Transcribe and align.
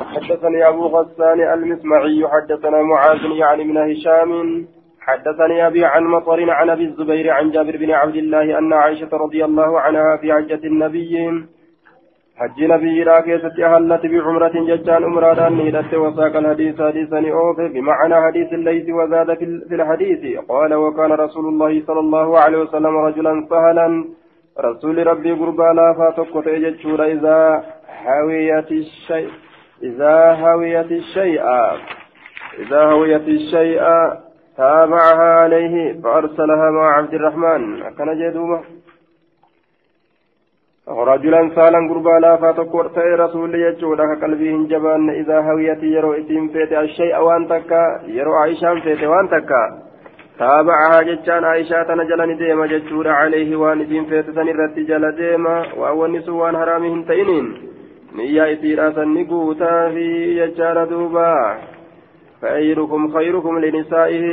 حدثني 0.00 0.68
أبو 0.68 0.86
غسان 0.86 1.40
المسمعي 1.40 2.28
حدثنا 2.28 2.82
معاذ 2.82 3.24
يعني 3.24 3.64
من 3.64 3.76
هشام 3.76 4.66
حدثني 5.00 5.66
أبي 5.66 5.84
عن 5.84 6.04
مطر 6.04 6.50
عن 6.50 6.70
أبي 6.70 6.84
الزبير 6.84 7.30
عن 7.30 7.50
جابر 7.50 7.76
بن 7.76 7.90
عبد 7.90 8.16
الله 8.16 8.58
أن 8.58 8.72
عائشة 8.72 9.08
رضي 9.12 9.44
الله 9.44 9.80
عنها 9.80 10.16
في 10.16 10.32
حجة 10.32 10.66
النبي. 10.66 11.44
حج 12.36 12.64
نبي 12.64 13.02
راكيسة 13.02 13.66
أهلت 13.66 14.06
بعمرة 14.06 14.52
ججان 14.68 15.04
أمرادان 15.04 15.52
نيلت 15.52 15.94
وساق 15.94 16.36
الحديث 16.36 16.82
حديثا 16.82 17.18
أوف 17.30 17.60
بمعنى 17.60 18.14
حديث 18.26 18.52
الليث 18.52 18.86
وزاد 18.88 19.34
في 19.68 19.74
الحديث. 19.74 20.38
قال 20.48 20.74
وكان 20.74 21.12
رسول 21.12 21.46
الله 21.46 21.82
صلى 21.86 22.00
الله 22.00 22.38
عليه 22.38 22.58
وسلم 22.58 22.96
رجلا 22.96 23.46
سهلا 23.50 24.04
رسول 24.60 25.06
ربي 25.06 25.32
قربا 25.32 25.68
لا 25.78 25.94
فاتقت 25.98 26.48
ججور 26.48 27.04
إذا 27.04 27.64
هويت 28.06 28.72
الشيء. 28.72 29.30
إذا 29.88 30.16
هويت 30.32 30.90
الشيء 30.92 31.42
إذا 32.62 32.82
هويت 32.92 33.26
الشيء 33.28 33.82
تابعها 34.56 35.30
عليه 35.42 35.74
فأرسلها 36.02 36.66
مع 36.70 36.86
عبد 36.98 37.14
الرحمن. 37.14 37.62
كان 37.96 38.10
جدوما 38.20 38.60
رجلا 40.88 41.40
سالا 41.56 41.78
قربا 41.90 42.14
لا 42.24 42.36
فتكور 42.36 42.86
تأي 42.86 43.14
رسول 43.14 43.54
يجودا 43.54 44.04
كقلبه 44.14 44.52
جبان 44.70 45.10
إذا 45.10 45.38
هويت 45.40 45.82
يرو 45.82 46.12
إتيم 46.12 46.48
فيت 46.48 46.72
الشيء 46.72 47.16
وان 47.16 47.48
تكا 47.48 47.82
يرو 48.06 48.32
عائشة 48.34 48.80
فيت 48.84 49.02
وان 49.04 49.28
تكا. 49.28 49.62
تابعها 50.38 51.02
جتان 51.08 51.44
عائشة 51.44 51.82
تنجلن 51.82 52.36
ديما 52.36 52.66
جتشورا 52.66 53.12
عليه 53.12 53.56
وان 53.56 53.80
إتيم 53.80 54.04
فيت 54.04 54.26
سنرت 54.36 54.76
جل 54.88 55.04
ديما. 55.16 55.56
وأول 55.76 56.30
وان 56.30 56.56
حرامهم 56.56 57.04
تينين 57.04 57.46
نيا 58.14 58.52
إتيرا 58.52 58.90
سنقوتا 58.90 59.90
في 59.94 60.06
جتان 60.38 60.88
دوبا 60.88 61.58
خيركم 62.42 63.12
خيركم 63.14 63.58
لنسائه 63.58 64.26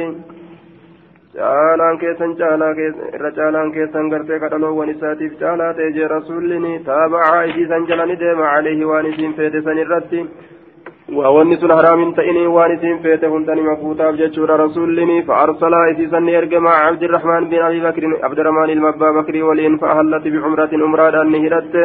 isaatiif 4.93 5.33
caalaa 5.41 5.73
ta'e 5.77 5.91
jee 5.97 6.07
rasuulli 6.15 6.79
taabacaa 6.85 7.43
isiisan 7.51 7.87
jala 7.87 8.05
ni 8.05 8.15
deema 8.23 8.51
caleehi 8.53 8.89
waan 8.91 9.05
isiin 9.11 9.33
feete 9.37 9.61
san 9.67 9.77
irratti 9.83 10.19
waa 11.17 11.31
wanni 11.35 11.57
sun 11.61 11.71
haraamin 11.77 12.13
ta'ini 12.17 12.43
waan 12.55 12.73
isiin 12.75 12.99
feete 13.05 13.27
hundani 13.33 13.67
mafuutaaf 13.69 14.15
jechuudha 14.21 14.57
rasuulli 14.63 15.21
fa'arsalaa 15.29 15.85
isiisan 15.93 16.25
ni 16.25 16.33
erge 16.39 16.59
maca 16.59 16.83
cabdirahmaan 16.85 17.49
bin 17.53 17.61
abi 17.67 17.79
bakrin 17.87 18.13
abdirahmaan 18.27 18.69
ilma 18.75 18.89
abbaa 18.93 19.13
bakrii 19.19 19.47
waliin 19.49 19.79
fa'ahallati 19.83 20.33
bicumratin 20.35 20.85
umraadhaan 20.87 21.31
ni 21.31 21.43
hidhatte 21.45 21.81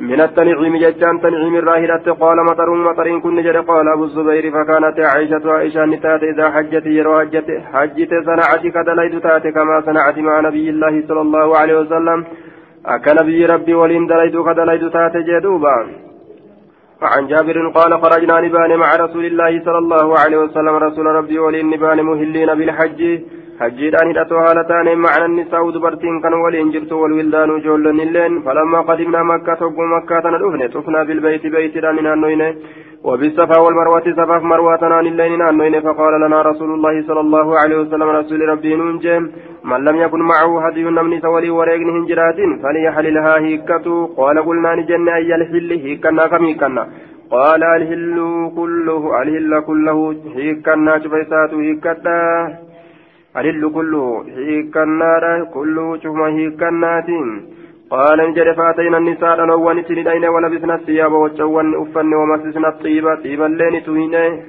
من 0.00 0.20
التنعيم 0.20 0.76
ججان 0.76 1.20
تنعيم 1.20 1.54
الراهلة 1.56 2.06
قال 2.22 2.36
مطر 2.50 2.70
مطر 2.88 3.18
كن 3.18 3.42
جد 3.42 3.56
قال 3.56 3.88
أبو 3.88 4.04
الزبير 4.04 4.44
فكانت 4.54 5.00
عائشة 5.00 5.52
عائشة 5.52 5.84
نتات 5.84 6.22
إذا 6.22 6.50
حجت 6.50 6.86
يرو 6.86 7.20
حجت 7.20 7.48
حجت 7.72 8.12
صنعت 8.26 8.62
كدليد 8.74 9.20
تات 9.20 9.46
كما 9.56 9.80
صنعت 9.86 10.18
مع 10.18 10.40
نبي 10.40 10.70
الله 10.70 10.94
صلى 11.08 11.20
الله 11.20 11.56
عليه 11.58 11.76
وسلم. 11.80 12.24
أكا 12.86 13.12
نبي 13.12 13.46
ربي 13.46 13.74
ولين 13.74 14.06
دليد 14.06 14.36
كدليد 14.46 14.90
تات 14.90 15.16
جدوبا. 15.28 15.76
فعن 17.00 17.26
جابر 17.26 17.56
قال 17.68 17.92
خرجنا 18.02 18.40
نبان 18.40 18.76
مع 18.76 18.96
رسول 19.04 19.24
الله 19.24 19.52
صلى 19.64 19.78
الله 19.78 20.18
عليه 20.18 20.38
وسلم 20.44 20.74
رسول 20.86 21.06
ربي 21.06 21.38
ولين 21.38 21.70
نبان 21.70 21.98
مهلين 22.02 22.54
بالحج. 22.58 23.00
حجيدان 23.60 24.08
هدأتو 24.10 24.36
هالتان 24.44 24.88
معنى 25.04 25.24
النساء 25.30 25.70
دبرتين 25.74 26.20
كان 26.22 26.34
ولين 26.44 26.70
جرت 26.74 26.92
والولدان 26.92 27.50
جولن 27.64 28.00
اللين 28.06 28.32
فلما 28.44 28.80
قدمنا 28.88 29.22
مكة 29.30 29.54
تقو 29.60 29.82
مكة 29.94 30.24
ندفن 30.34 30.62
طفنا 30.74 31.00
بالبيت 31.08 31.44
بيت 31.54 31.74
دان 31.84 31.96
نانوين 32.04 32.42
وبالصفا 33.08 33.58
والمروة 33.64 34.06
صفا 34.18 34.38
مروة 34.52 34.82
نان 34.92 35.06
اللين 35.12 35.32
نانوين 35.38 35.74
فقال 35.86 36.14
لنا 36.22 36.38
رسول 36.50 36.70
الله 36.76 36.94
صلى 37.08 37.20
الله 37.26 37.46
عليه 37.60 37.76
وسلم 37.82 38.08
رسول 38.20 38.40
ربي 38.52 38.72
ننجم 38.80 39.22
من 39.70 39.80
لم 39.86 39.96
يكن 40.04 40.20
معه 40.30 40.50
هدي 40.66 40.82
نمني 40.96 41.20
سولي 41.20 41.50
وريقن 41.58 41.90
هنجرات 41.96 42.38
فليحللها 42.62 43.34
هيكتو 43.44 43.96
قال 44.18 44.36
قلنا 44.46 44.70
نجن 44.78 45.08
أي 45.18 45.30
الحل 45.38 45.70
هيكنا 45.84 46.26
كم 46.30 46.44
هيكنا 46.44 46.82
قال 47.34 47.62
الهل 47.76 48.18
كله 48.58 49.02
الهل 49.22 49.52
كله 49.68 49.98
هيكنا 50.36 50.92
شفيسات 51.02 51.52
هيكتا 51.54 52.20
الهل 53.36 53.70
كله 53.74 54.24
هيكنا 54.36 55.44
كله 55.54 55.96
شفما 56.02 56.26
هيكناتين 56.26 57.28
قال 57.90 58.18
نجد 58.30 58.52
فاتينا 58.56 58.98
النساء 58.98 59.44
نوان 59.44 59.82
سندين 59.88 60.24
ولبسنا 60.24 60.74
الثياب 60.74 61.12
وجوان 61.12 61.74
أفن 61.82 62.14
ومسسنا 62.14 62.68
الطيبة 62.68 63.14
طيبا 63.14 63.44
لين 63.44 63.84
تهينه 63.86 64.42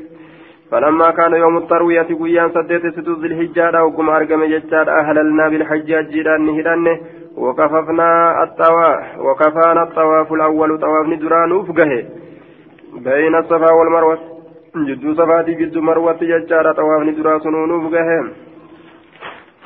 فلما 0.72 1.12
كان 1.12 1.34
يوم 1.34 1.58
التروية 1.58 2.10
قيان 2.22 2.50
سديت 2.56 2.86
ستو 2.96 3.14
ذي 3.22 3.28
الحجة 3.28 3.84
وقم 3.84 4.10
أرقم 4.10 4.44
ججار 4.44 4.88
أهللنا 5.00 5.46
بالحجاج 5.50 6.06
جيران 6.14 6.42
نهدان. 6.46 6.86
وكففنا 7.38 8.44
الطواف 8.44 9.20
وكفانا 9.20 9.84
الطواف 9.84 10.34
الأول 10.34 10.80
طواف 10.80 11.06
ندران 11.08 11.52
وفقه 11.52 11.92
بين 12.94 13.36
الصفا 13.36 13.72
والمروة 13.74 14.20
جدو 14.88 15.14
صفاتي 15.14 15.54
جدو 15.54 15.82
مروة 15.82 16.20
ججار 16.22 16.74
طواف 16.74 17.02
ندران 17.08 17.40
سنون 17.40 17.72
وفقه 17.72 18.10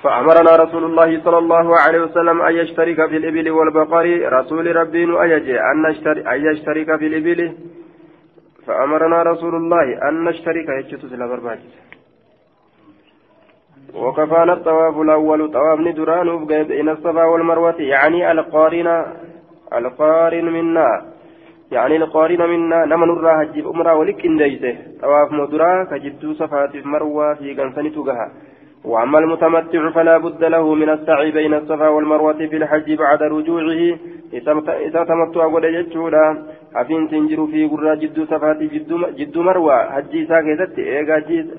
فأمرنا 0.06 0.56
رسول 0.56 0.84
الله 0.84 1.24
صلى 1.26 1.38
الله 1.38 1.68
عليه 1.80 2.00
وسلم 2.00 2.42
أن 2.42 2.54
يشترك 2.56 3.10
في 3.10 3.18
الإبل 3.18 3.50
والبقر 3.50 4.06
رسول 4.40 4.76
ربي 4.76 5.04
أيجي 5.22 5.56
أن, 5.72 5.78
يشترك 6.52 6.90
في 7.00 7.08
الإبل. 7.08 7.40
فأمرنا 8.66 9.24
رسول 9.24 9.56
الله 9.56 10.10
أن 10.10 10.24
نشترك. 10.24 10.68
يجتز 10.80 11.14
لبرباجز 11.14 11.74
وكفانا 13.96 14.54
الطواف 14.54 14.96
الأول. 15.02 15.52
طواف 15.52 15.80
ندران 15.80 16.46
بين 16.46 16.90
الصفا 16.90 17.24
والمروة 17.24 17.80
يعني 17.80 18.32
القارن 18.32 18.88
القارن 19.74 20.46
منا. 20.46 20.90
يعني 21.72 21.96
القارن 21.96 22.42
منا. 22.50 22.86
نمن 22.86 23.10
الراها 23.10 23.44
جيب 23.44 23.68
أمرا 23.68 23.92
ولك 23.92 24.26
إن 24.26 24.40
طواف 25.02 25.32
مدرا 25.32 25.84
كجدو 25.84 26.34
صفات 26.34 26.76
مروة 26.76 27.34
في 27.34 27.54
قنصني 27.54 27.90
تقها 27.90 28.28
وأما 28.86 29.20
المتمتع 29.20 29.90
فلا 29.90 30.18
بد 30.18 30.44
له 30.44 30.74
من 30.76 30.90
السعي 30.90 31.32
بين 31.32 31.54
الصفا 31.54 31.88
والمروة 31.88 32.34
في 32.34 32.58
الحج 32.58 32.94
بعد 32.94 33.24
رجوعه. 33.24 33.98
إذا 34.88 35.04
تمتع 35.04 35.48
قد 35.48 35.64
يجولا 35.64 36.44
حفين 36.76 37.10
تنجر 37.10 37.48
في 37.48 37.68
قرى 37.68 37.96
جد 37.96 38.24
صفات 38.24 38.58
جد, 39.20 39.38
مروة. 39.38 39.92
حجي 39.92 40.26
ساكتت 40.26 40.80
إيغا 40.80 41.20
جيد 41.20 41.52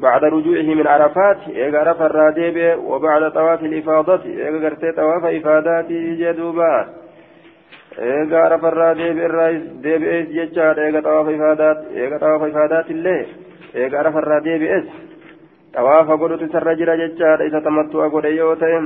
بعد 0.00 0.24
رجوعه 0.24 0.74
من 0.74 0.86
عرفات. 0.86 1.38
إيغا 1.48 1.82
رفى 1.82 2.06
الرادب 2.06 2.78
وبعد 2.84 3.32
طواف 3.32 3.64
الإفاضة. 3.64 4.20
إيغا 4.24 4.68
قرتي 4.68 4.92
طواف 4.92 5.24
إفادات 5.24 5.88
جدوبا. 6.20 6.86
إيغا 7.98 8.48
رفى 8.48 8.68
الرادب 8.68 9.18
الرئيس 9.18 9.62
ديب 9.62 10.02
إيس 10.02 10.28
ججار 10.28 10.78
إيغا 10.78 11.00
طواف 11.00 11.28
إفادات 11.28 11.78
إيغا 11.96 12.18
طواف 12.18 12.42
إفادات 12.42 12.90
الله 12.90 13.26
إيغا 13.76 14.02
رفى 14.02 14.18
الرادب 14.18 14.62
إيس 14.62 14.84
xawaafa 15.74 16.16
godhutu 16.16 16.46
isarra 16.46 16.74
jira 16.78 16.96
jechaadha 16.96 17.46
isa 17.48 17.60
tamattu'a 17.60 18.08
godhe 18.14 18.30
yoo 18.36 18.54
ta'e 18.62 18.78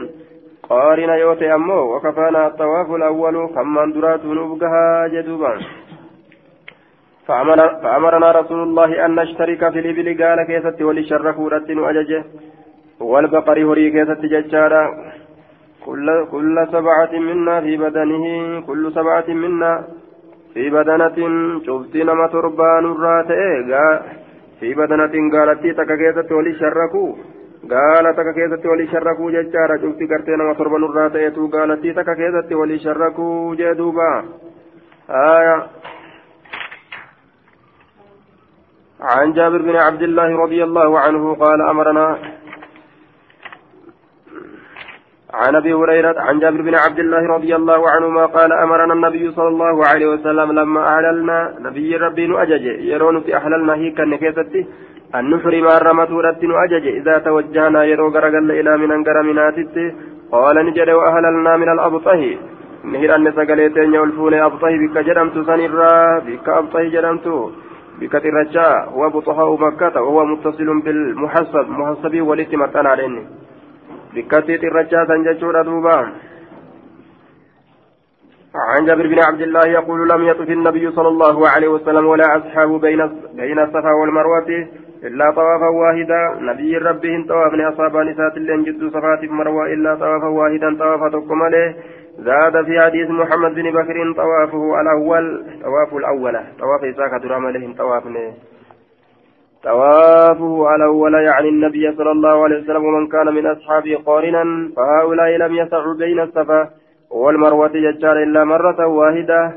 qaarina 0.69 1.16
yoo 1.22 1.34
ta'e 1.41 1.50
ammoo 1.56 1.82
wakafaana 1.93 2.50
xawaafu 2.59 3.00
lawwalu 3.03 3.49
kammaan 3.56 3.93
duraatu 3.97 4.34
nuuf 4.34 4.59
gahaa 4.62 5.09
jedhuuba 5.16 5.53
فأمرنا 7.28 8.28
رسول 8.41 8.60
الله 8.62 9.04
أن 9.04 9.15
نشترك 9.15 9.60
في 9.72 9.78
الإبل 9.78 10.09
قال 10.22 10.38
كيست 10.49 10.82
ولشركوا 10.82 11.50
رتن 11.50 11.78
أججه 11.84 12.25
والبقر 13.00 13.59
هري 13.69 13.91
كيست 13.91 14.20
ججارا 14.32 14.84
كل, 15.87 16.09
كل 16.32 16.56
سبعة 16.72 17.12
منا 17.28 17.60
في 17.60 17.76
بدنه 17.76 18.25
كل 18.69 18.93
سبعة 18.93 19.28
منا 19.28 19.72
في 20.55 20.70
بدنة 20.70 21.19
شفتنا 21.66 22.12
ما 22.15 22.26
تربان 22.26 22.84
الراتئ 22.93 23.43
في 24.60 24.75
بدنة 24.75 25.14
قالت 25.34 25.66
تك 25.66 25.90
كيست 26.00 26.32
ولي 26.32 26.55
شركوا 26.55 27.14
قال 27.70 28.16
تك 28.16 28.28
كيست 28.34 28.66
ولي 28.66 28.87
شركوا 28.87 29.31
ججارة 29.31 29.76
شفتي 29.82 30.06
قرتين 30.10 30.40
وصربا 30.40 30.78
نرات 30.78 31.14
يتو 31.14 31.49
قالت 31.49 31.87
تك 31.99 32.10
كيست 32.16 32.52
ولي 32.52 32.78
شركوا 32.78 33.55
جدوبا 33.55 34.25
آية 35.10 35.66
عن 39.00 39.32
جابر 39.32 39.62
بن 39.62 39.76
عبد 39.76 40.02
الله 40.02 40.37
رضي 40.37 40.64
الله 40.64 40.99
عنه 41.00 41.34
قال 41.34 41.60
أمرنا 41.70 42.19
عن 45.34 45.56
أبي 45.56 45.75
هريرة 45.75 46.14
عن 46.19 46.38
جابر 46.38 46.62
بن 46.62 46.75
عبد 46.75 46.98
الله 46.98 47.26
رضي 47.36 47.56
الله 47.56 47.90
عنهما 47.90 48.26
قال 48.26 48.52
أمرنا 48.52 48.94
النبي 48.94 49.30
صلى 49.30 49.48
الله 49.48 49.86
عليه 49.86 50.06
وسلم 50.06 50.52
لما 50.52 50.80
اعللنا 50.80 51.54
نبي 51.60 51.96
ربي 51.96 52.42
اجج 52.42 52.64
يرون 52.92 53.20
في 53.20 53.36
احللنا 53.36 53.75
هيك 53.75 54.00
النكيستي 54.00 54.66
أن 55.14 55.30
نحرم 55.30 55.66
الرمت 55.69 56.10
رد 56.10 56.42
اجج 56.64 56.86
إذا 56.86 57.19
توجهنا 57.19 57.84
يرو 57.84 58.08
غرغل 58.08 58.50
إلى 58.50 58.76
من 58.76 58.90
أنقر 58.92 59.22
قال 60.32 60.66
نجد 60.66 60.90
وأهللنا 60.90 61.56
من 61.56 61.69
الأبطه. 61.69 62.36
نهر 62.84 63.14
أن 63.14 63.32
سقليتين 63.32 63.94
يولفون 63.94 64.34
أبطه. 64.34 64.72
بك 64.82 64.98
جرمت 65.06 65.34
سنرا 65.48 66.19
بك 66.26 66.48
أبطه 66.48 66.82
جرمت. 66.94 67.26
الرجاء 68.24 68.74
هو 68.94 69.10
بطحاء 69.10 69.50
مكة. 69.66 70.02
وهو 70.02 70.24
متصل 70.24 70.81
بالمحسب 70.84 71.66
محسب 71.69 72.20
والاتمتان 72.20 72.86
عليه 72.86 73.08
بكة 74.19 74.69
الرجاء 74.69 75.05
تنججون 75.09 75.56
دوبا 75.65 75.99
عن 78.55 78.87
جابر 78.87 79.06
بن 79.06 79.19
عبد 79.29 79.41
الله 79.41 79.67
يقول 79.79 80.09
لم 80.09 80.23
يطف 80.29 80.50
النبي 80.50 80.91
صلى 80.91 81.09
الله 81.09 81.49
عليه 81.49 81.69
وسلم 81.69 82.06
ولا 82.06 82.37
أصحابه 82.37 82.79
بين 82.79 83.00
بين 83.35 83.59
الصفا 83.59 83.93
والمروة 84.00 84.50
إلا 85.05 85.31
طوافا 85.31 85.69
واحدا 85.81 86.23
نبي 86.53 86.76
ربهم 86.76 87.26
طوافني 87.26 87.69
أصحاب 87.69 87.97
نسات 87.97 88.37
اللين 88.37 88.62
جد 88.65 88.91
صفات 88.94 89.25
مروة 89.25 89.67
إلا 89.67 89.94
طوافا 89.94 90.26
واحدا 90.26 90.79
طوافا 90.79 91.09
تقم 91.09 91.41
زاد 92.19 92.65
في 92.65 92.81
حديث 92.81 93.11
محمد 93.11 93.55
بن 93.55 93.70
بكر 93.70 94.12
طوافه 94.17 94.81
الأول 94.81 95.44
طواف 95.62 95.94
الأول 95.94 96.35
طواف 96.59 96.85
إساك 96.85 97.23
درام 97.23 97.49
لهم 97.49 97.75
طوافني 97.75 98.32
طوافه 99.64 100.75
الأول 100.76 101.14
يعني 101.14 101.49
النبي 101.49 101.93
صلى 101.96 102.10
الله 102.10 102.44
عليه 102.44 102.58
وسلم 102.58 102.84
ومن 102.84 103.06
كان 103.06 103.34
من 103.34 103.46
أصحابه 103.46 103.96
قارنا 104.06 104.44
فهؤلاء 104.76 105.31
لم 105.37 105.55
يسعوا 105.55 105.94
بين 105.94 106.20
الصفا 106.20 106.69
والمروة 107.10 107.72
ججار 107.75 108.22
إلا 108.22 108.44
مرة 108.44 108.87
واحدة. 108.87 109.52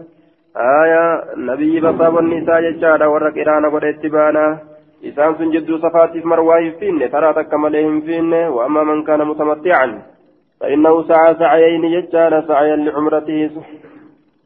آية 0.58 1.24
نبي 1.38 1.80
بصاب 1.80 2.18
النساء 2.18 2.62
ججار 2.62 3.08
ورق 3.08 3.38
إرانا 3.38 3.70
قد 3.70 3.84
اتبانا. 3.84 4.60
إسان 5.06 5.36
سن 5.36 5.50
جدو 5.50 5.78
صفاتف 5.78 6.26
مرواه 6.26 6.70
فين 6.80 7.12
ترى 7.12 7.34
تكملهم 7.34 8.02
فين 8.02 8.34
وأما 8.34 8.84
من 8.84 9.04
كان 9.04 9.28
متمتعا 9.28 10.02
فإنه 10.60 11.04
سعى 11.04 11.36
سعيين 11.36 11.84
ججار 11.96 12.42
سعيا 12.48 12.76
لعمرته. 12.76 13.52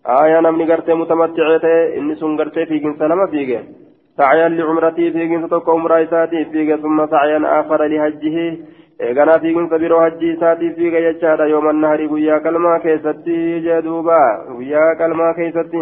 آية 0.08 0.40
نمني 0.40 0.72
قرتي 0.72 0.94
متمتعته 0.94 1.98
إني 1.98 2.16
سن 2.16 2.38
قرتي 2.38 2.66
في 2.66 2.78
جنس 2.80 3.02
لما 3.02 3.28
فيك. 3.32 3.85
سعيا 4.18 4.50
لعمرته 4.50 5.10
في 5.10 5.28
جنس 5.28 5.50
تقوم 5.50 5.82
عمره 5.82 6.26
فيك 6.52 6.76
ثم 6.76 7.06
سعيا 7.08 7.60
آخر 7.60 7.86
لهجه 7.86 8.58
eeganaa 9.00 9.40
fiiginsa 9.40 9.80
biroo 9.80 10.00
hajjii 10.00 10.34
isaatii 10.34 10.70
fiiga 10.76 11.00
jechaadha 11.06 11.46
yooman 11.54 11.82
naharii 11.84 12.08
guyyaa 12.08 12.40
qalmaa 12.40 12.80
keessatti 12.80 13.36
jedhuuba 13.66 14.20
guyyaa 14.58 14.96
qalmaa 15.02 15.34
keessatti 15.40 15.82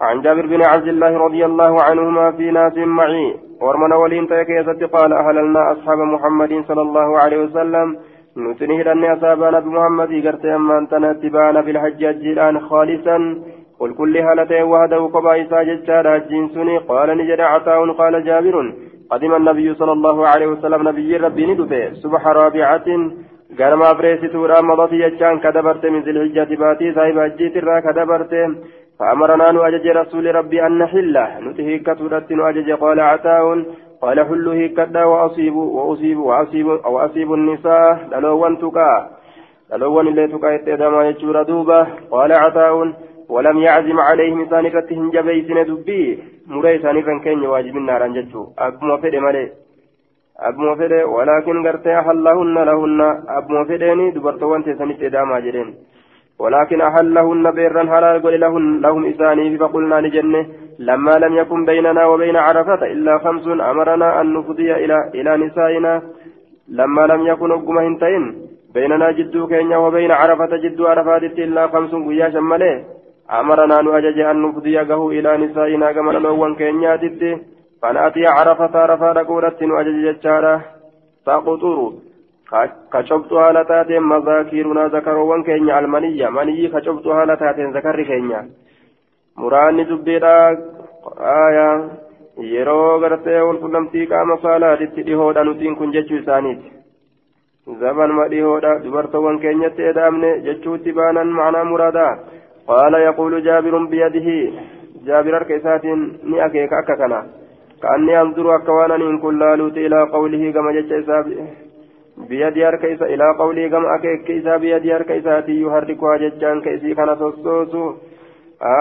عن 0.00 0.20
جابر 0.22 0.46
بن 0.46 0.62
عبد 0.62 0.88
الله 0.88 1.18
رضي 1.18 1.44
الله 1.44 1.82
عنهما 1.82 2.30
في 2.30 2.50
ناس 2.50 2.76
معي. 2.76 3.34
ورمنا 3.60 3.96
ولين 3.96 4.28
تيكيست 4.28 4.84
قال 4.94 5.12
أهللنا 5.12 5.72
أصحاب 5.72 5.98
محمد 5.98 6.64
صلى 6.68 6.82
الله 6.82 7.18
عليه 7.18 7.38
وسلم. 7.44 7.96
نتنه 8.36 8.82
لأن 8.82 9.04
أصابنا 9.04 9.60
بمحمد. 9.60 10.26
قرت 10.26 10.44
أما 10.44 10.78
أنتنا 10.78 11.10
اتبانا 11.10 11.60
بالحج 11.60 12.04
الآن 12.04 12.60
خالصا. 12.60 13.16
قل 13.80 13.94
كل 13.94 14.16
هالتين 14.16 14.62
وهده 14.62 15.06
قبائسا 15.14 15.62
ججال 15.62 16.06
هجين 16.06 16.48
سني؟ 16.54 16.78
قال 16.78 17.08
نجد 17.18 17.40
عطاء 17.40 17.92
قال 17.92 18.24
جابر. 18.24 18.56
قدم 19.10 19.34
النبي 19.34 19.74
صلى 19.74 19.92
الله 19.92 20.28
عليه 20.28 20.46
وسلم 20.46 20.88
نبي 20.88 21.16
ربي 21.16 21.46
ندفه 21.46 21.92
صبح 22.02 22.26
رابعة. 22.26 22.88
قال 23.58 23.74
ما 23.74 23.92
تورا 24.32 24.60
مضت 24.60 24.92
يجان 24.92 25.38
كدبرت 25.38 25.86
من 25.86 26.00
ذي 26.00 26.10
الحجة 26.10 26.56
باتي 26.60 26.92
صاحب 26.92 27.18
الجيت 27.18 27.56
الرا 27.56 27.80
كدبرت. 27.80 28.32
فأمرنا 28.98 29.50
نؤجج 29.52 29.86
رسول 30.00 30.34
ربي 30.34 30.66
أن 30.66 30.78
نحل. 30.78 31.16
نتهيك 31.46 31.86
تورت 31.98 32.32
نؤجج 32.32 32.72
قال 32.72 33.00
عتاون 33.00 33.66
قال 34.02 34.18
حل 34.28 34.48
هيكدا 34.48 35.04
وأصيب 35.04 35.56
وأصيب 35.56 36.18
وأصيب 36.18 36.66
وأصيب 36.66 37.32
النساء. 37.32 38.08
للوان 38.12 38.58
تكا 38.58 38.92
للوان 39.72 40.06
اللي 40.08 40.28
تكا 40.28 40.48
يتدام 40.54 41.00
يجور 41.00 41.42
دوبة 41.42 41.86
قال 42.10 42.32
عتاون 42.32 42.94
ولم 43.34 43.56
يعزم 43.66 43.98
عليهم 44.08 44.40
ثانيتهم 44.52 45.10
جبيسن 45.10 45.58
دبي. 45.68 46.00
مري 46.46 46.78
ثانيتن 46.84 47.18
كين 47.24 47.42
واجب 47.52 47.76
النار 47.76 48.04
انجتو 48.04 48.42
أكما 48.58 48.96
فدي 49.02 49.20
مالي. 49.24 49.44
أكما 50.48 50.74
فدي 50.78 51.02
ولكن 51.16 51.56
قرتي 51.66 51.98
أحلهن 52.00 52.56
لهن 52.68 53.00
أكما 53.38 53.60
فديني 53.68 54.10
دبرتوان 54.16 54.64
تسانيت 54.64 55.02
إداما 55.02 55.40
جرين 55.44 55.68
ولكن 56.42 56.80
أحلهن 56.80 57.44
بيرا 57.58 57.82
حلال 57.92 58.22
قل 58.24 58.34
لهن. 58.40 58.80
لهم 58.84 59.02
إساني 59.10 59.58
فقلنا 59.58 60.00
لجنة 60.04 60.42
لما 60.88 61.14
لم 61.24 61.32
يكن 61.40 61.60
بيننا 61.70 62.02
وبين 62.10 62.36
عرفة 62.46 62.82
إلا 62.94 63.14
خمس 63.24 63.46
أمرنا 63.70 64.20
أن 64.20 64.26
نفضي 64.34 64.70
إلى 64.82 64.96
إلى 65.18 65.32
نسائنا. 65.44 66.02
لما 66.78 67.02
لم 67.12 67.20
يكن 67.30 67.50
أقما 67.56 67.82
هنتين. 67.86 68.24
بيننا 68.74 69.10
جدو 69.18 69.46
كينيا 69.50 69.76
وبين 69.84 70.10
عرفة 70.10 70.52
جدو 70.64 70.86
عرفات 70.86 71.22
إلا 71.22 71.62
خمس 71.72 71.92
قياشا 72.08 72.40
مليه 72.52 72.99
أمرنا 73.39 73.81
نؤجج 73.81 74.19
أن 74.19 74.41
نفضيه 74.41 75.07
إلى 75.07 75.37
نسائنا 75.37 75.91
كما 75.91 76.11
نلوان 76.13 76.55
كينياتي 76.55 77.37
فنأتي 77.81 78.25
عرفة 78.27 78.79
عرفة 78.79 79.23
قولت 79.29 79.63
نؤجج 79.63 79.97
جتشارة 80.05 80.61
تقطر 81.25 81.77
كشبت 82.93 83.31
هالتات 83.33 83.91
مذاكيرنا 84.11 84.87
ذكروان 84.87 85.43
كينيا 85.43 85.79
المنية 85.79 86.29
مني 86.29 86.67
كشبت 86.73 87.05
هالتات 87.07 87.59
ذكر 87.75 88.03
كينيا 88.03 88.41
muraanni 89.41 89.83
dubbiidha 89.87 90.33
aayaa 91.31 91.73
yeroo 92.51 92.99
gartee 93.03 93.41
walqunnamtii 93.47 94.05
qaama 94.11 94.37
saalaatitti 94.43 95.05
dhihoodha 95.07 95.43
nutiin 95.47 95.75
kun 95.79 95.91
jechuu 95.95 96.19
isaaniiti 96.19 96.71
zabanma 97.81 98.27
dhihoodha 98.33 98.71
dubartoowwan 98.85 99.39
keenyatti 99.45 99.87
edaamne 99.89 100.29
jechuutti 100.45 100.95
baanan 100.99 101.35
macnaa 101.39 101.65
muraadaa 101.71 102.13
قال 102.70 102.94
يقول 102.94 103.32
جابر 103.48 103.74
بيده. 103.92 104.28
جابر 105.06 105.36
أركيسات 105.36 105.84
نأكيك 106.30 106.72
أككنا 106.80 107.20
كأني 107.82 108.20
أنظر 108.20 108.46
أكوانا 108.56 108.96
إن 108.96 109.18
كل 109.24 109.42
إلى 109.86 110.00
قوله 110.14 110.42
كما 110.54 110.70
جتش 110.76 111.08
بيد 112.28 112.58
أركيس 112.58 113.02
إلى 113.02 113.26
قوله 113.38 113.68
كما 113.68 113.94
أكيك 113.94 114.20
كيسا 114.26 114.56
بيد 114.56 114.86
أركيسات 114.90 115.48
يحركها 115.48 116.16
جتشان 116.22 116.60
كيسي 116.64 116.94
كان 116.94 117.16
سوسوسو. 117.20 117.84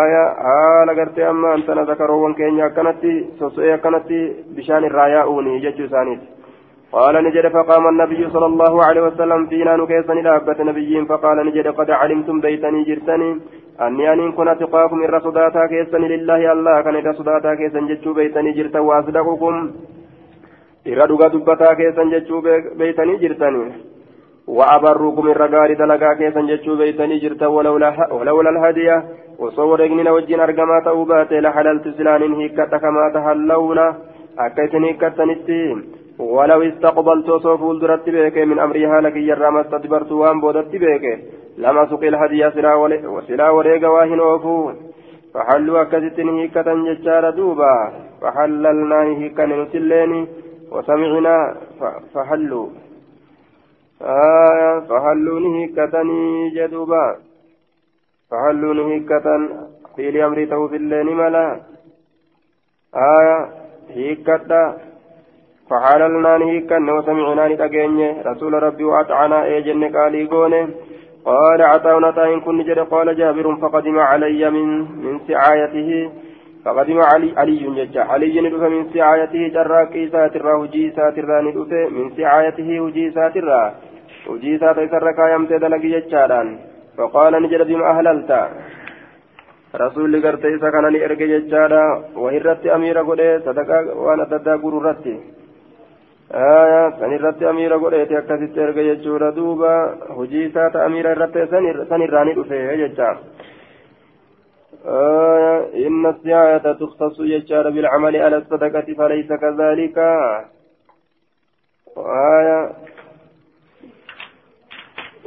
آية 0.02 0.24
حال 0.44 0.90
قرتي 1.00 1.30
أما 1.30 1.56
أنت 1.56 1.70
ذكروا 1.70 2.34
كينيا 2.34 2.68
كانت 2.68 3.04
سوسوية 3.40 3.76
كانت 3.76 4.10
بشان 4.56 4.84
الراياؤوني 4.90 5.60
جتشو 5.64 5.88
سانيت. 5.94 6.22
قال 6.92 7.16
نجد 7.26 7.48
فقام 7.48 7.88
النبي 7.88 8.30
صلى 8.34 8.46
الله 8.46 8.74
عليه 8.88 9.02
وسلم 9.08 9.46
فينا 9.46 9.74
نكيسني 9.78 10.22
لابة 10.22 10.64
نبيين 10.64 11.06
فقال 11.06 11.38
نجد 11.48 11.68
قد 11.68 11.90
علمتم 11.92 12.42
بيتني 12.42 12.84
جرتني. 12.90 13.30
أني 13.86 14.14
أن 14.14 14.32
كن 14.32 14.48
أتقاكم 14.48 15.04
إر 15.04 15.16
صداتا 15.20 15.66
كيسن 15.72 16.04
لله 16.14 16.52
الله 16.54 16.82
كان 16.82 16.96
إر 16.96 17.14
صداتا 17.20 17.56
كيسن 17.60 17.88
جتشو 17.90 18.14
بيتني 18.18 18.52
جرتا 18.58 18.80
وأصدقكم 18.88 19.56
إر 20.92 21.02
دقا 21.10 21.28
دبتا 21.34 21.74
كيسن 21.80 22.08
جتشو 22.14 22.38
بيتني 22.80 23.16
جرتني 23.24 23.64
وأبركم 24.58 25.26
إر 25.34 25.42
غاري 25.54 25.76
دلقا 25.82 26.14
كيسن 26.20 26.46
جتشو 26.52 26.74
بيتني 26.80 27.18
جرتا 27.24 27.48
ولولا, 27.56 27.90
ولولا 28.18 28.50
الهدية 28.54 28.98
وصور 29.42 29.80
إغنين 29.86 30.08
وجين 30.16 30.40
أرقما 30.40 30.78
تأوبات 30.86 31.32
لحللت 31.44 31.86
سلان 31.98 32.34
هيكتا 32.40 32.78
كما 32.84 33.06
تهلون 33.14 33.80
أكيسن 34.46 34.84
هيكتنتي 34.84 35.62
ولو 36.20 36.62
استقبلت 36.62 37.30
صوف 37.46 37.62
الدرت 37.72 38.10
بك 38.10 38.38
من 38.38 38.60
أمرها 38.60 39.02
لك 39.02 39.16
يرى 39.16 39.50
ما 39.52 39.62
استدبرت 39.62 40.12
وان 40.12 40.38
بودت 40.42 40.74
بك 40.84 41.06
لما 41.60 41.86
سقي 41.86 42.08
الهدي 42.08 42.52
سلا 43.28 43.50
وريق 43.50 43.90
واهن 43.90 44.20
وفو 44.20 44.72
فحلوا 45.34 45.82
أكست 45.82 46.20
هيكة 46.20 46.68
ججار 46.88 47.30
دوبا. 47.30 47.76
فحللنا 48.22 49.02
هيكة 49.20 49.46
نسلين 49.46 50.28
وسمعنا 50.72 51.38
فحلوا. 52.14 52.68
آه 54.02 54.80
فحلوا 54.90 55.40
هيكة 55.56 55.96
جدوبا. 56.56 57.06
فحلوا 58.32 58.90
هيكة 58.90 59.26
في 59.96 60.10
الأمر 60.10 60.46
تو 60.46 60.68
في 60.68 60.76
الليل 60.76 61.08
ملا. 61.16 61.60
آه 62.96 63.50
هيكة 63.90 64.52
فحللنا 65.70 66.36
هيكة 66.52 66.78
وسمعنا 66.96 67.48
نتأجين 67.48 68.22
رسول 68.30 68.54
ربي 68.64 68.84
وأطعنا 68.84 69.44
إيجن 69.46 69.84
قالي 69.96 70.26
قونه 70.32 70.68
قال 71.29 71.63
عطاونا 71.63 72.11
تاين 72.11 72.41
كن 72.41 72.63
جد 72.63 72.79
قال 72.79 73.17
جابر 73.17 73.57
فقدم 73.57 73.99
علي 73.99 74.51
من 74.51 74.69
من 75.05 75.21
سعايته 75.29 76.11
فقدم 76.65 76.99
علي 77.01 77.29
علي 77.37 77.63
ججا 77.79 78.03
علي 78.03 78.41
ندف 78.41 78.63
من 78.75 78.83
سعايته 78.95 79.43
جراكي 79.57 80.09
ساترا 80.09 80.55
وجي 80.63 80.85
ساترا 80.97 81.41
ندف 81.47 81.73
من 81.97 82.07
سعايته 82.17 82.81
وجي 82.81 83.11
ساترا 83.11 83.63
وجي 84.31 84.59
ساترا 84.59 84.87
سركا 84.93 85.25
يمتى 85.35 85.59
دلقي 85.59 85.89
ججاران 85.95 86.49
فقال 86.97 87.33
نجد 87.43 87.63
بما 87.69 87.91
أهللت 87.91 88.31
رسول 89.83 90.13
قرتي 90.25 90.55
إسا 90.55 90.71
كان 90.71 90.87
لإرقي 90.95 91.27
ججارا 91.33 91.85
وهرت 92.23 92.67
أمير 92.77 92.99
قده 93.09 93.39
صدقا 93.47 93.79
وانا 94.05 94.25
تدا 94.31 94.55
قررتي 96.32 97.00
san 97.00 97.12
irratti 97.12 97.46
amiira 97.46 97.78
godheeti 97.78 98.16
akkasitti 98.16 98.60
erga 98.60 98.82
jechuudha. 98.90 99.32
Duuba 99.32 99.72
hojii 100.18 100.46
isaata 100.50 100.86
amiira 100.86 101.12
irratti 101.12 101.48
san 101.90 102.02
irraa 102.02 102.26
ni 102.26 102.34
dhufe 102.34 102.78
jecha. 102.78 103.18
إن 105.88 106.06
السعاية 106.06 106.72
تختص 106.74 107.20
يجار 107.20 107.70
بالعمل 107.70 108.16
على 108.16 108.38
الصدقة 108.38 108.88
فليس 108.98 109.28
كذلك 109.28 109.98
آية 111.98 112.72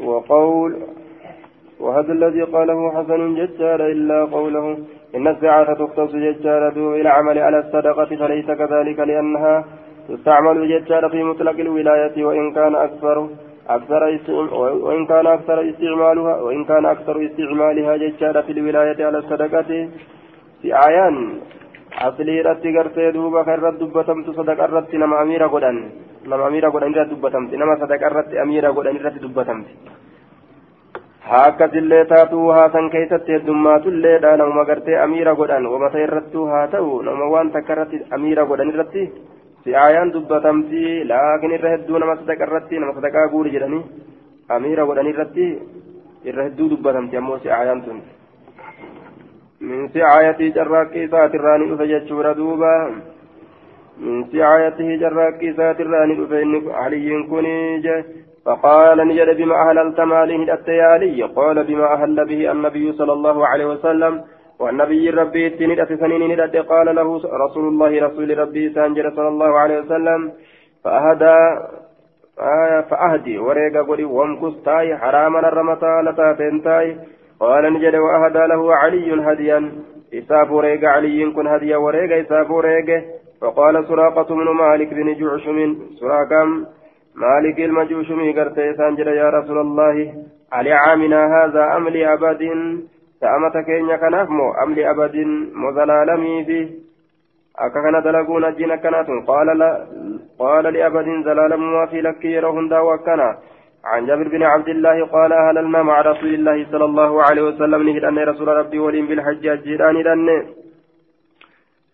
وقول 0.02 0.82
وهذا 1.80 2.12
الذي 2.12 2.42
قاله 2.42 2.92
حسن 2.96 3.34
ججار 3.34 3.86
إلا 3.86 4.24
قوله 4.24 4.78
إن 5.14 5.28
الساعة 5.28 5.74
تختص 5.74 6.12
ججار 6.14 6.68
إلى 6.68 7.08
عمل 7.08 7.38
على 7.38 7.58
الصدقة 7.58 8.16
فليس 8.16 8.46
كذلك 8.46 8.98
لأنها 8.98 9.64
تستعمل 10.09 10.57
ججار 10.71 11.09
في 11.09 11.23
مطلق 11.23 11.57
الولاية 11.65 12.25
وإن 12.25 12.45
كان 12.57 12.75
أكثر 12.75 13.17
أكثر 13.69 14.01
وإن 14.85 15.05
كان 15.05 15.27
أكثر 15.27 15.57
استعمالها 15.69 16.35
وإن 16.45 16.61
كان 16.65 16.85
أكثر 16.85 17.15
استعمالها 17.25 17.97
ججار 18.03 18.35
في 18.43 18.51
الولاية 18.51 18.99
على 19.05 19.17
الصدقة 19.17 19.69
في 20.61 20.67
آيان 20.87 21.15
أصلي 22.07 22.41
رتي 22.41 22.69
قرتي 22.77 23.11
دوبا 23.11 23.41
كرت 23.47 23.75
دبتمت 23.81 24.27
صدق 24.39 24.59
الرتي 24.63 24.97
نما 24.97 25.21
أميرا 25.21 25.47
قدن 25.53 25.77
نما 26.29 26.47
أميرا 26.47 26.69
قدن 26.69 26.91
رت 26.97 27.09
دبتمت 27.13 27.51
نما 27.61 27.75
صدق 27.81 28.01
الرتي 28.09 28.35
أميرا 28.41 28.69
قدن 28.77 28.95
رت 29.05 29.15
دبتمت 29.23 29.69
hakkasillee 31.27 32.05
taatuu 32.05 32.49
haasan 32.55 32.89
keessatti 32.89 33.33
heddummaatulleedha 33.35 34.37
namuma 34.41 34.63
gartee 34.69 34.99
amiira 35.05 35.33
godhan 35.39 35.65
wamata 35.71 35.99
irrattuu 36.03 36.45
haa 36.51 36.67
ta'u 36.75 37.01
nama 37.07 37.25
waan 37.33 37.49
takka 37.55 37.73
irratti 37.75 37.99
amiira 38.17 38.45
godhan 38.51 38.71
irratti 38.73 39.03
si'aayaan 39.64 40.12
dubbatamti 40.14 40.82
laakiin 41.10 41.54
irra 41.58 41.74
hedduu 41.74 41.98
nama 41.98 42.16
sadaqa 42.20 42.46
irratti 42.48 42.80
nama 42.82 42.96
sadaqaa 42.98 43.28
guuri 43.34 43.54
jedhanii 43.54 43.82
amiira 44.56 44.88
godhan 44.88 45.10
irratti 45.12 45.46
irra 46.30 46.46
hedduu 46.48 46.70
dubbatamti 46.72 47.20
ammoo 47.20 47.38
si'aayaan 47.44 47.84
tun 47.84 48.02
min 49.68 49.88
si'aayatii 49.94 50.52
carraaqqii 50.58 51.06
isaatirraa 51.08 51.56
ni 51.58 51.70
dhufe 51.70 51.86
jechuudha 51.92 52.34
duuba 52.40 52.72
isaatirraa 55.50 56.06
ni 56.06 56.18
dhufe 56.20 56.42
inni 56.46 56.60
aliyyiin 56.84 57.24
kun 57.30 57.48
je 57.86 57.96
فقال 58.46 59.08
نجد 59.08 59.36
بما 59.36 59.54
أهللت 59.54 60.00
ماله 60.00 60.54
التيالي 60.54 61.22
قال 61.22 61.64
بما 61.64 61.86
أهل 61.94 62.24
به 62.24 62.52
النبي 62.52 62.92
صلى 62.92 63.12
الله 63.12 63.46
عليه 63.46 63.66
وسلم 63.66 64.22
والنبي 64.62 65.10
ربي 65.10 65.50
تندت 65.58 65.90
سنين 66.02 66.22
ندت 66.30 66.56
قال 66.72 66.86
له 66.98 67.08
رسول 67.44 67.64
الله 67.70 67.90
رسول 68.06 68.28
ربي 68.38 68.64
سانجر 68.74 69.06
صلى 69.16 69.28
الله 69.34 69.50
عليه 69.62 69.78
وسلم 69.82 70.20
فأهدى 70.84 71.36
آية 72.40 72.80
فأهدي 72.80 73.38
وريق 73.38 73.86
قولي 73.86 74.04
وامكس 74.04 74.62
تاي 74.64 74.96
حراما 74.96 75.38
الرمتا 75.38 76.02
لتاتين 76.06 76.62
تاي. 76.62 76.96
قال 77.40 77.72
نجد 77.74 77.94
وأهدى 77.94 78.46
له 78.52 78.74
علي 78.74 79.32
هديا. 79.32 79.72
إساف 80.14 80.50
وريق 80.50 80.84
علي 80.84 81.30
كن 81.30 81.46
هديا 81.46 81.76
وريق 81.76 82.10
إساف 82.26 82.50
وريق. 82.50 82.88
فقال 83.40 83.84
سراقة 83.88 84.34
بن 84.34 84.48
مالك 84.62 84.94
بن 84.94 85.14
جعشم 85.20 85.58
سراقم. 86.00 86.48
مالك 87.14 87.58
المجوشمي 87.58 88.32
قرتي 88.32 88.74
سانجر 88.74 89.08
يا 89.08 89.28
رسول 89.30 89.58
الله 89.58 90.14
علي 90.52 90.72
عامنا 90.72 91.20
هذا 91.36 91.76
أم 91.76 91.88
لأبد؟ 91.88 92.42
كينيا 93.66 93.96
كناف 93.96 94.28
مو 94.30 94.52
أم 94.62 94.74
لأبد 94.74 95.16
مزلالمي 95.64 96.44
فيه 96.44 96.66
أككنا 97.58 98.00
دلقون 98.00 98.44
أجين 98.44 98.76
كنات 98.76 99.08
قال 99.30 99.58
لا 99.58 99.70
قال 100.38 100.64
لأبد 100.74 101.08
زلالم 101.26 101.62
ما 101.72 101.86
في 101.86 102.00
لك 102.00 102.24
يرهن 102.24 102.68
داوكنا 102.68 103.28
عن 103.84 104.06
جابر 104.06 104.28
بن 104.28 104.42
عبد 104.42 104.68
الله 104.68 105.06
قال 105.06 105.32
أهللنا 105.32 105.82
مع 105.82 106.00
رسول 106.00 106.34
الله 106.34 106.66
صلى 106.72 106.84
الله 106.84 107.22
عليه 107.22 107.42
وسلم 107.42 107.80
نهد 107.88 108.04
أن 108.04 108.18
رسول 108.18 108.48
ربي 108.48 108.78
ولين 108.78 109.06
بالحج 109.06 109.46
أجيران 109.46 109.96
لأنه 110.06 110.38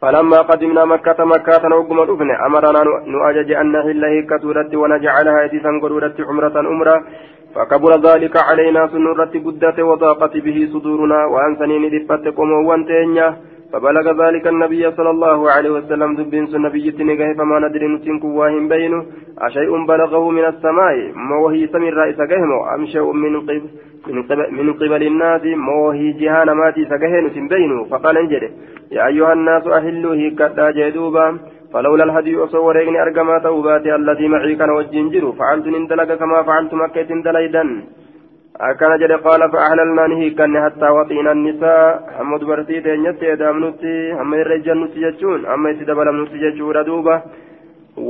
فلما 0.01 0.39
قدمنا 0.51 0.85
مكة 0.85 1.25
مكة 1.25 1.69
نوقم 1.69 1.99
الأبن 2.03 2.31
أمرنا 2.47 2.81
نؤجج 3.15 3.51
أن 3.53 3.67
نحل 3.73 4.05
هكة 4.17 4.43
ونجعلها 4.83 5.43
يتيسا 5.45 5.71
قرورة 5.83 6.17
عمرة 6.29 6.57
أمرة 6.75 6.97
فكبر 7.55 7.93
ذلك 8.09 8.37
علينا 8.37 8.87
سنورة 8.87 9.33
قدة 9.47 9.85
وضاقت 9.85 10.37
به 10.37 10.69
صدورنا 10.73 11.25
وأن 11.25 11.57
سنين 11.59 11.85
دفت 11.91 12.25
قوم 12.37 12.53
وانتينيا 12.67 13.37
فبلغ 13.73 14.27
ذلك 14.27 14.47
النبي 14.47 14.91
صلى 14.91 15.11
الله 15.11 15.51
عليه 15.51 15.71
وسلم 15.71 16.17
دبين 16.17 16.45
النبي 16.55 16.91
تنقه 16.91 17.35
فما 17.39 17.59
ندري 17.59 17.89
نتنك 17.89 18.25
واهم 18.25 18.69
بينه. 18.69 19.07
أشيء 19.39 19.87
بلغه 19.87 20.31
من 20.31 20.45
السماء 20.45 21.13
ما 21.15 21.37
وهي 21.45 21.67
سمي 21.67 21.89
الرئيس 21.89 22.17
قهمه 22.17 22.75
أم 22.75 22.87
شيء 22.87 23.13
من 23.13 23.41
قبل 23.41 23.63
من 24.59 24.73
قبل, 24.73 25.03
الناس 25.03 25.45
ما 25.45 25.75
وهي 25.85 26.13
جهان 26.13 26.51
ماتي 26.51 26.85
سقهن 26.85 27.49
بينه. 27.49 27.85
فقال 27.85 28.19
انجده 28.19 28.51
يا 28.93 29.07
أيها 29.07 29.33
الناس 29.33 29.67
أهلوا 29.67 30.15
هيكتا 30.15 30.71
جدوبا 30.71 31.39
فلولا 31.73 32.05
الهدي 32.05 32.37
أصوريني 32.45 33.03
أرقما 33.03 33.39
توباتي 33.39 33.95
الذي 33.95 34.29
معي 34.29 34.55
كان 34.61 34.71
وجنجر 34.71 35.25
فعلت 35.39 35.67
اندلق 35.67 36.11
كما 36.21 36.43
فعلت 36.43 36.75
مكة 36.75 37.11
دليدا 37.27 37.65
أكان 38.61 38.93
جد 39.01 39.13
قال 39.13 39.41
فأحللنا 39.53 40.07
نهيكن 40.07 40.55
حتى 40.65 40.89
وطينا 40.97 41.33
النساء. 41.33 42.11
حمد 42.19 42.43
برتي 42.45 42.81
تنيت 42.81 43.23
دامنتي 43.41 44.13
هم 44.19 44.35
الرجال 44.35 44.81
نتججون 44.83 45.41
أما 45.47 45.71
يتدبل 45.71 46.07
نتججون 46.23 46.85
دوبا 46.89 47.17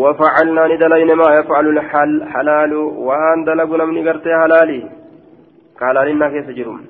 وفعلنا 0.00 0.62
ندلين 0.72 1.10
ما 1.20 1.28
يفعل 1.38 1.66
الحل 1.74 2.12
حلال 2.32 2.72
وأن 3.06 3.38
دلقنا 3.44 3.84
من 3.84 4.08
قرتي 4.08 4.32
حلالي. 4.42 4.80
قال 5.80 5.96
كيف 6.34 6.48
جرم. 6.58 6.80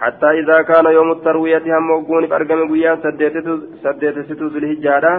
حتى 0.00 0.28
إذا 0.40 0.62
كان 0.62 0.86
يوم 0.98 1.10
التروية 1.12 1.66
هم 1.78 1.90
وقون 1.90 2.26
فأرقم 2.26 2.60
قيان 2.72 2.96
سديت 3.04 4.18
ستو 4.28 4.46
ذو 4.52 4.58
الهجارة 4.62 5.14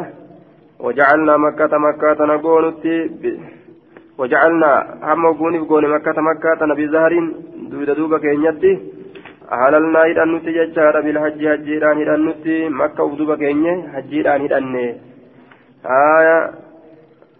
وجعلنا 0.83 1.37
مكة 1.37 1.77
مكة 1.77 2.25
نقونتي 2.25 2.97
وجعلنا 4.19 4.71
هم 5.03 5.25
وقون 5.25 5.53
بقون 5.61 5.83
مكة 5.95 6.17
مكة 6.29 6.65
نبي 6.65 6.87
زهر 6.87 7.13
دودا 7.71 7.93
دوبا 7.93 8.17
كينيتي. 8.17 8.73
أهللنا 9.51 10.03
إذا 10.05 10.25
نتي 10.25 10.51
ججارة 10.57 10.99
بالحج 11.05 11.41
هجيران 11.47 11.97
إذا 12.01 12.15
نتي 12.27 12.69
مكة 12.69 13.03
ودوبا 13.03 13.35
كيني 13.35 13.73
هجيران 13.93 14.41
إذا 14.45 14.59
آية 15.85 16.51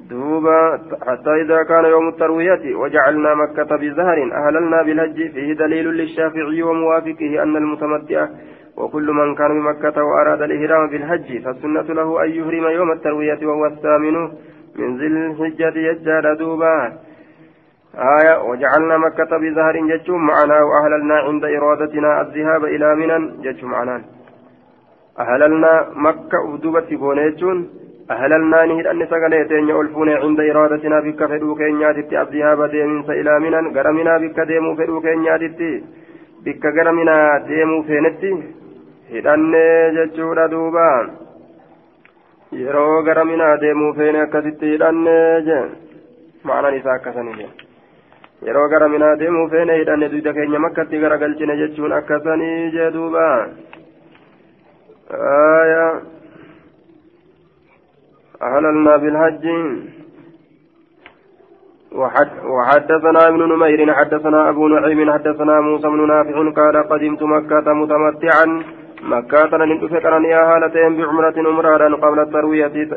دوبا 0.10 0.60
حتى 1.08 1.32
إذا 1.42 1.64
كان 1.64 1.86
يوم 1.86 2.08
التروية 2.08 2.76
وجعلنا 2.76 3.32
مكة 3.36 3.72
بزهر. 3.82 4.18
أهللنا 4.40 4.84
بالهج 4.84 5.18
فيه 5.34 5.54
دليل 5.54 5.88
للشافعي 5.88 6.64
وموافقه 6.64 7.44
أن 7.44 7.56
المتمتع 7.56 8.28
وكل 8.78 9.08
من 9.12 9.36
كان 9.36 9.52
بمكة 9.60 10.04
وأراد 10.04 10.42
الإهرام 10.42 10.90
بالحج 10.90 11.44
فالسنة 11.44 11.82
له 11.82 12.24
أن 12.24 12.30
يهرم 12.30 12.68
يوم 12.68 12.92
التروية 12.92 13.40
وهو 13.48 13.66
الثامن 13.66 14.16
من 14.80 14.98
ذي 14.98 15.08
الحجة 15.08 15.78
يجار 15.78 16.34
دوبا. 16.34 16.94
آية 17.96 18.44
وجعلنا 18.50 18.98
مكة 18.98 19.38
بزهر 19.38 19.76
جتشم 19.90 20.20
معنا 20.30 20.58
وأهللنا 20.64 21.16
عند 21.16 21.44
إرادتنا 21.46 22.22
الذهاب 22.22 22.64
إلى 22.66 22.96
منى 22.96 23.18
جتشم 23.44 23.68
معنا. 23.68 24.02
أهللنا 25.20 25.88
مكة 25.96 26.38
أدوبة 26.54 26.90
بونيتشون 27.02 27.70
أهللنا 28.12 28.66
نهد 28.66 28.88
أن 28.88 29.06
سقليتين 29.06 29.70
يؤلفون 29.70 30.10
عند 30.10 30.40
إرادتنا 30.40 31.00
بك 31.00 31.26
فدو 31.26 31.56
كينياتي 31.56 32.22
الذهاب 32.22 32.60
ديمنس 32.72 33.10
إلى 33.10 33.40
منى 33.40 33.60
غرمنا 33.76 34.18
بك 34.18 34.40
ديمو 34.40 34.76
فدو 34.76 35.02
كينياتي 35.02 35.84
بك 36.46 36.66
غرمنا 36.66 37.18
ديمو 37.48 37.84
فينتي. 37.84 38.63
hidhannee 39.15 39.93
jechuudha 39.97 40.49
duuba 40.55 40.89
yeroo 42.63 43.03
gara 43.09 43.25
minaa 43.31 43.55
deemuu 43.65 43.95
feene 44.01 44.21
akkasitti 44.27 44.75
hidhannee 44.75 45.41
je 45.49 45.63
ma'anaan 46.51 46.79
isaa 46.81 46.99
akkasanii 47.01 47.51
yeroo 48.49 48.69
gara 48.75 48.93
minaa 48.97 49.17
deemuu 49.25 49.49
feene 49.57 49.81
hidhanne 49.81 50.13
duyda 50.15 50.37
keenya 50.39 50.65
makkatti 50.67 51.03
garagalchine 51.07 51.61
jechuun 51.63 51.99
akkasanii 52.03 52.71
jee 52.77 52.93
duuba 52.99 53.27
آية 55.11 56.03
أهللنا 58.43 58.97
بالحج 58.97 59.45
وحدثنا 62.45 63.29
ابن 63.29 63.43
نمير 63.53 63.95
حدثنا 63.95 64.49
أبو 64.49 64.69
نعيم 64.69 65.13
حدثنا 65.13 65.61
موسى 65.61 65.89
بن 65.89 66.07
نافع 66.09 66.51
قال 66.51 66.89
قدمت 66.89 67.23
مكة 67.23 67.73
متمتعا 67.73 68.63
مكة 69.12 69.58
ننتفقنا 69.58 70.28
يا 70.28 70.42
هالتين 70.50 70.98
بعمرة 70.98 71.38
أمرارا 71.52 71.96
قبل 71.96 72.20
التروية 72.20 72.90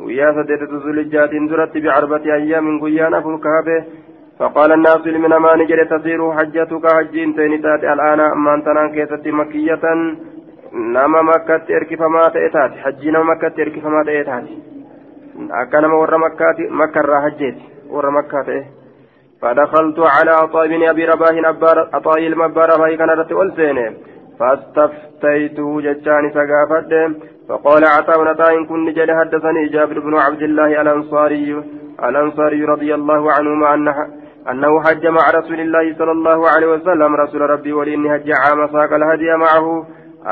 ويا 0.00 0.32
سديت 0.36 0.62
زلجات 0.84 1.30
درت 1.50 1.78
بعربة 1.78 2.24
أيام 2.34 2.80
قيانا 2.80 3.20
فالكهبة 3.20 3.84
فقال 4.38 4.72
الناس 4.72 5.06
لمن 5.06 5.36
ما 5.44 5.56
نجري 5.56 5.84
تسير 5.84 6.32
حجتك 6.32 6.84
حجين 6.96 7.34
تينتات 7.36 7.84
الآن 7.84 8.20
أما 8.20 8.54
أنت 8.54 8.68
كيست 8.94 9.26
مكية 9.26 9.84
نما 10.72 11.22
مكة 11.22 11.76
إركف 11.76 12.02
ما 12.02 12.22
تأتات 12.34 12.72
حجين 12.84 13.16
مكة 13.30 13.62
إركف 13.62 13.84
ما 13.86 14.02
تأتات 14.04 14.44
أكنما 15.50 15.94
ور 15.94 16.18
مكة 16.18 16.58
مكة 16.80 17.20
حجيت 17.24 17.58
ور 17.90 18.10
مكة 18.10 18.64
فدخلت 19.42 19.98
على 19.98 20.30
عطاء 20.30 20.68
بن 20.68 20.88
أبي 20.88 21.04
رباه 21.04 21.36
عطاء 21.94 22.26
المبار 22.26 22.68
رباه 22.74 22.96
كان 22.96 23.10
رتي 23.10 23.34
فاستفتيته 24.40 25.80
جتان 25.80 26.24
سقافت 26.36 26.92
فقال 27.48 27.82
عطاء 27.84 28.18
عطاء 28.28 28.64
كن 28.64 28.92
جل 28.92 29.10
حدثني 29.18 29.68
جابر 29.74 29.98
بن 30.00 30.14
عبد 30.14 30.42
الله 30.42 30.80
الأنصاري 30.82 31.62
الأنصاري 32.08 32.64
رضي 32.64 32.94
الله 32.94 33.32
عنهما 33.32 33.74
أنه 33.74 33.96
أنه 34.50 34.82
حج 34.84 35.06
مع 35.06 35.24
رسول 35.38 35.60
الله 35.60 35.94
صلى 35.98 36.12
الله 36.12 36.48
عليه 36.48 36.66
وسلم. 36.74 37.16
رسول 37.16 37.40
ربي 37.40 37.72
ولإني 37.72 38.14
هج 38.14 38.28
عام 38.42 38.60
ساق 38.74 38.92
الهدي 38.92 39.36
معه 39.44 39.66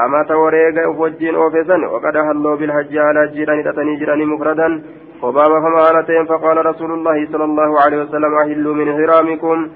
أما 0.05 0.21
توريق 0.29 0.77
وجين 1.01 1.35
أوفيسا 1.35 1.77
وقد 1.93 2.17
هلوا 2.17 2.57
بالحج 2.57 2.97
على 2.97 3.21
جيران 3.35 3.65
تتني 3.65 3.97
جيران 3.97 4.27
مفردا. 4.27 4.83
وباب 5.23 5.53
فمالتين 5.65 6.25
فقال 6.27 6.67
رسول 6.67 6.91
الله 6.93 7.27
صلى 7.33 7.45
الله 7.45 7.81
عليه 7.81 7.99
وسلم 8.03 8.33
أهلوا 8.45 8.75
من 8.75 8.89
هرامكم 8.89 9.69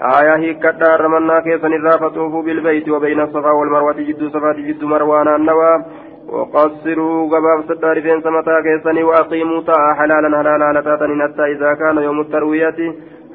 آية 0.00 0.36
هيكتا 0.36 0.96
رمنا 0.96 1.40
كيسن 1.40 1.72
الرافة 1.72 2.42
بالبيت 2.42 2.88
وبين 2.88 3.20
الصفا 3.20 3.50
والمروة 3.50 3.92
جد 4.08 4.22
صفا 4.34 4.52
جد 4.52 4.84
مروان 4.84 5.28
النوى 5.28 5.84
وقصروا 6.28 7.28
قباب 7.32 7.58
ستار 7.68 8.00
فين 8.02 8.20
سمتا 8.22 8.60
كيسن 8.66 9.02
وأقيموا 9.02 9.60
طاعة 9.60 9.94
حلالا 9.98 10.38
حلالا 10.38 10.80
لتاتن 10.80 11.22
حتى 11.22 11.44
إذا 11.52 11.74
كان 11.74 11.96
يوم 11.98 12.20
التروية 12.20 12.78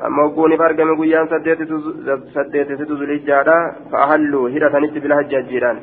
أما 0.05 0.23
وقوني 0.23 0.57
فرقم 0.57 0.89
قيان 1.01 1.27
سديت 1.27 1.59
ستو 2.79 2.95
زلجادا 2.99 3.57
فأهلوا 3.91 4.49
هرتنت 4.49 4.97
بالحج 5.03 5.33
الجيران 5.33 5.77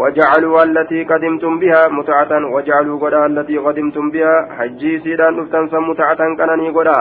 وجعلوا 0.00 0.62
التي 0.62 1.04
قدمتم 1.04 1.58
بها 1.58 1.88
متعة 1.88 2.32
وجعلوا 2.54 3.00
قدا 3.02 3.26
التي 3.26 3.56
قدمتم 3.66 4.10
بها 4.10 4.34
حجي 4.58 4.92
سيدان 5.04 5.40
افتنسا 5.40 5.78
متعة 5.78 6.20
كنني 6.38 6.68
قدا 6.76 6.98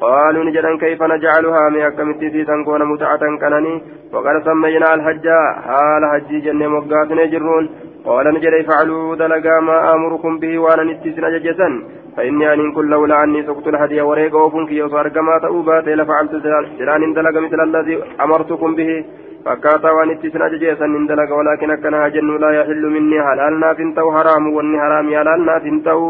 قالوا 0.00 0.44
نجدا 0.44 0.76
كيف 0.76 1.02
نجعلها؟ 1.02 1.68
من 1.68 1.80
أكمت 1.80 2.20
سيسان 2.20 2.64
كون 2.64 2.82
متعة 2.92 3.22
كنني 3.40 3.74
وقد 4.12 4.36
سمينا 4.44 4.94
الحج. 4.94 5.26
حال 5.66 6.02
حجي 6.12 6.40
جنة 6.40 6.68
مقات 6.68 7.10
نجرون 7.12 7.64
قال 8.06 8.26
نجد 8.34 8.54
افعلوا 8.60 9.16
دلقا 9.16 9.60
ما 9.60 9.76
آمركم 9.94 10.38
به 10.38 10.58
وأنا 10.58 10.84
نتسنا 10.88 11.28
ججسا 11.34 11.68
فإني 12.16 12.52
أن 12.54 12.72
كل 12.72 12.90
لولا 12.90 13.24
أني 13.24 13.42
سقط 13.48 13.66
الهدي 13.68 14.00
وريق 14.00 14.34
وفنك 14.36 14.70
يصار 14.72 15.08
كما 15.08 15.38
تأوبات 15.44 15.86
لفعلت 15.88 16.32
سلان 16.78 17.12
دلق 17.16 17.36
مثل 17.44 17.60
الذي 17.68 17.94
أمرتكم 18.24 18.74
به. 18.78 19.04
فكاتا 19.44 19.90
وأن 19.90 20.10
اتسنا 20.10 20.48
ججيسا 20.52 20.86
دلق. 21.10 21.30
ولكن 21.38 21.70
أكنها 21.70 22.08
جن 22.08 22.30
لا 22.42 22.50
يحل 22.58 22.84
مني. 22.94 23.18
حلالنا 23.28 23.68
فنتو 23.74 24.06
حرام 24.16 24.44
واني 24.54 24.76
حرام 24.82 25.06
حلالنا 25.18 25.54
فنتو 25.64 26.00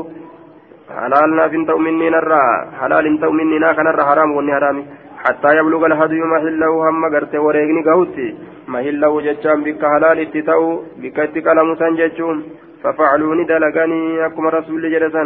حلالنا 0.99 1.49
فنتو 1.53 1.79
مني 1.87 2.09
نرى 2.11 2.45
حلال 2.81 3.05
انتو 3.07 3.31
مني 3.39 3.59
ناك 3.59 3.79
نرى 3.79 4.03
حرام 4.09 4.31
واني 4.37 4.53
حرامي. 4.57 4.85
حتى 5.25 5.51
يبلغ 5.59 5.83
الهدي 5.87 6.21
محله 6.33 6.71
هم 6.89 7.05
غرت 7.15 7.35
وريغني 7.45 7.83
قوتي 7.89 8.29
محله 8.75 9.13
جتشان 9.27 9.59
بك 9.67 9.83
حلال 9.93 10.19
اتتو 10.25 10.65
بك 11.03 11.19
اتقلم 11.27 11.69
سنجتشون 11.81 12.37
ففعلوني 12.83 13.45
دلقني 13.51 14.27
أكما 14.27 14.51
رسول 14.51 14.83
جلسا 14.93 15.25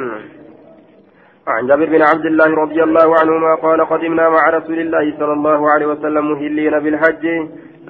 عن 1.47 1.67
جابر 1.69 1.87
بن 1.95 2.03
عبد 2.11 2.27
الله 2.27 2.51
رضي 2.65 2.81
الله 2.83 3.09
عنهما 3.21 3.53
قال 3.55 3.81
قدمنا 3.93 4.25
مع 4.37 4.43
رسول 4.59 4.79
الله 4.85 5.05
صلى 5.19 5.33
الله 5.39 5.61
عليه 5.73 5.87
وسلم 5.87 6.25
مهلين 6.33 6.75
بالحج. 6.85 7.25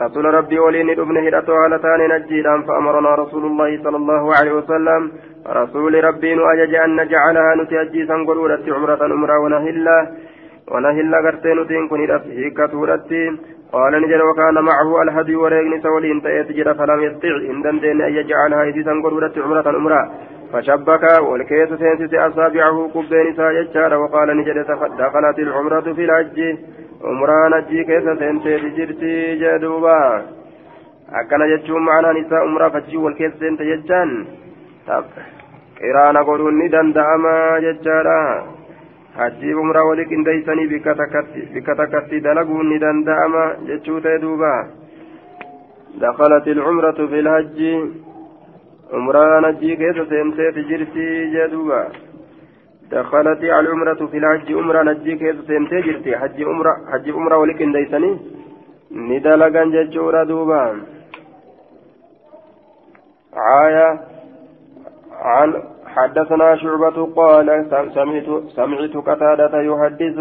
رسول 0.02 0.24
ربي 0.24 0.58
ولين 0.58 0.90
ابن 0.90 1.16
هدته 1.26 1.54
على 1.56 1.78
ثاني 1.78 2.06
نجيلا 2.08 2.62
فأمرنا 2.66 3.14
رسول 3.14 3.44
الله 3.46 3.82
صلى 3.84 3.96
الله 3.96 4.34
عليه 4.38 4.52
وسلم 4.52 5.12
رسول 5.46 6.04
ربي 6.04 6.34
نؤجج 6.34 6.74
أن 6.74 6.96
نجعلها 7.00 7.54
نتأجي 7.54 8.06
سنقلولة 8.06 8.64
عمرة 8.74 9.00
أمرا 9.06 9.36
ونهلا 9.38 9.98
ونهلا 10.72 11.18
قرتين 11.24 11.66
تين 11.68 11.88
كن 11.88 12.00
هيكة 12.40 12.72
قال 13.72 13.92
نجد 14.02 14.20
وكان 14.20 14.56
معه 14.64 15.02
الهدي 15.02 15.36
وريغن 15.36 15.80
سولين 15.82 16.22
تأتجر 16.22 16.74
فلم 16.74 17.00
يستطع. 17.06 17.36
إن 17.50 17.62
دندن 17.62 18.00
أن 18.02 18.12
يجعلها 18.18 18.64
إذ 18.64 18.84
سنقلولة 18.84 19.32
عمرة 19.44 19.68
أمرا 19.76 20.02
فشبك 20.53 21.03
والكيس 21.21 21.69
سينسس 21.73 22.13
أصابعه 22.13 22.89
كبين 22.93 23.35
سايجار 23.37 23.93
وقال 23.93 24.37
نجد 24.37 24.57
دخلت 24.97 25.39
العمرة 25.39 25.93
في 25.93 26.03
الحج 26.05 26.57
umraa 27.09 27.49
najjii 27.49 27.85
keessa 27.87 28.15
seenteeti 28.19 28.69
jirti 28.77 29.11
jee 29.41 29.59
duuba 29.63 29.93
akkana 31.19 31.45
jechuun 31.51 31.85
ma'anaan 31.87 32.17
isaa 32.21 32.41
umraa 32.47 32.69
fachii 32.73 33.03
wal 33.03 33.15
keessa 33.19 33.39
seente 33.43 33.67
jechaan 33.69 34.11
qiraana 35.77 36.23
godhuun 36.29 36.59
ni 36.59 36.67
danda'ama 36.73 37.35
jechaadha 37.67 38.17
hajjii 39.19 39.55
umraa 39.63 39.85
walii 39.91 40.09
qindeeysanii 40.11 40.67
bikka 40.73 41.75
takkatti 41.81 42.19
dalaguun 42.27 42.69
ni 42.73 42.81
danda'ama 42.85 43.45
jechuu 43.71 44.03
ta'e 44.07 44.19
duuba 44.27 44.53
دخلت 45.99 46.47
العمرة 46.47 46.99
في 47.11 47.19
الحج 47.19 47.59
عمرة 48.92 49.50
نجي 49.50 49.76
كيف 49.76 50.08
سيمتي 50.08 50.62
جرتي 50.68 51.06
جدوبا 51.34 51.88
دخلت 52.90 53.42
العمرة 53.42 54.00
في 54.10 54.18
الحج 54.18 54.52
عمرة 54.52 54.82
نجي 54.82 55.16
كيف 55.16 55.36
سنتي 55.48 55.80
جرتي 55.80 56.16
حج 56.16 56.42
عمرة 56.42 56.72
حج 56.92 57.10
عمرة 57.10 57.36
ولكن 57.36 57.72
ديسني 57.72 58.18
ندلقا 58.92 59.64
ججورا 59.64 60.24
دوبا. 60.24 60.62
عاية 63.36 64.00
عن 65.12 65.62
حدثنا 65.86 66.56
شعبة 66.56 67.06
قال 67.16 67.46
سمعت 67.94 68.28
سمعت 68.56 68.96
قتادة 69.08 69.60
يحدث 69.60 70.18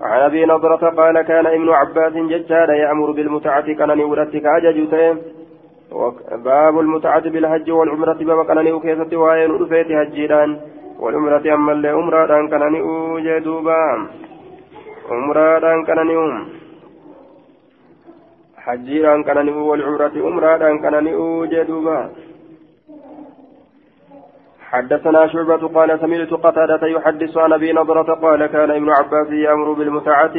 عن 0.00 0.20
أبي 0.20 0.44
نضرة 0.44 0.90
قال 0.90 1.22
كان 1.22 1.46
ابن 1.46 1.68
عباس 1.68 2.12
ججالا 2.12 2.74
يأمر 2.74 3.10
بالمتعة 3.10 3.72
كان 3.72 3.98
نورتك 3.98 4.46
أججتين 4.46 5.16
باب 6.44 6.78
المتعة 6.78 7.20
بالحج 7.20 7.70
والعمرة 7.70 8.12
باب 8.12 8.46
كان 8.46 8.64
نوكيسة 8.64 9.16
وآية 9.16 9.46
نرفيت 9.46 9.90
هجيران 9.90 10.60
والعمرة 10.98 11.54
أما 11.54 11.72
اللي 11.72 11.88
عمرة 11.88 12.48
كان 12.50 12.72
نئو 12.72 13.18
دوبا 13.38 14.08
عمرة 15.10 15.84
كان 15.86 16.06
نئو 16.06 16.22
حجي 18.56 18.98
دان 19.02 19.22
كان 19.22 19.46
نئو 19.46 19.70
والعمرة 19.70 20.12
عمرة 20.26 20.56
كان 20.82 21.04
نئو 21.04 21.44
دوبا 21.44 22.10
حدثنا 24.70 25.26
شعبة 25.26 25.68
قال 25.68 26.00
سمعت 26.00 26.32
قتادة 26.44 26.86
يحدث 26.86 27.36
عن 27.36 27.52
أبي 27.52 27.72
نضرة 27.72 28.14
قال 28.14 28.46
كان 28.46 28.70
ابن 28.70 28.90
عباس 28.90 29.28
يأمر 29.30 29.72
بالمتعة. 29.72 30.36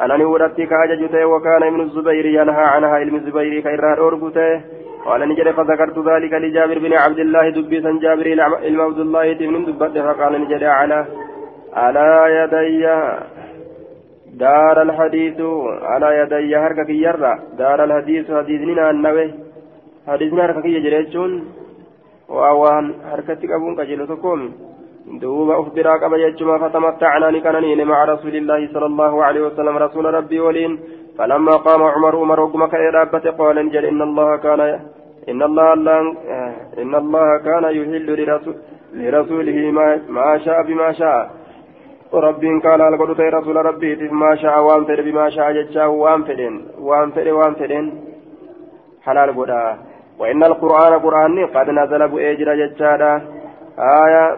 كان 0.00 0.18
نورتي 0.18 0.66
كاججته 0.66 1.24
وكان 1.32 1.62
ابن 1.62 1.80
الزبير 1.80 2.26
ينهى 2.26 2.64
عنها 2.74 2.94
علم 3.00 3.14
الزبير 3.16 3.60
كيران 3.60 3.98
أوربته 3.98 4.60
قال 5.06 5.20
نجد 5.28 5.48
فذكرت 5.50 5.98
ذلك 6.10 6.32
لجابر 6.32 6.78
بن 6.78 6.92
عبد 7.04 7.18
الله 7.18 7.48
دبيسا 7.56 7.92
جابر 8.02 8.26
إلى 8.32 8.42
عبد 8.86 9.00
الله 9.06 9.32
بن 9.32 9.64
دبته 9.64 10.00
فقال 10.06 10.32
نجد 10.42 10.64
على 10.64 11.06
على 11.82 12.08
يدي 12.38 12.84
دار 14.44 14.82
الحديث. 14.82 15.40
على 15.90 16.08
يدي 16.20 16.56
هركك 16.56 16.90
يرى. 17.06 17.32
دار 17.58 17.78
الحديث 17.84 18.26
حديثنا 18.38 18.90
النبي 18.90 19.28
حديثنا 20.08 20.44
هركك 20.44 20.64
يجريتشون 20.64 21.32
وأوان 22.34 22.86
هركتك 23.10 23.50
أبون 23.56 23.72
كجلو 23.78 24.04
دوبا 25.18 25.60
أخبرا 25.60 25.96
قبل 25.96 26.20
يجمع 26.20 26.58
فتمتعنا 26.58 27.30
نكننين 27.30 27.86
مع 27.86 28.04
رسول 28.04 28.36
الله 28.36 28.68
صلى 28.72 28.86
الله 28.86 29.24
عليه 29.24 29.40
وسلم 29.46 29.76
رسول 29.76 30.04
ربي 30.14 30.40
ولين 30.40 30.78
فلما 31.18 31.56
قام 31.56 31.82
عمر 31.82 32.16
عمر 32.16 32.40
وقم 32.40 32.66
كإرابة 32.66 33.30
قال 33.30 33.58
انجل 33.58 33.84
إن 33.84 34.02
الله 34.02 34.36
كان 34.36 34.60
إن 35.28 35.42
الله 35.42 35.72
إن 36.82 36.94
الله 36.94 37.38
كان 37.38 37.64
يحل 37.64 38.08
لرسول 38.20 38.54
لرسوله 38.94 39.70
ما, 39.70 40.00
ما 40.08 40.38
شاء 40.38 40.62
بما 40.62 40.92
شاء 40.92 41.30
وربين 42.12 42.60
قال 42.60 42.80
القدس 42.82 43.20
رسول 43.20 43.56
ربي 43.56 44.08
ما 44.22 44.36
شاء 44.36 44.62
وان 44.62 44.84
فد 44.84 45.00
بما 45.00 45.30
شاء 45.30 45.52
جتشا 45.52 45.84
وان 45.86 46.22
فدين 46.24 46.54
وان 46.80 47.10
فد 47.10 47.28
وان 47.28 47.54
فدين 47.54 47.86
حلال 49.04 49.30
قدا 49.38 49.78
وإن 50.18 50.44
القرآن 50.44 50.92
قرآن 51.04 51.46
قد 51.46 51.70
نزل 51.70 52.08
بأجر 52.08 52.48
جتشا 52.60 53.39
آية 53.80 54.36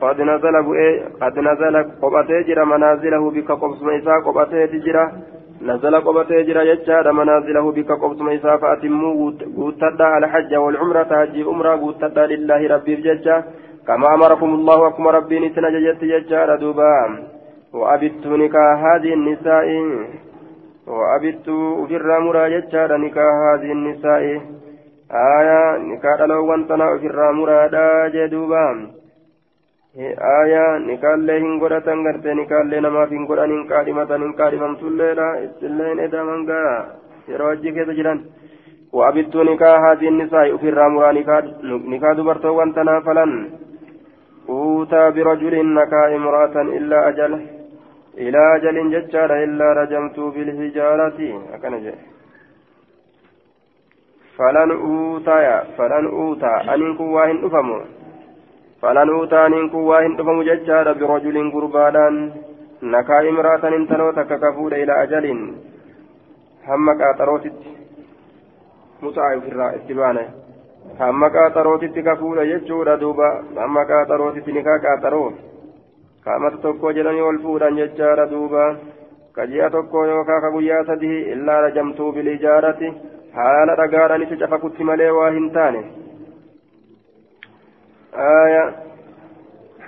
قد 0.00 0.20
نزل 0.20 0.62
بأي 0.62 1.02
قد 1.22 1.38
نزل 1.38 1.76
قبته 2.02 2.40
جرى 2.40 2.64
منازله 2.64 3.30
بك 3.30 3.50
قبس 3.52 3.82
ميسا 3.82 4.14
قبته 4.26 4.66
جرى 4.66 5.12
نزل 5.62 5.94
قبته 6.00 6.42
جرى 6.42 6.68
يجار 6.68 7.12
منازله 7.12 7.72
بك 7.72 7.92
قبس 7.92 8.20
ميسا 8.20 8.56
فأتموا 8.56 9.32
قوتدا 9.56 10.04
على 10.04 10.28
حج 10.28 10.54
والعمرة 10.54 11.10
هجي 11.22 11.42
أمرا 11.44 11.76
قوتدا 11.76 12.26
لله 12.26 12.68
ربي 12.74 12.96
بججة 12.96 13.44
كما 13.86 14.14
أمركم 14.14 14.54
الله 14.54 14.80
وكما 14.80 15.10
ربي 15.10 15.38
نسنا 15.38 15.70
ججت 15.70 16.02
يجار 16.02 16.56
دوبا. 16.56 16.92
وأبت 17.74 18.26
نكاح 18.26 18.84
هذه 18.84 19.12
النساء. 19.14 19.66
وأبت 20.86 21.46
في 21.88 21.96
الرامرة 21.96 22.46
يجار 22.46 22.96
نكاح 22.96 23.34
هذه 23.52 23.72
النساء. 23.72 24.40
Nikaa 25.12 26.16
dhaloowwan 26.18 26.66
tanaa 26.66 26.90
ofirraa 26.96 27.32
muraadhaa 27.32 28.10
jee 28.16 28.28
duuba 28.34 28.60
aayaa 30.34 30.78
nikaallee 30.84 31.40
hin 31.40 31.58
godhatan 31.64 32.04
gartee 32.04 32.34
nikaallee 32.34 32.80
namaaf 32.80 33.10
hin 33.16 33.26
godhan 33.32 33.50
hin 33.56 33.66
qaadhimatan 33.72 34.22
hin 34.26 34.36
qaadhimamtulleedha 34.38 35.26
ittilleen 35.46 35.98
edaman 36.06 36.46
gaa 36.52 36.70
yeroo 37.28 37.50
hajji 37.52 37.72
keessa 37.78 37.98
jiran 37.98 38.22
وأبدت 38.92 39.36
نكاح 39.36 39.80
هذه 39.88 40.08
النساء 40.08 40.56
في 40.56 40.68
الرامرة 40.68 41.12
نكاح 41.92 42.12
دبرتو 42.12 42.56
وانتنا 42.58 43.00
فلن 43.00 43.50
أوتى 44.48 45.10
برجل 45.10 45.54
نكاح 45.74 46.08
امرأة 46.20 46.56
إلا 46.78 47.08
أجله 47.08 47.40
إلى 48.18 48.56
أجل 48.56 48.76
ججار 48.92 49.30
إلا 49.44 49.72
رجمت 49.72 50.18
بالهجارة 50.34 51.18
فلن 54.38 54.70
أوتى 54.70 55.62
فلن 55.78 56.06
أوتى 56.06 56.54
أن 56.74 56.96
كواهن 56.96 57.44
أفهموا 57.44 57.82
فلن 58.82 59.08
أوتى 59.10 59.46
أن 59.46 59.68
كواهن 59.68 60.12
أفهموا 60.20 60.44
ججار 60.44 60.92
برجل 60.92 61.36
قربانا 61.54 62.06
نكاح 62.82 63.22
امرأة 63.32 63.64
انتلو 63.78 64.10
تككفود 64.10 64.72
إلى 64.72 65.02
أجل 65.02 65.26
همك 66.68 67.00
أتروتت 67.02 67.58
qaaxarootitti 71.34 72.02
ka 72.02 72.16
fuudha 72.16 72.44
jechuudha 72.44 72.96
duuba 73.00 73.28
hamma 73.56 73.84
qaaxarootitti 73.90 74.52
ni 74.52 74.62
kaa 74.62 74.78
qaaxaroo 74.84 75.32
kaamata 76.24 76.58
tokko 76.64 76.92
jedhanii 76.96 77.26
ol 77.28 77.38
fuudhan 77.44 77.76
jechaadha 77.80 78.26
duuba 78.32 78.62
ka 79.34 79.46
ji'a 79.46 79.70
tokko 79.70 80.04
yookaan 80.06 80.42
ka 80.44 80.50
guyyaa 80.54 80.84
sadii 80.90 81.18
illaa 81.34 81.60
rajamtuu 81.66 82.12
bilijaarati 82.12 82.92
haala 83.40 83.76
dhagaadhaan 83.82 84.22
isa 84.28 84.40
cafakutti 84.44 84.88
malee 84.92 85.10
waa 85.18 85.34
hin 85.38 85.50
taane. 85.58 85.82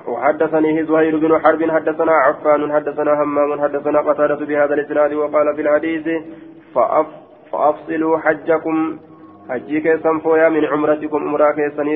وحدثني 0.05 0.85
زهير 0.85 1.17
بن 1.17 1.39
حرب 1.43 1.71
حدثنا 1.71 2.13
عفان 2.13 2.73
حدثنا 2.73 3.23
همام 3.23 3.61
حدثنا 3.61 4.01
قتادة 4.01 4.47
بهذا 4.47 4.75
الإسناد 4.75 5.13
وقال 5.13 5.55
في 5.57 5.61
الحديث 5.61 6.07
فأف 6.75 7.07
فأفصلوا 7.53 8.19
حجكم 8.19 8.99
حجي 9.51 9.81
كيسن 9.81 10.19
فويا 10.19 10.49
من 10.49 10.65
عمرتكم 10.65 11.29
عمرة 11.29 11.51
كيسن 11.53 11.89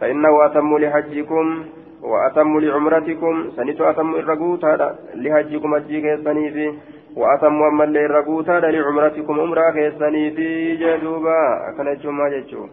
فإنه 0.00 0.46
أتم 0.46 0.78
لحجكم 0.78 1.64
وأتم 2.02 2.60
لعمرتكم 2.60 3.50
سنت 3.56 3.80
أتم 3.80 4.14
الرقوت 4.14 4.64
هذا 4.64 4.98
لحجكم 5.14 5.74
حجي 5.74 6.00
كيسني 6.00 6.78
في 7.13 7.19
وأتم 7.19 7.63
أما 7.63 7.83
اللي 7.83 8.05
الرقوت 8.05 8.49
هذا 8.49 8.71
لعمرتكم 8.71 9.39
عمرة 9.39 9.71
كيسني 9.71 10.31
في 10.31 10.75
جدوبا 10.75 11.69
أكن 11.69 11.97
جمع 12.03 12.29
جتشو 12.29 12.63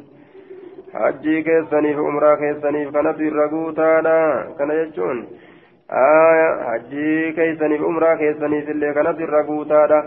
حجي 0.94 1.42
كيسني 1.42 1.94
في 1.94 2.00
عمرة 2.00 2.34
كيسني 2.34 2.90
كانت 2.90 3.20
الرقوت 3.20 3.78
هذا 3.80 4.18
كان 4.58 4.70
جتشون 4.78 5.18
آية 5.90 6.48
حجي 6.68 7.32
كيسني 7.32 7.78
في 7.78 7.84
عمرة 7.84 8.14
كيسني 8.14 8.62
في 8.62 8.70
اللي 8.70 8.94
كانت 8.94 9.20
الرقوت 9.20 9.72
هذا 9.72 10.00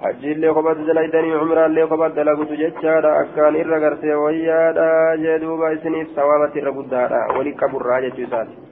hajjiillee 0.00 0.52
kophaatti 0.56 0.86
dalaydanii 0.88 1.32
cumraallee 1.40 1.84
kophaatti 1.90 2.16
dalagutu 2.20 2.56
jechaadha 2.60 3.10
akkaan 3.24 3.60
irra 3.62 3.80
gartee 3.84 4.16
wayyaadha 4.22 4.88
jee 5.24 5.38
duuba 5.44 5.72
isiniif 5.76 6.16
sawaabatti 6.18 6.64
irra 6.64 6.76
guddaadha 6.80 7.22
wali 7.36 7.56
qaburraa 7.62 8.00
jechuu 8.06 8.24
isaati 8.28 8.63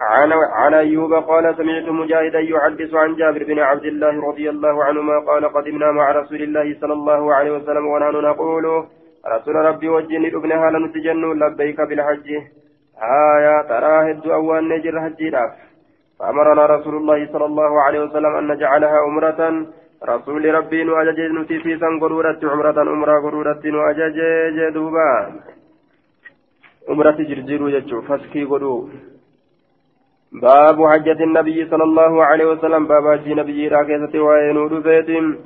عن 0.00 0.32
عن 0.32 0.74
أيوب 0.74 1.14
قال 1.14 1.56
سمعت 1.56 1.88
مجاهدا 1.88 2.40
يحدث 2.40 2.94
عن 2.94 3.14
جابر 3.14 3.44
بن 3.44 3.58
عبد 3.58 3.84
الله 3.84 4.28
رضي 4.28 4.50
الله 4.50 4.84
عنهما 4.84 5.18
قال 5.18 5.52
قدمنا 5.52 5.92
مع 5.92 6.12
رسول 6.12 6.42
الله 6.42 6.76
صلى 6.80 6.92
الله 6.92 7.34
عليه 7.34 7.52
وسلم 7.52 7.86
ونحن 7.86 8.16
نقول 8.16 8.84
رسول 9.26 9.54
ربي 9.54 9.88
وجني 9.88 10.28
ابن 10.28 10.52
هالا 10.52 10.78
نتجن 10.78 11.24
لبيك 11.40 11.80
بالحج. 11.80 12.28
آية 13.02 13.62
ترى 13.70 13.94
هد 14.10 14.26
نجر 14.72 15.00
حجي 15.00 15.30
فأمرنا 16.18 16.66
رسول 16.66 16.94
الله 16.96 17.26
صلى 17.32 17.44
الله 17.44 17.82
عليه 17.82 18.00
وسلم 18.00 18.32
أن 18.34 18.44
نجعلها 18.52 18.98
أمرة. 19.08 19.40
رسول 20.12 20.54
ربي 20.54 20.90
وأجج 20.90 21.20
نتي 21.38 21.58
في 21.58 21.74
قرورة 22.02 22.40
عمرة 22.44 22.78
أمرة 22.82 23.14
قرورة 23.24 23.62
وأجج 23.78 24.18
جدوبا. 24.58 25.10
أمرة 26.90 27.18
جرجير 27.28 27.68
يجو 27.68 28.00
فسكي 28.02 28.44
قدو 28.44 28.88
باب 30.32 30.86
حجة 30.86 31.24
النبي 31.24 31.66
صلى 31.70 31.84
الله 31.84 32.24
عليه 32.24 32.46
وسلم. 32.46 32.86
باب 32.86 33.04
حج 33.12 33.32
نبي 33.32 33.68
راكزة 33.68 34.20
وينود 34.20 34.82
فيتم 34.82 35.36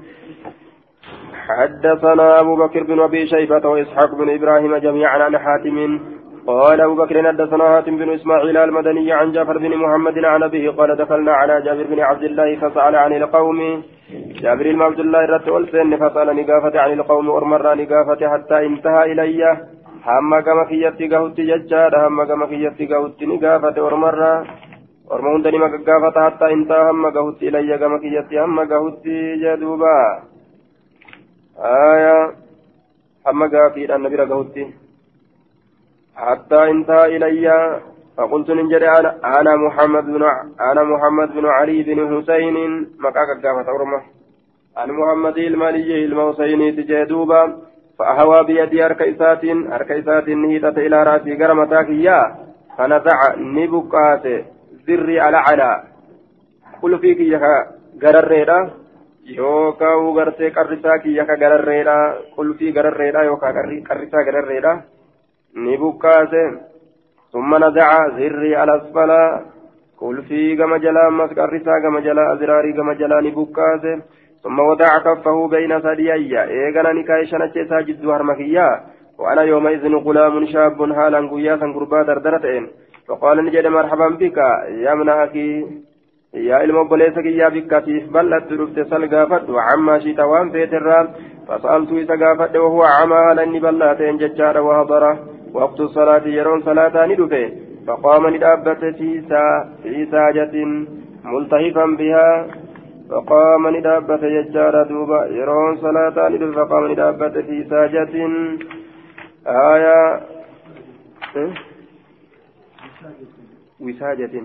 حدثنا 1.49 2.40
أبو 2.40 2.57
بكر 2.57 2.83
بن 2.83 3.01
أبي 3.01 3.27
شيبة 3.27 3.68
وإسحاق 3.68 4.14
بن 4.14 4.35
إبراهيم 4.35 4.77
جميعا 4.77 5.18
عن 5.18 5.38
حاتم. 5.38 6.01
قال 6.47 6.81
أبو 6.81 6.95
بكر 6.95 7.27
حدثنا 7.29 7.64
هاتم 7.64 7.97
بن 7.97 8.11
إسماعيل 8.11 8.57
المدني 8.57 9.12
عن 9.12 9.33
جعفر 9.33 9.59
بن 9.59 9.77
محمد 9.77 10.25
عن 10.25 10.42
أبيه 10.42 10.71
قال 10.71 10.97
دخلنا 10.97 11.33
على 11.33 11.62
جابر 11.62 11.85
بن 11.85 12.01
عبد 12.01 12.23
الله 12.23 12.57
فسأل 12.57 12.97
عن 12.97 13.12
القوم. 13.12 13.83
جابر 14.42 14.73
بن 14.73 14.83
عبد 14.83 15.01
الله 15.01 15.21
رت 15.27 15.49
ألسن 15.49 15.97
فسأل 15.97 16.37
نقافة 16.37 16.81
عن 16.81 16.92
القوم 16.92 17.31
أرمر 17.31 17.75
نقافة 17.75 18.29
حتى 18.33 18.66
انتهى 18.66 19.12
إلي 19.12 19.42
هم 20.07 20.40
كما 20.40 20.64
كيتي 20.64 21.09
قهوت 21.09 21.40
ججار 21.40 22.07
هم 22.07 22.25
كما 22.25 22.47
كيتي 22.47 22.87
قهوت 22.87 23.23
نقافة 23.23 23.87
أرمر 23.87 24.45
أرمى 25.10 25.36
هندني 25.36 25.58
ما 25.58 25.66
قافة 25.86 26.16
حتى 26.26 26.52
انتهى 26.52 26.90
هم 26.90 27.06
قهوت 27.06 27.42
إلي 27.42 27.78
كما 27.78 27.98
كيتي 27.98 28.40
هم 28.40 28.60
قهوت 28.70 29.06
جدوبا 29.42 30.22
آية 31.58 32.34
هم 33.26 33.40
قافي 33.54 33.94
النبي 33.94 34.16
قهوت 34.16 34.56
حتى 36.16 36.70
انتهى 36.70 37.16
إلي 37.16 37.80
فقلت 38.16 38.50
نجري 38.50 38.88
أنا, 39.38 39.56
محمد 39.56 40.04
بن 40.04 40.22
أنا 40.60 40.82
محمد 40.82 41.28
بن 41.34 41.46
علي 41.46 41.82
بن 41.82 41.98
حسين 42.10 42.56
مكاك 42.98 43.30
قامت 43.44 43.68
أرمى 43.68 44.00
أنا 44.78 44.92
محمد 44.92 45.38
المالي 45.38 46.04
الموسيني 46.04 46.72
تجدوبا 46.72 47.42
فأهوى 47.98 48.44
بيدي 48.44 48.84
أركيسات 48.84 49.44
أركيسات 49.76 50.28
نهيتة 50.28 50.68
إلى 50.86 51.02
رأسي 51.02 51.34
قرمتاك 51.34 51.88
إياه 51.88 52.36
فنزع 52.78 53.34
نبكات 53.36 54.44
ذري 54.87 55.21
على 55.21 55.83
قل 56.83 56.99
فيك 56.99 57.21
يا 57.21 57.38
yookaan 59.23 60.14
gartee 60.16 60.51
qarrisaa 60.51 60.99
kiyya 60.99 61.25
ka 61.25 61.37
gararreedha. 61.37 61.95
Qulfii 62.35 62.73
gararreedha 62.73 63.23
yookaan 63.23 63.55
qarrisaa 63.88 64.25
gararreedha. 64.27 64.83
Ni 65.55 65.79
bukkaase. 65.79 66.42
ثم 67.33 67.64
نزع 67.64 68.09
زري 68.16 68.57
على 68.57 68.77
أسفل 68.77 69.11
قل 70.01 70.23
في 70.23 70.57
كما 70.57 70.79
جلا 70.79 71.11
مسكرسا 71.11 71.79
كما 71.83 72.01
جلا 72.01 72.33
أزراري 72.33 72.73
كما 72.73 72.95
جلا 72.95 73.21
نبكاسه 73.21 74.03
ثم 74.42 74.59
وضع 74.59 74.99
كفه 74.99 75.49
بين 75.49 75.81
ثديي 75.81 76.42
إيغانا 76.42 76.92
نكايشا 76.92 77.37
نجيسا 77.37 77.81
جد 77.81 78.07
هرمكيا 78.07 78.68
وأنا 79.18 79.42
يومئذ 79.42 79.95
غلام 80.07 80.47
شاب 80.47 80.92
حالا 80.92 81.21
قياسا 81.31 81.66
قربا 81.75 82.03
دردرتين 82.03 82.64
فقال 83.12 83.44
نجد 83.44 83.66
مرحبا 83.66 84.09
بك 84.09 84.38
يا 84.85 84.94
من 84.94 85.09
أخي 85.09 85.66
يا 86.35 86.62
ilma 86.64 86.81
obboleessa 86.81 87.22
kiyyaa 87.22 87.51
bikkatiif 87.51 88.05
bal'attu 88.12 88.57
dhufte 88.59 88.85
sal 88.90 89.03
gaafadhu 89.14 89.59
cammaa 89.66 89.98
shiita 90.05 90.27
waan 90.31 90.53
feeterraa 90.55 91.03
fasaaltuu 91.48 91.98
isa 92.03 92.16
gaafadhe 92.22 92.62
wahuwa 92.64 92.88
camaa 92.94 93.18
haala 93.25 93.44
inni 93.48 93.61
bal'aateen 93.66 94.20
jechaadha 94.22 94.62
wahadara 94.68 95.12
وقت 95.55 95.81
الصلاة 95.81 96.27
يرون 96.27 96.61
صلاة 96.62 97.07
ندفه 97.07 97.44
فقام 97.87 98.27
ندابت 98.35 98.85
في 98.98 99.11
في 99.83 100.07
ساجة 100.11 100.55
ملتهفا 101.25 101.87
بها 102.01 102.46
فقام 103.11 103.68
ندابت 103.77 104.22
يجار 104.22 104.75
دوبا 104.90 105.20
يرون 105.27 105.77
صلاة 105.77 106.29
ندفه 106.29 106.64
فقام 106.64 106.92
ندابت 106.92 107.35
في 107.38 107.57
ساجة 107.72 108.14
آية 109.46 109.98
وساجة 113.80 114.41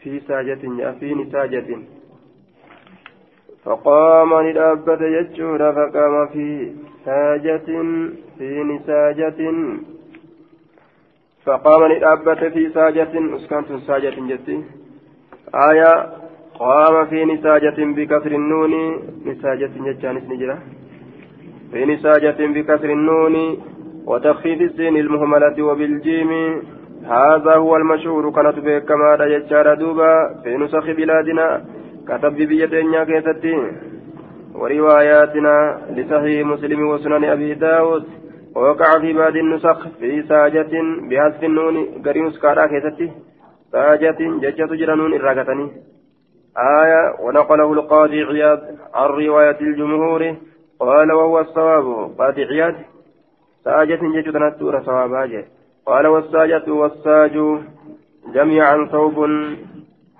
في 0.00 0.20
ساجة 0.28 0.54
في 1.00 1.14
نساجة 1.14 1.78
فقام 3.64 4.30
ندابت 4.48 5.00
يجور 5.00 5.72
فقام 5.72 6.28
في 6.28 6.72
ساجة 7.04 7.66
في 8.38 8.62
نساجة 8.72 9.40
فقام 11.44 11.92
للأبة 11.92 12.48
في 12.48 12.70
ساجة 12.74 13.36
أسكنت 13.36 13.68
ساجة 13.86 14.14
جتي 14.30 14.64
آية 15.54 15.92
قام 16.54 17.06
في 17.06 17.24
نساجة 17.24 17.78
بكسر 17.78 18.32
النون 18.40 18.72
نساجة 19.26 19.70
جتانس 19.86 20.22
نجرة 20.30 20.58
في 21.72 21.84
نساجة 21.84 22.38
بكسر 22.54 22.90
النون 22.92 23.34
وتخفيف 24.05 24.61
السين 24.61 24.97
المهملة 24.97 25.63
وبالجيم. 25.63 26.61
هذا 27.05 27.55
هو 27.55 27.75
المشهور. 27.75 28.31
كانت 28.31 28.59
بكما 28.59 29.17
يجار 29.25 29.73
دوبا 29.73 30.41
في 30.43 30.57
نسخ 30.57 30.85
بلادنا. 30.85 31.61
كتب 32.07 32.33
بيدنا 32.35 33.03
كيستي 33.03 33.55
ورواياتنا 34.55 35.81
لصحيح 35.95 36.47
مسلم 36.47 36.89
وسنن 36.89 37.23
أبي 37.23 37.53
داود. 37.53 38.03
ووقع 38.55 38.99
في 38.99 39.13
بعض 39.13 39.35
النسخ 39.35 39.87
في 39.99 40.23
ساجة 40.23 40.71
بحذف 41.09 41.43
النون 41.43 41.75
قرين 42.05 42.31
سكارا 42.31 42.65
كيستي 42.67 43.11
ساجة 43.71 44.17
ججة 44.19 44.75
جرانون 44.75 45.13
إراكتني 45.13 45.71
آية 46.57 47.01
ونقله 47.23 47.73
القاضي 47.73 48.23
عياض 48.23 48.59
عن 48.93 49.09
رواية 49.09 49.59
الجمهور. 49.61 50.35
قال 50.79 51.11
وهو 51.11 51.39
الصواب. 51.39 52.11
قاضي 52.19 52.43
عياض 52.43 52.73
ساجة 53.63 53.99
جيت 54.13 54.29
تنتور 54.29 54.81
صواباجه 54.81 55.45
قال 55.85 56.07
والساجة 56.07 56.71
والساج 56.71 57.59
جميعا 58.33 58.85
ثوب. 58.91 59.29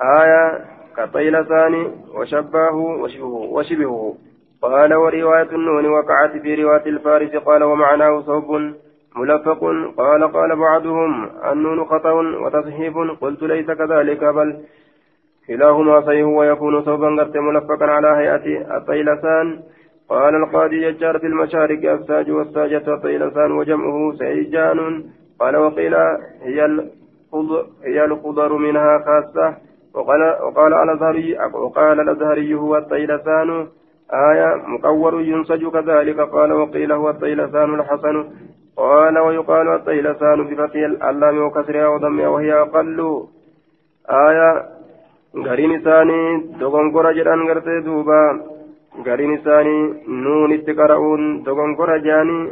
آية 0.01 0.65
كطيلتان 0.97 1.73
وشباه 2.15 2.75
وشبهه, 2.75 3.49
وشبهه. 3.55 4.15
قال 4.61 4.93
ورواية 4.93 5.51
النون 5.51 5.85
وقعت 5.85 6.37
في 6.37 6.55
رواية 6.55 6.85
الفارس. 6.85 7.35
قال 7.35 7.63
ومعناه 7.63 8.21
ثوب 8.21 8.73
ملفق. 9.15 9.59
قال 9.97 10.31
قال 10.33 10.55
بعضهم 10.55 11.29
النون 11.51 11.85
خطأ 11.85 12.11
وتصحيف. 12.13 12.93
قلت 13.21 13.43
ليس 13.43 13.71
كذلك 13.71 14.23
بل 14.23 14.57
كلاهما 15.47 16.01
صحيح 16.01 16.25
ويكون 16.25 16.83
ثوبا 16.83 17.23
قد 17.23 17.37
ملفقا 17.37 17.85
على 17.85 18.07
هيئة 18.07 18.77
الطيلسان 18.77 19.59
قال 20.09 20.35
القاضي 20.35 20.83
يجار 20.83 21.19
في 21.19 21.27
المشارق 21.27 21.91
الساج 21.91 22.31
والساجة 22.31 22.93
الطيلسان 22.93 23.51
وجمعه 23.51 24.11
سيجان 24.19 25.03
قال 25.39 25.55
وقيل 25.57 25.95
هي 26.41 26.89
هي 27.83 28.05
الخضر 28.05 28.53
منها 28.53 28.99
خاصة. 29.05 29.57
وقال 29.93 30.21
وقال 30.43 30.73
الأزهري 30.73 31.37
وقال 31.53 31.99
الأزهري 31.99 32.53
هو 32.55 32.77
الطيلسان 32.77 33.67
آية 34.13 34.55
مقور 34.67 35.21
ينسج 35.21 35.67
كذلك. 35.67 36.19
قال 36.19 36.53
وقيل 36.53 36.91
هو 36.91 37.09
الطيلسان 37.09 37.73
الحسن. 37.73 38.25
قال 38.77 39.19
ويقال 39.19 39.67
الطيلسان 39.67 40.47
بفتح 40.47 40.75
اللام 41.09 41.45
وكسرها 41.45 41.87
وضمها 41.87 42.27
وهي 42.27 42.53
أقل. 42.53 43.23
آية 44.09 44.79
gariin 45.35 45.71
isaanii 45.71 46.57
dogongora 46.59 47.13
jedhan 47.13 47.45
gartee 47.45 47.81
duuba 47.85 48.17
gariin 49.05 49.33
isaanii 49.33 49.81
nuun 50.23 50.51
itti 50.57 50.73
qara'uun 50.79 51.27
dogongora 51.45 51.97
jedhanii 52.05 52.51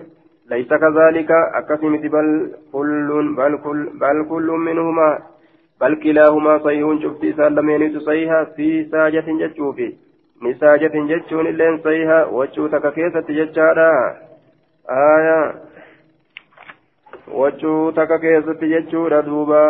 laysa 0.52 0.80
kazaalika 0.84 1.40
akkasii 1.60 1.90
miti 1.96 2.10
bal 2.10 2.30
kulluun 2.72 3.36
bal 3.36 4.24
kulluun 4.32 4.64
minhumaa 4.68 5.14
bal 5.80 5.96
kilaahumaa 6.04 6.60
sahihuun 6.68 7.02
cufti 7.06 7.34
isaan 7.34 7.56
lameenitu 7.60 8.02
sahiha 8.06 8.46
fi 8.60 8.70
saajatin 8.92 9.42
jechuufi 9.44 9.90
ni 10.46 10.54
saajatin 10.62 11.08
jechuun 11.12 11.48
illeen 11.52 11.80
sahiha 11.84 12.20
wachuu 12.38 12.70
takka 12.76 12.92
keessatti 13.00 13.38
jechaadha 13.40 13.90
aayaa 15.02 15.46
wachuu 17.42 17.92
takka 18.00 18.20
keessatti 18.26 18.70
jechuudha 18.74 19.22
duuba 19.30 19.62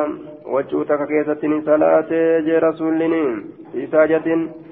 wachuu 0.56 0.86
takka 0.86 1.08
keessatti 1.12 1.48
ni 1.54 1.62
salaatee 1.72 2.42
jee 2.48 2.60
rasuullini 2.68 3.22
isaajatin 3.84 4.50
multaxifan 4.50 4.67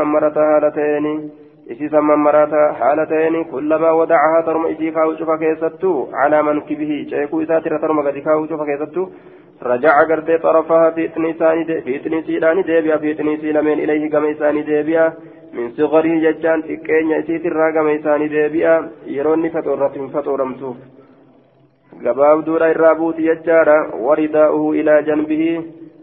mammarata 0.00 0.46
haala 0.50 0.70
ta'eeni 0.78 1.14
isiisan 1.74 2.04
mammarata 2.10 2.60
haala 2.80 3.06
ta'eeni 3.12 3.44
kullamaa 3.52 3.94
wadacahaa 4.00 4.42
tarma 4.48 4.68
isii 4.74 4.92
kaa'u 4.98 5.16
cufa 5.20 5.38
keessattuu 5.38 5.96
calaa 6.12 6.42
mankibihi 6.48 6.98
ceekuu 7.12 7.40
isaatirra 7.46 7.78
tarma 7.84 8.06
gadi 8.08 8.22
kaa'u 8.28 8.46
cufa 8.52 8.68
keessattuu 8.70 9.08
رجع 9.62 10.02
قرتي 10.08 10.38
طرفها 10.38 10.90
في 10.90 11.08
تنسان 11.08 11.64
في 11.84 11.98
تنسيلان 11.98 12.62
ديبيا 12.62 12.96
في 12.96 13.14
تنسي 13.14 13.52
لمن 13.52 13.72
إليه 13.72 14.10
كما 14.10 14.30
إساني 14.30 14.62
ديبيا 14.62 15.12
من 15.52 15.70
صغره 15.70 16.14
ججان 16.24 16.62
تكين 16.62 17.10
يسيت 17.10 17.46
الراقم 17.46 17.86
إساني 17.88 18.28
ديبيا 18.28 18.74
يروني 19.06 19.50
فتورة 19.50 19.96
فتورمتوف 20.14 20.76
gabaabduudha 22.04 22.68
irraa 22.68 22.94
buuti 22.94 23.24
jechaadha 23.24 23.76
waridaa'uhu 24.06 24.74
ilaa 24.74 25.02
janbihi 25.02 25.52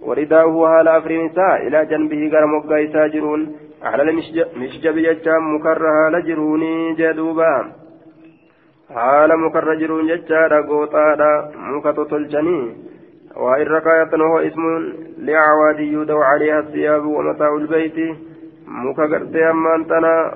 ورداؤه 0.07 0.67
حال 0.71 0.87
أفرين 0.87 1.25
إساء 1.29 1.67
إلى 1.67 1.85
جنبه 1.85 2.21
قال 2.33 2.43
مقا 2.47 2.83
إساء 2.85 3.07
جرون 3.07 3.41
على 3.83 4.01
المشجب 4.03 4.97
يجام 4.97 5.55
مكرها 5.55 6.09
لجروني 6.13 6.93
جدوبا 6.99 7.71
حال 8.95 9.39
مكر 9.39 9.73
جرون 9.81 10.09
يجار 10.09 10.61
قوطا 10.69 11.51
مكا 11.73 11.91
تطلجني 11.91 12.61
وإن 13.35 13.65
ركاية 13.75 14.11
وهو 14.21 14.39
اسم 14.39 14.63
لعوادي 15.17 15.83
يودع 15.91 16.17
عليها 16.31 16.59
الثياب 16.59 17.05
ومتاع 17.05 17.55
البيت 17.55 17.97
مكا 18.67 19.03
قرتي 19.03 19.49
أما 19.49 19.75
أنتنا 19.75 20.33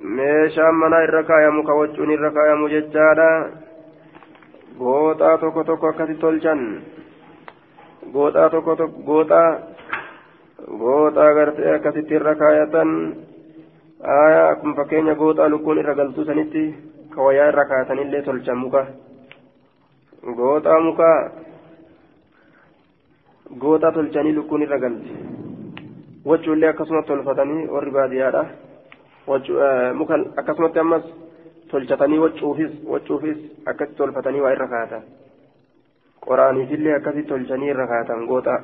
meeshaan 0.00 0.76
manaa 0.78 1.02
irra 1.02 1.22
kaayamu 1.26 1.62
ka 1.66 1.74
waccuun 1.74 2.10
irra 2.14 2.30
kaayamu 2.30 2.68
jechaadha 2.70 3.30
gooxaa 4.78 5.38
tokko 5.42 5.64
tokko 5.64 5.88
akkasi 5.90 6.14
tolchan 6.22 6.60
gooxaa 8.12 8.50
tokko 8.50 8.76
tokko 8.76 9.02
gooxaa 9.08 9.48
gooxaa 10.82 11.32
gartee 11.38 11.74
akkasitti 11.74 12.14
irra 12.18 12.34
kaayatan 12.42 12.90
aayaa 14.16 14.54
kun 14.60 14.74
fakkeenya 14.78 15.14
gooxaa 15.22 15.48
lukkuun 15.52 15.78
irra 15.82 15.94
galtuu 16.00 16.24
sanitti 16.24 16.62
kawayaa 17.14 17.48
irra 17.52 17.64
kaayatanillee 17.70 18.22
tolchan 18.22 18.58
muka 18.64 18.86
gooxaa 20.38 20.80
muka 20.88 21.08
gooxaa 23.60 23.92
tolchanii 23.92 24.34
lukkuun 24.38 24.62
irra 24.62 24.78
galti 24.78 25.12
wachuullee 26.28 26.68
akkasuma 26.70 27.02
tolfatanii 27.02 27.66
warri 27.74 27.90
baadiyyaadha 27.90 28.44
muka 30.00 30.14
akkasumatti 30.40 30.78
ammas 30.84 31.04
tolchatanii 31.70 32.18
waccuufis 32.24 32.72
waccuufis 32.92 33.38
akkasi 33.70 33.94
tolfatanii 33.94 34.40
waa 34.44 34.52
irra 34.56 34.68
kaatan 34.74 35.02
qoraaniifillee 36.26 36.94
akkasi 36.96 37.22
tolchanii 37.22 37.70
irra 37.74 37.86
kaatan 37.92 38.26
gooxaa 38.30 38.60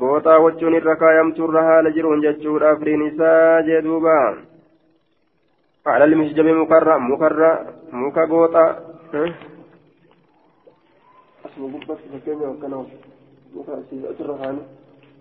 gooxaa 0.00 0.38
wachuun 0.44 0.78
irra 0.80 0.96
kaayamtuurra 1.02 1.62
haala 1.70 1.96
jiruun 1.96 2.22
jechuudha 2.26 2.76
firiin 2.76 3.08
isaa 3.10 3.62
jee 3.70 3.82
duuba 3.88 4.18
على 5.88 6.04
المسجد 6.04 6.40
مكرر 6.40 6.98
مكرر 6.98 7.66
مكا 7.92 8.24
غوطا 8.30 8.64
اسمه 11.46 11.80
قبس 11.80 12.00
فكينيا 12.12 12.48
وكنا 12.48 12.86
مكا 13.54 13.82
سيدة 13.90 14.36
خاني 14.40 14.62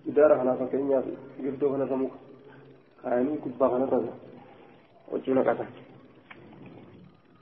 إدارة 0.08 0.36
خنا 0.40 0.54
فكينيا 0.60 1.04
قردو 1.44 1.70
خنا 1.74 1.86
سموك 1.88 2.14
خاني 3.04 3.38
كبا 3.44 3.68
خنا 3.68 3.86
تزا 3.86 4.14
وجو 5.12 5.34
نقطة 5.34 5.66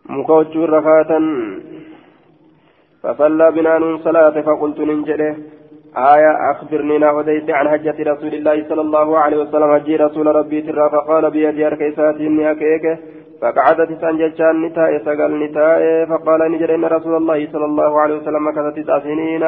muka 0.06 0.34
wachuu 0.34 0.63
irra 0.63 0.82
kaatan 0.86 1.26
فصلى 3.06 3.52
بنا 3.52 3.78
نون 3.78 3.98
صلاة 3.98 4.41
فقلت 4.41 4.80
ننجله 4.80 5.36
آية 6.13 6.52
أخبرني 6.52 6.98
ناوديت 6.98 7.50
عن 7.50 7.70
حجة 7.70 7.98
رسول 8.12 8.34
الله 8.34 8.63
صلى 8.70 8.82
الله 8.82 9.08
عليه 9.20 9.38
وسلم. 9.38 9.74
حجي 9.76 9.96
رسول 9.96 10.28
ربي 10.36 10.62
ترى 10.62 10.89
فقال 10.89 11.32
بيدي 11.32 11.68
أركيسات 11.68 12.15
إني 12.15 12.52
أكيك. 12.52 12.86
فقعدت 13.41 13.89
سنجتشان 14.02 14.56
نتاء 14.65 14.91
سقل 15.06 15.32
نتاء 15.44 16.06
فقال 16.10 16.52
نجر 16.52 16.76
إن 16.76 16.86
رسول 16.86 17.15
الله 17.22 17.48
صلى 17.54 17.65
الله 17.65 18.02
عليه 18.02 18.15
وسلم 18.18 18.52
كذا 18.56 18.70
تسع 18.78 19.00
سنين. 19.00 19.44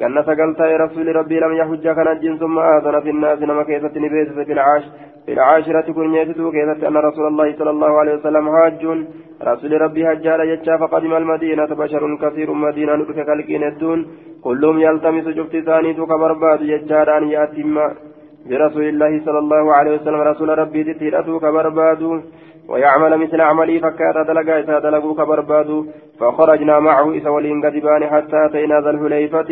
قلنا 0.00 0.22
سقلت 0.22 0.60
يا 0.60 0.76
رسول 0.84 1.16
ربي 1.16 1.36
لم 1.40 1.52
يحج 1.60 1.84
كان 1.96 2.08
الجن 2.14 2.34
ثم 2.42 2.58
آذن 2.58 3.00
في 3.04 3.10
الناس 3.10 3.38
نما 3.42 3.62
كيسة 3.68 3.94
نبيت 4.04 4.28
في 4.48 4.52
العاش 4.56 4.84
في 5.26 5.32
العاشرة 5.32 5.92
كن 5.96 6.14
يتدو 6.14 6.50
كيسة 6.56 6.88
أن 6.88 6.96
رسول 7.08 7.26
الله 7.26 7.48
صلى 7.58 7.70
الله 7.70 7.92
عليه 8.00 8.14
وسلم 8.18 8.44
حاج 8.56 8.82
رسول 9.50 9.72
ربي 9.84 10.02
حجال 10.08 10.40
يجا 10.52 10.76
فقدم 10.76 11.12
المدينة 11.22 11.70
بشر 11.80 12.02
كثير 12.22 12.48
مدينة 12.52 12.94
ندك 13.00 13.18
كالكين 13.28 13.64
الدون 13.70 14.00
كلهم 14.44 14.76
يلتمس 14.86 15.26
جبت 15.38 15.54
ثاني 15.68 15.90
كبرباد 15.94 16.60
يجاران 16.72 17.24
يأتم 17.34 17.76
برسول 18.48 18.86
الله 18.92 19.12
صلى 19.26 19.38
الله 19.44 19.64
عليه 19.76 19.92
وسلم 19.96 20.20
رسول 20.30 20.48
ربي 20.58 20.80
تتيرته 20.88 21.34
كبرباد 21.44 22.02
ويعمل 22.68 23.16
مثل 23.18 23.40
عملي 23.40 23.80
فكات 23.80 24.16
دلقا 24.28 24.58
إذا 24.60 24.78
دلقوا 24.78 25.14
كبرباد 25.14 25.86
فخرجنا 26.20 26.80
معه 26.80 27.12
إذا 27.12 27.30
ولين 27.30 27.64
قدبان 27.64 28.02
حتى 28.06 28.38
أتينا 28.46 28.80
ذا 28.80 28.90
الهليفة 28.90 29.50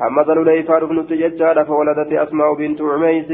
حمد 0.00 0.30
الهليفة 0.30 0.76
ابن 0.76 1.06
تججال 1.06 1.66
فولدت 1.66 2.12
أسماء 2.12 2.54
بنت 2.54 2.80
عميس. 2.82 3.30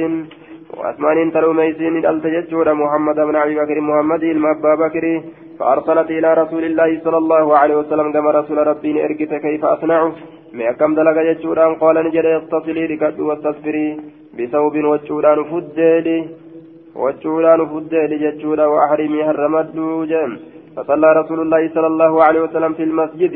وأسمان 0.78 1.32
تلو 1.32 1.52
ميسين 1.52 2.06
التججور 2.06 2.74
محمد 2.74 3.18
بن 3.28 3.36
أبي 3.36 3.54
بكر 3.60 3.80
محمد 3.80 4.22
المأبا 4.22 4.74
بكر. 4.74 5.04
فأرسلت 5.58 6.10
إلى 6.10 6.34
رسول 6.34 6.64
الله 6.64 7.00
صلى 7.04 7.16
الله 7.16 7.58
عليه 7.58 7.76
وسلم 7.76 8.12
كما 8.12 8.30
رسول 8.30 8.58
ربي 8.66 9.04
أركت 9.04 9.34
كيف 9.34 9.64
أصنع؟ 9.64 10.12
ما 10.52 10.72
كم 10.72 10.94
دلق 10.94 11.16
ججوران 11.28 11.74
قال 11.74 11.96
نجد 12.06 12.26
اتصلي 12.26 12.86
ركد 12.86 13.20
واستغفري. 13.20 13.88
بثوب 14.38 14.74
وجوران 14.76 15.38
فدلي 15.50 16.18
وجوران 17.02 17.60
فدلي 17.70 18.16
ججورا 18.24 18.66
وأحرمي 18.66 19.20
هرمت 19.28 19.76
جم 20.10 20.30
فصلى 20.76 21.08
رسول 21.20 21.40
الله 21.40 21.62
صلى 21.74 21.86
الله 21.86 22.12
عليه 22.24 22.40
وسلم 22.40 22.72
في 22.78 22.82
المسجد. 22.82 23.34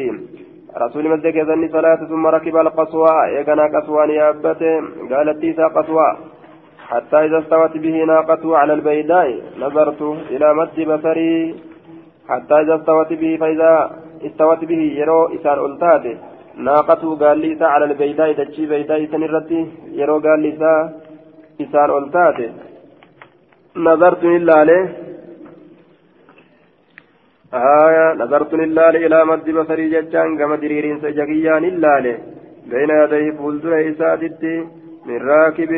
رسول 0.84 1.04
مسجد 1.12 1.36
يزني 1.36 1.68
صلاة 1.68 2.00
ثم 2.10 2.26
ركب 2.26 2.56
القصوى. 2.56 3.16
يقنا 3.36 3.64
قصوان 3.74 4.10
يابته 4.10 4.74
قالت 5.10 5.38
تيسا 5.40 5.66
قصوى. 5.76 6.10
حتى 6.88 7.16
إذا 7.26 7.38
استوت 7.38 7.74
به 7.76 7.96
ناقته 8.04 8.56
على 8.56 8.72
البيداء 8.72 9.28
نظرت 9.60 10.02
إلى 10.30 10.54
مد 10.58 10.78
بصري. 10.90 11.54
حتى 12.28 12.54
إذا 12.62 12.74
استوت 12.76 13.12
به 13.12 13.36
فإذا 13.40 13.90
استوت 14.26 14.64
به 14.64 14.82
يرو 15.00 15.20
إسان 15.36 15.58
ألتاته 15.66 16.16
naaqatu 16.66 17.16
gaalli 17.16 17.52
isaa 17.54 17.68
cala 17.72 17.86
albeeydaa 17.88 18.32
dachii 18.38 18.66
beeydaa 18.70 18.96
isan 19.04 19.22
irratti 19.26 19.58
yeroo 19.98 20.20
gaalli 20.24 20.48
isaa 20.54 20.80
isaan 21.64 21.90
nazartun 23.86 24.32
ilaale 24.40 24.78
آية 27.54 28.06
نظرت 28.22 28.52
لله 28.54 28.90
إلى 29.06 29.18
مد 29.24 29.46
بصري 29.58 29.86
جتان 29.94 30.28
كما 30.38 30.56
دريرين 30.62 31.00
سجكيان 31.00 31.64
الله 31.72 32.04
بين 32.70 32.90
يديه 33.02 33.26
فولدر 33.38 33.72
إسادتي 33.90 34.54
من 35.06 35.18
راكب. 35.30 35.72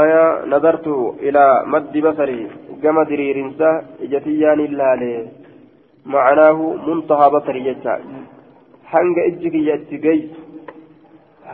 آية 0.00 0.24
نظرت 0.52 0.86
إلى 1.26 1.44
مد 1.72 1.94
بصري 2.06 2.40
كما 2.82 3.02
دريرين 3.10 3.50
سجكيان 3.60 4.60
الله 4.68 5.00
معناه 6.14 6.58
منتهى 6.86 7.26
بصري 7.34 7.60
جتان 7.68 8.02
hanga 8.92 9.22
ijji 9.30 9.50
kiyyatti 9.54 9.98
geysu 10.04 10.40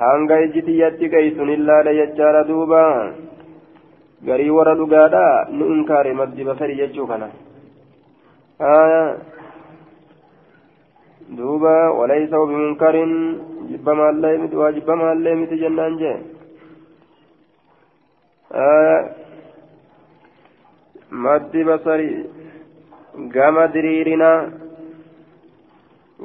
hanga 0.01 0.37
ijji 0.45 0.61
tiyyatti 0.69 1.11
geysun 1.13 1.51
illaala 1.57 1.93
jechaadha 1.99 2.41
duuba 2.49 2.81
garii 4.27 4.51
warra 4.51 4.75
dhugaadha 4.75 5.25
nu 5.57 5.65
inkaare 5.75 6.13
maddi 6.21 6.45
basari 6.45 6.75
jechuu 6.81 7.07
kana. 7.07 7.29
Duuba 11.37 11.75
walaysa 11.99 12.37
bimunkarin 12.51 13.13
jibbamaallee 13.71 14.39
miti 14.43 14.57
waa 14.57 14.73
jibbamaallee 14.73 15.35
miti 15.41 15.59
jennaan 15.63 15.99
jee. 16.01 16.17
Maddi 21.11 21.65
basari 21.65 22.11
gama 23.35 23.69
diriirina 23.75 24.31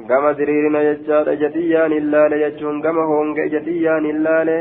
gama 0.08 0.30
diriirina 0.38 0.80
jechaadha 0.88 1.36
jatiyyaan 1.42 1.92
illaale 1.92 2.36
jechuun 2.44 2.80
gama 2.84 3.04
honga 3.10 3.48
jatiyyaan 3.54 4.04
illaale 4.12 4.56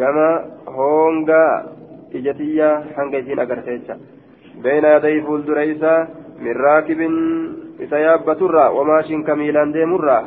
gama 0.00 0.28
hongaa 0.76 1.77
ijatiyyaa 2.12 2.82
hanga 2.96 3.18
isiin 3.18 3.38
agarte 3.44 3.78
jecha. 3.78 3.96
Beeyna 4.62 4.88
yaday 4.96 5.20
fuuldura 5.26 5.64
isaa 5.64 6.06
min 6.40 6.54
raakibin 6.54 7.14
isa 7.86 7.98
yaabbaturra 7.98 8.70
wamaashin 8.76 9.24
kamiilaan 9.24 9.72
deemurra 9.72 10.18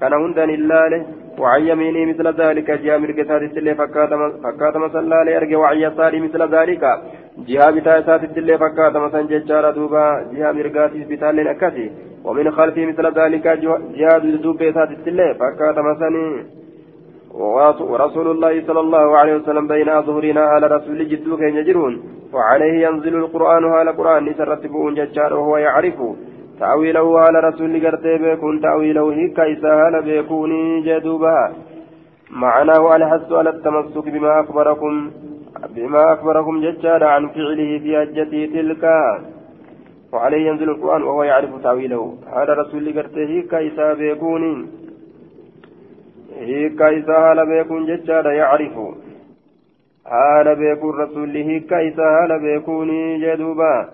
kana 0.00 0.22
hundan 0.24 0.50
illaale 0.50 1.04
وعن 1.38 1.62
يمينه 1.66 2.12
مثل 2.12 2.26
ذلك 2.40 2.70
جاء 2.70 2.98
مرقسات 2.98 3.42
التلي 3.42 3.74
فكات 4.44 4.76
مسلا 4.76 5.24
لأرجع 5.24 5.58
وعن 5.58 5.76
يساره 5.76 6.18
مثل 6.20 6.42
ذلك 6.56 6.82
جهة 7.48 7.70
بتاعسات 7.70 8.24
التلي 8.24 8.58
فكات 8.58 8.96
مسلا 8.96 9.22
ججارة 9.22 9.70
دوبا 9.70 10.04
جهة 10.32 10.52
مرقات 10.52 10.92
بتال 11.10 11.48
أكسي 11.48 11.90
ومن 12.24 12.50
خلفه 12.50 12.86
مثل 12.86 13.06
ذلك 13.20 13.46
جهاد 13.98 14.24
الدوب 14.24 14.62
ذات 14.62 14.90
التلة 14.90 15.32
فكات 15.32 15.78
مسني 15.78 16.46
ورسول 17.34 18.26
الله 18.30 18.66
صلى 18.66 18.80
الله 18.80 19.18
عليه 19.18 19.34
وسلم 19.36 19.66
بين 19.66 20.02
ظهورنا 20.02 20.40
على 20.40 20.66
رسول 20.66 21.08
جدوك 21.08 21.40
يجرون. 21.40 22.02
وعليه 22.32 22.86
ينزل 22.86 23.14
القرآن 23.16 23.64
على 23.64 23.90
القرآن 23.90 24.34
سرتبون 24.38 24.94
ججار 24.94 25.34
وهو 25.34 25.56
يعرف. 25.56 25.98
تأويله 26.60 27.20
على 27.20 27.38
رسول 27.48 27.86
قرتي 27.86 28.18
بيكون 28.18 28.60
تأويله 28.60 29.12
هيك 29.12 29.38
إسهال 29.40 30.02
بيكوني 30.02 30.80
جدوبها 30.86 31.52
معناه 32.30 32.96
الحث 32.96 33.32
على 33.32 33.50
التمسك 33.50 34.08
بما 34.08 34.40
أخبركم 34.40 35.10
بما 35.74 36.12
أخبركم 36.12 36.60
ججار 36.60 37.04
عن 37.04 37.28
فعله 37.28 37.70
في 37.82 37.90
حجته 38.00 38.40
تلك. 38.54 38.84
وعليه 40.12 40.46
ينزل 40.48 40.68
القرآن 40.70 41.02
وهو 41.02 41.22
يعرف 41.22 41.62
تأويله. 41.62 42.14
هذا 42.36 42.52
رسول 42.52 42.84
قرته 42.96 43.24
هيك 43.34 43.54
إسا 43.54 43.94
بيكون 43.94 44.42
هيك 46.38 46.82
إسا 46.82 47.12
هالا 47.12 47.44
بيكون 47.44 47.86
ججادا 47.86 48.32
يعرف 48.32 48.78
هالا 50.06 50.54
بيكون 50.54 51.00
رسول 51.00 51.36
هيك 51.36 51.72
إسا 51.72 52.02
هالا 52.02 52.36
بيكون 52.36 52.88
جدوبا 53.20 53.88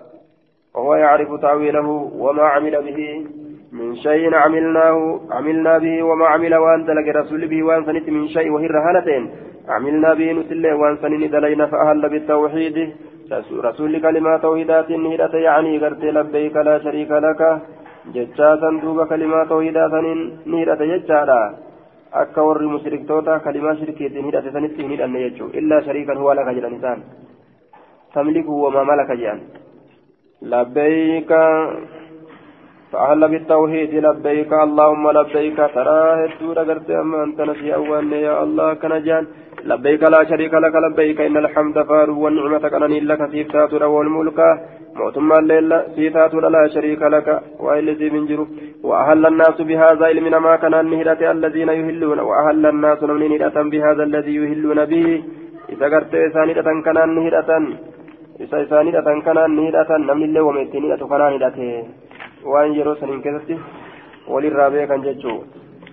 وهو 0.75 0.95
يعرف 0.95 1.41
تأويله 1.41 1.87
وما 2.23 2.43
عمل 2.43 2.71
به 2.71 3.25
من 3.71 3.95
شيء 3.95 4.35
عملناه 4.35 5.19
عملنا 5.31 5.77
به 5.77 6.03
وما 6.03 6.25
عمل 6.27 6.55
وان 6.55 6.85
دلق 6.85 7.07
رسول 7.15 7.47
به 7.47 7.63
وان 7.63 7.81
من 8.07 8.27
شيء 8.27 8.51
وهي 8.51 8.67
رهانتين 8.67 9.29
عملنا 9.69 10.13
به 10.13 10.31
نسله 10.31 10.75
وان 10.75 10.97
سنين 11.01 11.29
دلينا 11.29 11.65
فأهل 11.65 12.09
بالتوحيد 12.09 12.77
رسول 13.67 14.01
كلمة 14.01 14.37
توحيدات 14.37 14.91
هدت 14.91 15.33
يعني 15.33 15.77
قرت 15.77 16.03
لبيك 16.03 16.55
لا 16.55 16.75
شريك 16.83 17.11
لك 17.11 17.41
ججاتا 18.15 18.69
دوب 18.83 18.99
كلمة 19.11 19.43
توحيدات 19.43 19.93
نهدت 20.51 20.81
ججاتا 20.91 21.68
akka 22.11 22.43
warri 22.47 22.67
mushriktoota 22.73 23.39
kalimaa 23.45 23.75
shirkiitiin 23.79 24.25
hidhate 24.25 24.51
sanitti 24.51 24.81
hin 24.81 24.91
hidhanne 24.95 25.23
jechuu 25.25 25.49
illaa 25.61 25.81
shariikan 25.87 26.21
huwa 26.21 26.35
laka 26.39 26.53
jedhan 26.57 26.77
isaan 26.79 27.03
tamliku 28.13 28.63
wamaa 28.63 28.85
malaka 28.91 29.21
jedhan 29.23 29.41
labbayka 30.53 31.41
فأهل 32.91 33.21
بالتوحيد 33.31 33.93
لبيك 34.05 34.51
اللهم 34.53 35.11
لبيك 35.17 35.57
ترى 35.75 36.01
هدو 36.21 36.47
رغرت 36.59 36.89
أما 36.89 37.23
أنت 37.23 37.41
نسي 37.41 37.75
أوان 37.75 38.11
يا 38.11 38.43
الله 38.43 38.73
كنجان 38.81 39.23
لبيك 39.65 40.03
لا 40.03 40.23
شريك 40.23 40.53
لك 40.53 40.75
لبيك 40.75 41.21
إن 41.21 41.37
الحمد 41.37 41.77
فار 41.89 42.09
والنعمة 42.11 42.69
كنني 42.69 42.99
لك 42.99 43.21
سيفتات 43.31 43.73
والملك. 43.73 44.39
موتما 44.95 45.39
الليل 45.39 45.71
سيفتات 45.95 46.33
لا 46.33 46.67
شريك 46.67 47.01
لك 47.01 47.27
وإلذي 47.59 48.09
من 48.09 48.25
جرو. 48.29 48.47
وأهل 48.83 49.25
الناس 49.25 49.61
بهذا 49.61 50.05
علمنا 50.05 50.39
ما 50.39 50.55
كان 50.55 50.73
النهرة 50.73 51.31
الذين 51.31 51.69
يهلون 51.69 52.19
وأهل 52.19 52.65
الناس 52.65 53.03
من 53.03 53.19
نهرة 53.31 53.57
بهذا 53.71 54.03
الذي 54.03 54.35
يهلون 54.35 54.79
به. 54.85 55.23
إذا 55.73 55.85
قرت 55.93 56.13
إسانية 56.15 56.61
كان 56.85 56.97
النهرة 56.97 57.51
إذا 58.43 58.57
إسانية 58.63 58.99
كان 59.25 59.37
النهرة 59.49 59.91
نمن 59.97 60.23
الله 60.23 60.41
ومتنية 60.41 61.01
كان 61.11 61.21
النهرة. 61.27 61.59
waan 62.45 62.75
yeroo 62.75 62.95
saniin 62.95 63.21
keessatti 63.21 63.59
walirraa 64.33 64.69
beekan 64.71 65.01
jechuu 65.03 65.43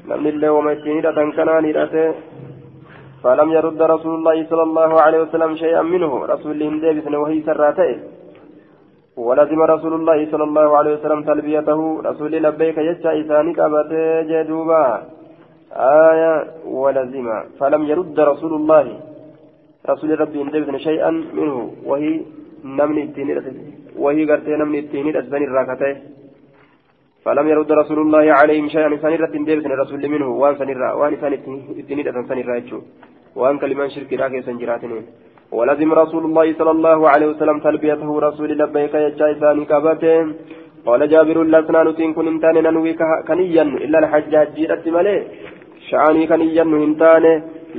namni 0.07 0.29
illee 0.29 0.51
wama 0.57 0.73
ittiin 0.73 0.97
hidhatan 0.97 1.33
kanaan 1.39 1.65
hidhate 1.65 2.05
فلم 3.27 3.49
يرد 3.59 3.81
رسول 3.95 4.15
الله 4.19 4.37
صلى 4.51 4.65
الله 4.69 4.91
عليه 5.05 5.21
وسلم 5.25 5.51
شيئا 5.63 5.83
منه. 5.83 6.13
رسول 6.33 6.53
الله 6.55 6.69
ديبس 6.83 7.07
وهي 7.23 7.39
سراته. 7.49 7.91
ولزم 9.27 9.61
رسول 9.75 9.93
الله 9.99 10.19
صلى 10.33 10.45
الله 10.49 10.69
عليه 10.79 10.93
وسلم 10.97 11.21
تلبيته. 11.31 11.81
رسول 12.09 12.33
لبيك 12.47 12.79
يجا 12.89 13.11
إساني 13.21 13.53
كابته 13.59 14.23
جدوبا. 14.31 14.85
آية 16.11 16.35
ولزم. 16.83 17.27
فلم 17.59 17.83
يرد 17.91 18.17
رسول 18.33 18.53
الله. 18.61 18.87
رسول 19.91 20.11
ربي 20.23 20.39
ديبس 20.55 20.77
شيئا 20.89 21.11
منه. 21.39 21.57
وهي 21.89 22.11
نمني 22.79 23.03
التيني 23.09 23.33
وهي 24.03 24.21
قرتي 24.31 24.53
نمني 24.61 24.79
التيني 24.85 25.11
الأسباني 25.11 25.45
الراكته. 25.49 25.95
فلم 27.25 27.47
يرد 27.53 27.71
رسول 27.83 27.99
الله 28.05 28.25
عليهم 28.39 28.67
شيئا. 28.75 28.89
سنرة 29.03 29.35
ديبسن 29.49 29.73
رسول 29.83 30.03
منه. 30.15 30.29
وان 30.43 30.55
سنرة 30.61 30.89
وان 31.01 31.13
سن 31.21 31.33
اتنيد 31.81 32.07
سنرة 32.29 32.81
وان 33.41 33.57
كلمان 33.63 33.89
شرك 33.95 34.13
راكي 34.21 34.41
سنجراتنين 34.47 35.05
ولزم 35.57 35.91
رسول 36.03 36.23
الله 36.29 36.47
صلى 36.59 36.73
الله 36.77 36.99
عليه 37.13 37.29
وسلم 37.33 37.59
تلبيته 37.67 38.11
رسول 38.27 38.51
لبيك 38.61 38.95
يجا 39.07 39.27
إساني 39.33 39.65
كابتين 39.71 40.27
قال 40.87 41.01
جابر 41.13 41.39
لسنا 41.53 41.81
نتين 41.87 42.11
كن 42.17 42.27
انتان 42.33 42.57
ننوي 42.67 42.93
كنيا 43.29 43.65
إلا 43.85 43.99
الحج 44.03 44.33
هجيرة 44.41 44.85
ملي. 44.97 45.17
شعاني 45.89 46.23
كنيا 46.31 46.65
هنتان 46.83 47.25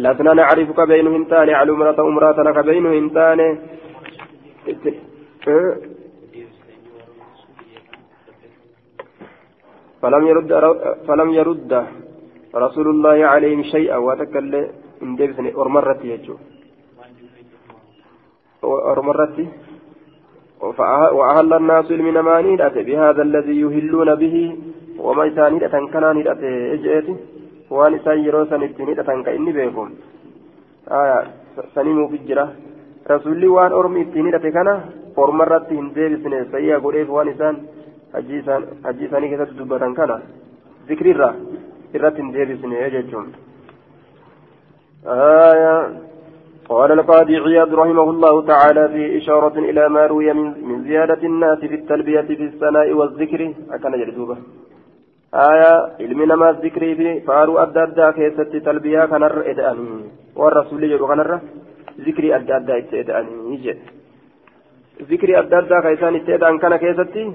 لسنا 0.04 0.32
نعرفك 0.40 0.80
بين 0.92 1.08
هنتان 1.16 1.50
على 1.60 1.72
أمرة 1.76 2.00
أمرة 2.12 2.38
لك 2.48 2.58
بين 2.70 2.86
هنتان 2.96 3.40
فلم 10.02 10.24
يرد 10.32 10.52
فلم 11.08 11.30
يرد 11.40 11.72
رسول 12.64 12.88
الله 12.94 13.18
عليهم 13.32 13.62
شيئا. 13.74 13.98
وتكل 15.02 15.06
ان 15.06 15.16
ديبسني 15.16 15.56
أرمرت 15.56 16.06
يجو 16.06 16.36
أرمرت 18.64 19.48
وأهل 21.12 21.54
الناس 21.54 21.92
من 21.92 22.20
مانيدة 22.20 22.76
بهذا 22.88 23.22
الذي 23.22 23.62
يهلون 23.62 24.16
به 24.16 24.58
وما 25.00 25.26
يسانيدة 25.26 25.80
كنانيدة 25.94 26.42
إجئتي 26.74 27.16
وان 27.70 27.94
إسان 27.94 28.20
يروسن 28.20 28.64
اتنيدة 28.64 29.22
كإني 29.26 29.52
بيكم 29.52 29.90
آية 30.92 31.20
سنيمو 31.76 32.08
في 32.08 32.16
الجرة 32.16 32.54
رسولي 33.12 33.48
وان 33.48 33.72
أرمي 33.72 34.02
اتنيدة 34.02 34.50
كنا 34.50 34.76
أرمرت 35.18 35.72
ان 35.72 35.94
ديبسني 35.94 36.46
سيئة 36.52 36.78
قريف 36.78 37.10
وان 37.10 37.28
إسان 37.28 37.56
hajji 38.14 38.38
isaanii 39.06 39.30
keessatti 39.30 39.58
dubbatan 39.58 39.94
kana. 39.94 40.22
Zikriirra 40.88 41.36
irratti 41.94 42.22
hin 42.22 42.34
deebisne 42.34 42.76
jechuun 45.08 46.08
قال 46.70 46.92
القاضي 46.92 47.38
عياض 47.38 47.74
رحمه 47.74 48.10
الله 48.10 48.46
تعالى 48.52 48.84
في 48.94 49.18
إشارة 49.18 49.56
إلى 49.70 49.90
ما 49.90 50.06
روي 50.06 50.34
من, 50.34 50.84
زيادة 50.84 51.22
الناس 51.24 51.60
في 51.60 51.76
التلبية 51.76 52.22
في 52.22 52.44
الثناء 52.52 52.88
والذكر. 52.94 53.42
أكن 53.72 53.92
جلدوبة 53.92 54.38
آية. 55.34 55.74
علمنا 56.00 56.36
ما 56.36 56.52
ذكري 56.64 56.96
في 56.96 57.20
فارو 57.28 57.58
أدى 57.58 57.84
أدى 57.84 58.08
كيست 58.18 58.56
تلبية 58.68 59.06
كنر 59.06 59.38
إدأني. 59.52 59.90
والرسول 60.36 60.84
يجب 60.84 61.04
كنر 61.08 61.40
ذكري 62.06 62.36
أدى 62.36 62.54
أدى 62.56 63.00
إدأني. 63.02 63.54
يجي 63.54 63.74
ذكري 65.12 65.40
أدى 65.40 65.58
أدى 65.58 65.78
كيسان 65.86 66.16
إدأن 66.16 66.58
كان 66.62 66.76
كيستي 66.84 67.26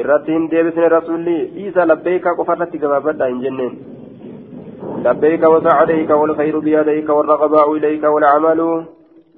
irratti 0.00 0.32
hin 0.32 0.48
deebisne 0.50 0.88
rasuulli 0.92 1.36
isa 1.68 1.86
labbeeyka 1.86 2.34
qofarratti 2.38 2.80
gabaabadha 2.82 3.28
hin 3.30 3.38
jenneen 3.44 3.74
لبيك 5.06 5.42
وسعديك 5.52 6.10
والخير 6.10 6.58
بيديك 6.66 7.08
والرغباء 7.16 7.66
إليك 7.76 8.04
والعمل. 8.04 8.60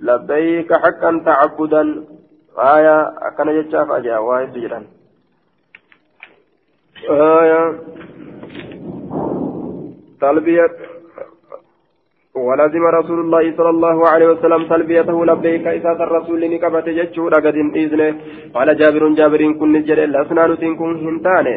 لبيك 0.09 0.71
حقا 0.83 1.11
تعبدا. 1.27 1.83
آية 2.59 2.99
أكن 3.29 3.49
جتشاف 3.57 3.89
أجا 3.91 4.19
واحد 4.19 4.53
جدا. 4.53 4.81
آية 7.11 7.62
تلبية. 10.21 10.75
ولزم 12.47 12.85
رسول 12.99 13.19
الله 13.25 13.45
صلى 13.57 13.71
الله 13.71 14.09
عليه 14.09 14.27
وسلم 14.33 14.62
تلبيته 14.73 15.16
لبيك. 15.31 15.66
إساس 15.66 15.99
الرسول 16.07 16.41
نكبت 16.53 16.87
جتشورا 16.99 17.39
قد 17.45 17.57
إذنه. 17.83 18.14
قال 18.55 18.69
جابر 18.81 19.03
جابر 19.19 19.53
كن 19.59 19.69
نجر 19.73 19.99
لسنا 20.14 20.47
نتنكم 20.47 20.91
هنتاني 21.05 21.57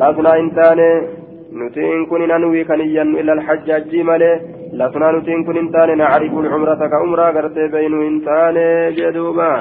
لسنا 0.00 0.30
هنتاني 0.40 1.17
نتين 1.52 2.06
كن 2.06 2.20
ننوي 2.28 2.64
كنيا 2.64 3.02
إلى 3.02 3.32
الحجاج 3.32 3.96
ماله 3.96 4.40
لسنا 4.72 5.12
نتين 5.12 5.44
كن 5.44 5.56
هنتاني 5.56 5.94
نعرف 5.94 6.32
العمرة 6.38 6.86
كعمرة 6.88 7.26
قرت 7.36 7.58
بين 7.58 7.94
هنتاني 8.02 8.92
جدوبا 8.96 9.52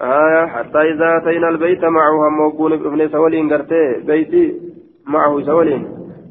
آية 0.00 0.46
حتى 0.46 0.78
إذا 0.78 1.16
أتينا 1.16 1.48
البيت 1.48 1.84
معه 1.84 2.28
هم 2.28 2.40
وقول 2.40 2.72
ابن 2.72 3.08
سولين 3.08 3.52
قرت 3.52 3.72
بيتي 4.06 4.54
معه 5.06 5.40
سولين 5.42 5.82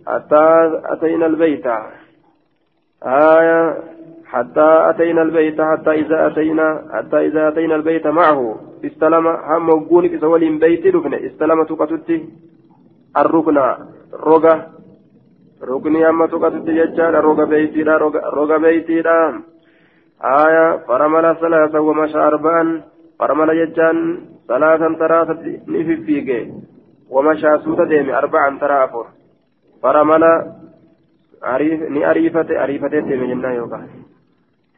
حتى 0.08 0.46
أتينا 0.86 1.26
البيت 1.26 1.66
آية 3.04 3.78
حتى 4.26 4.90
أتينا 4.90 5.22
البيت 5.22 5.62
حتى 5.62 5.92
إذا 5.92 6.28
أتينا 6.28 6.68
حتى 6.94 7.18
إذا 7.28 7.48
أتينا 7.48 7.76
البيت 7.76 8.08
معه 8.08 8.56
استلم 8.86 9.28
هم 9.28 9.70
وقوني 9.70 10.10
في 10.10 10.20
سوال 10.20 10.58
بيت 10.60 10.96
ركن 10.96 11.14
استلم 11.14 11.64
تقتت 11.64 12.22
الركن 13.18 13.58
roga 14.12 14.54
rukni 15.62 16.04
amma 16.04 16.28
tuqatutti 16.28 16.74
jechaadha 16.74 17.22
roga 17.22 17.46
beeytiidha 17.46 17.98
roga 18.00 18.60
beeytiidha. 18.60 19.18
Aya 20.22 20.86
faramala 20.86 21.36
salaasa 21.42 21.82
wamasha 21.82 22.20
arba'an 22.22 22.84
faramala 23.18 23.54
jechaan 23.54 23.98
salaasan 24.48 24.98
taraasatti 24.98 25.62
ni 25.68 25.84
fiffiige. 25.86 26.54
Wamashaa 27.10 27.64
suuta 27.64 27.86
deeme 27.90 28.14
arba'an 28.14 28.60
taraa 28.60 28.84
afur. 28.84 29.08
Faramala 29.82 30.32
ni 31.90 32.04
ariifate 32.04 32.58
ariifatee 32.58 33.02
deeme 33.02 33.28
jennaa 33.28 33.54
yookaan. 33.54 33.90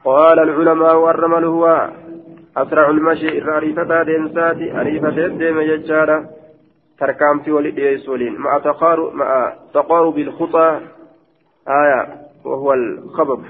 Qaala 0.03 0.41
alculamaa 0.41 0.99
warramalu 0.99 1.51
huwa 1.51 1.91
asracu 2.55 2.93
lmashi 2.93 3.27
irra 3.27 3.57
ariifataa 3.57 4.05
deemsaati 4.05 4.71
ariifatee 4.71 5.29
deeme 5.39 5.65
jechaadha. 5.65 6.23
تركام 7.03 7.39
في 7.43 7.51
ولد 7.51 7.77
يسولين 7.77 8.33
مع 8.39 8.57
تقارب 8.57 9.13
مع 9.13 9.29
تقارب 9.73 10.17
الخطى 10.17 10.67
آية 11.67 12.01
وهو 12.45 12.73
الخبب 12.73 13.41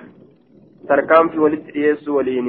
تركام 0.89 1.29
في 1.29 1.39
ولد 1.39 1.75
يسولين 1.75 2.47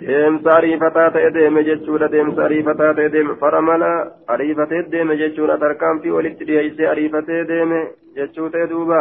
deemsa 0.00 0.50
ariifataa 0.56 1.10
ta'e 1.14 1.30
deeme 1.36 1.62
jechuudha 1.68 2.08
deemsa 2.12 2.44
ariifataa 2.44 2.90
ta'e 2.98 3.12
deeme 3.14 3.34
faramala 3.40 3.88
ariifatee 4.34 4.82
deeme 4.92 5.16
jechuudha 5.22 5.56
tarkaanfii 5.64 6.12
walitti 6.16 6.48
dhiyeessee 6.50 6.88
ariifatee 6.92 7.40
deeme 7.48 7.80
jechuu 8.18 8.50
ta'e 8.54 8.68
duuba 8.72 9.00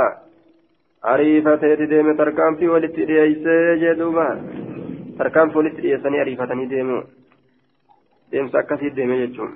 ariifateeti 1.13 1.89
deeme 1.93 2.15
tarkaanfii 2.21 2.73
walitti 2.75 3.07
dhiyeessee 3.11 3.77
jee 3.83 3.95
duuba 3.99 4.25
tarkaanfii 5.21 5.61
walitti 5.61 5.85
dhiyeessanii 5.85 6.23
ariifatanii 6.25 6.69
deemu 6.73 6.97
deemsa 8.31 8.59
akkasii 8.59 8.95
deeme 8.95 9.21
jechuun 9.23 9.55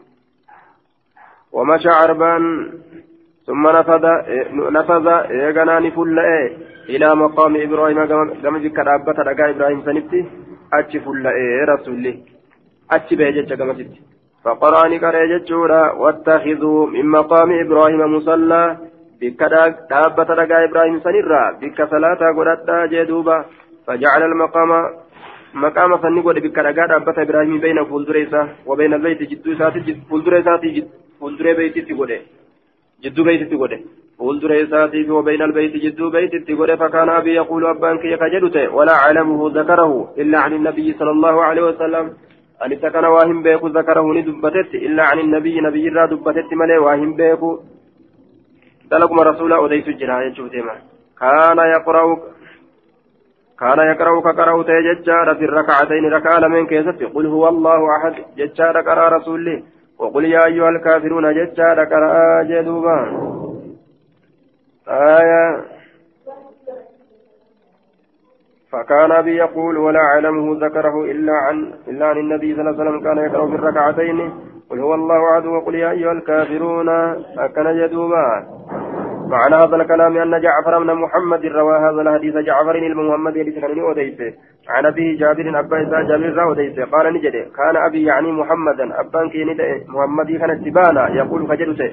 ومشى 1.51 1.89
عربان 1.89 2.71
ثم 3.47 3.67
نفذ 3.67 4.05
نفذ 4.77 5.07
إيغناني 5.07 5.91
فلأ 5.91 6.49
إلى 6.89 7.15
مقام 7.15 7.55
إبراهيم 7.55 8.05
كما 8.43 8.59
ذكر 8.59 8.95
أبت 8.95 9.19
إبراهيم 9.19 9.81
سنبتي 9.85 10.21
achi 10.77 10.99
fulla'ee 11.05 11.65
rasuulli 11.71 12.11
achi 12.95 13.15
ba'e 13.15 13.33
jecha 13.39 13.55
gamasitti 13.63 14.01
فقرأني 14.45 14.97
قرأ 14.97 15.25
جتشورا 15.25 15.91
واتخذوا 16.01 16.87
من 16.87 17.05
مقام 17.05 17.49
إبراهيم 17.65 18.01
مصلى 18.15 18.77
بك 19.21 19.41
دابة 19.89 20.29
رقا 20.39 20.63
إبراهيم 20.65 20.99
سنرا 21.05 21.43
بك 21.61 21.79
صلاة 21.91 22.21
قرأتا 22.37 22.85
جدوبا 22.85 23.45
فجعل 23.87 24.21
المقام 24.23 24.71
مقام 25.53 25.91
سني 26.01 26.21
قد 26.21 26.37
بك 26.45 26.57
دابة 26.59 27.17
إبراهيم 27.21 27.57
بين 27.59 27.85
فولدريسا 27.85 28.41
وبين 28.65 28.93
البيت 28.93 29.21
جدو 29.31 29.51
ساتي 29.59 30.87
فولدري 31.22 31.53
بيتي 31.53 31.82
تقول 31.82 32.11
جدو 33.03 33.24
بيتي 33.28 33.45
تقول 33.51 33.74
فولدر 34.22 34.51
إساتي 34.63 35.11
وبين 35.11 35.41
البيت 35.41 35.74
جدو 35.86 36.09
بيت 36.15 36.34
تقول 36.47 36.78
فكان 36.82 37.09
أبي 37.09 37.34
يقول 37.41 37.63
أبان 37.65 37.97
كي 38.03 38.17
كجدته 38.22 38.65
ولا 38.78 38.95
علمه 39.03 39.41
ذكره 39.59 40.13
إلا 40.22 40.38
عن 40.43 40.53
النبي 40.59 40.88
صلى 40.99 41.11
الله 41.11 41.36
عليه 41.47 41.63
وسلم 41.69 42.05
أن 42.65 42.72
سكن 42.84 43.05
واهم 43.05 43.43
بيكو 43.43 43.67
ذكره 43.67 44.05
ندبتت 44.17 44.72
إلا 44.88 45.03
عن 45.09 45.17
النبي 45.26 45.55
نبي 45.67 45.89
را 45.95 46.05
دبتت 46.11 46.49
ملي 46.59 46.78
واهم 46.86 47.11
بيكو 47.19 47.49
دلكم 48.91 49.19
رسول 49.19 49.51
أوديس 49.53 49.88
الجناية 49.88 50.30
جوتما 50.38 50.76
كان 51.22 51.59
يقرأ 51.76 52.05
كان 53.61 53.80
يقرأ 53.91 54.13
كقرأ 54.26 54.63
تيججار 54.63 55.28
في 55.38 55.45
الركعتين 55.49 56.05
ركع 56.15 56.34
لمن 56.43 56.65
كيست 56.72 57.03
قل 57.15 57.26
هو 57.26 57.43
الله 57.53 57.80
أحد 57.95 58.13
ججار 58.38 58.76
قرأ 58.88 59.09
رسول 59.17 59.63
وقل 60.01 60.25
يا 60.25 60.45
أيها 60.45 60.69
الكافرون 60.69 61.33
ججار 61.33 61.83
قرأ 61.83 62.43
جدوبا. 62.43 62.97
آية. 64.87 65.61
فكان 68.71 69.11
أبي 69.11 69.35
يقول 69.35 69.77
ولا 69.77 69.99
أعلمه 69.99 70.65
ذكره 70.65 71.05
إلا 71.05 71.33
عن 71.33 71.73
إلا 71.87 72.05
عن 72.05 72.17
النبي 72.17 72.55
صلى 72.55 72.69
الله 72.69 72.81
عليه 72.81 72.91
وسلم 72.91 73.03
كان 73.03 73.17
يقرأ 73.17 73.47
في 73.47 73.55
الركعتين. 73.55 74.33
قل 74.69 74.79
هو 74.79 74.93
الله 74.93 75.33
أحد. 75.33 75.45
وقل 75.45 75.75
يا 75.75 75.91
أيها 75.91 76.11
الكافرون 76.11 76.89
أكن 77.37 77.65
يدوبا 77.65 78.45
معنى 79.32 79.55
هذا 79.55 79.75
الكلام 79.75 80.17
أن 80.17 80.41
جعفر 80.41 80.84
بن 80.84 80.93
محمد 81.03 81.45
روى 81.45 81.75
هذا 81.77 82.01
الحديث 82.01 82.36
جعفر 82.36 82.75
المحمد 82.75 83.34
سنن 83.34 83.79
أوديسة. 83.79 84.34
عن 84.69 84.86
أبيه 84.86 85.19
جابر 85.19 85.59
أبا 85.59 85.82
إسحاق 85.82 86.07
جابر 86.09 86.43
أوديسه 86.43 86.86
قال 86.86 87.13
نجد 87.13 87.36
كان 87.57 87.75
أبي 87.88 88.03
يعني 88.03 88.32
محمدا 88.32 88.99
أبان 88.99 89.29
كي 89.29 89.43
محمد 89.88 90.32
كان 90.41 90.49
اتبانا 90.49 91.03
يقول 91.19 91.47
فجلسه 91.47 91.91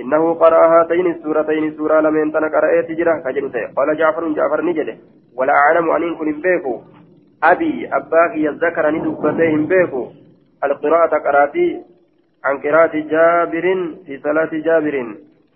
إنه 0.00 0.34
قرأ 0.34 0.62
هاتين 0.72 1.06
السورتين 1.06 1.74
سورة 1.76 2.00
لمن 2.00 2.32
تنقرأ 2.32 2.80
تجرى 2.88 3.14
كجلسة 3.24 3.62
قال 3.76 3.88
جعفر 3.98 4.28
جعفر 4.28 4.64
نجده 4.64 4.96
ولا 5.36 5.52
أعلم 5.52 5.90
أن 5.90 6.14
كن 6.14 6.40
بيكو. 6.42 6.74
أبي 7.42 7.88
أباك 7.92 8.32
يذكر 8.36 8.90
ندبتهم 8.90 9.66
بيكو. 9.66 10.02
القراءة 10.64 11.14
قرأتي 11.24 11.82
عن 12.44 12.58
قراءة 12.58 12.94
جابر 13.12 13.66
في 14.06 14.18
صلاة 14.24 14.50
جابر. 14.52 14.96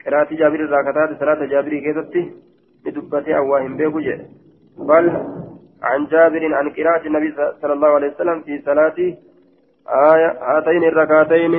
قراءة 0.06 0.34
جابر 0.34 0.60
راكتات 0.70 1.20
صلاة 1.20 1.40
جابر 1.52 1.72
كيفتي 1.84 2.22
ندبتي 2.86 3.36
أواهم 3.36 3.76
بيكو 3.76 4.00
جي 4.00 4.14
بل 4.78 5.04
عن 5.82 6.06
جابر 6.12 6.54
عن 6.54 6.66
قراءة 6.70 7.06
النبي 7.06 7.34
صلى 7.62 7.72
الله 7.72 7.88
عليه 7.88 8.08
وسلم 8.14 8.40
في 8.40 8.62
صلاة 8.66 8.98
آية 10.14 10.30
هاتين 10.48 10.84
الركعتين 10.84 11.54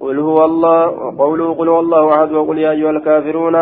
قل 0.00 0.18
هو 0.18 0.44
الله 0.44 0.88
وقوله 0.88 1.54
قل 1.54 1.68
هو 1.68 1.80
الله 1.80 2.14
أحد 2.14 2.32
وقل 2.32 2.58
يا 2.58 2.70
أيها 2.70 2.90
الكافرون 2.90 3.56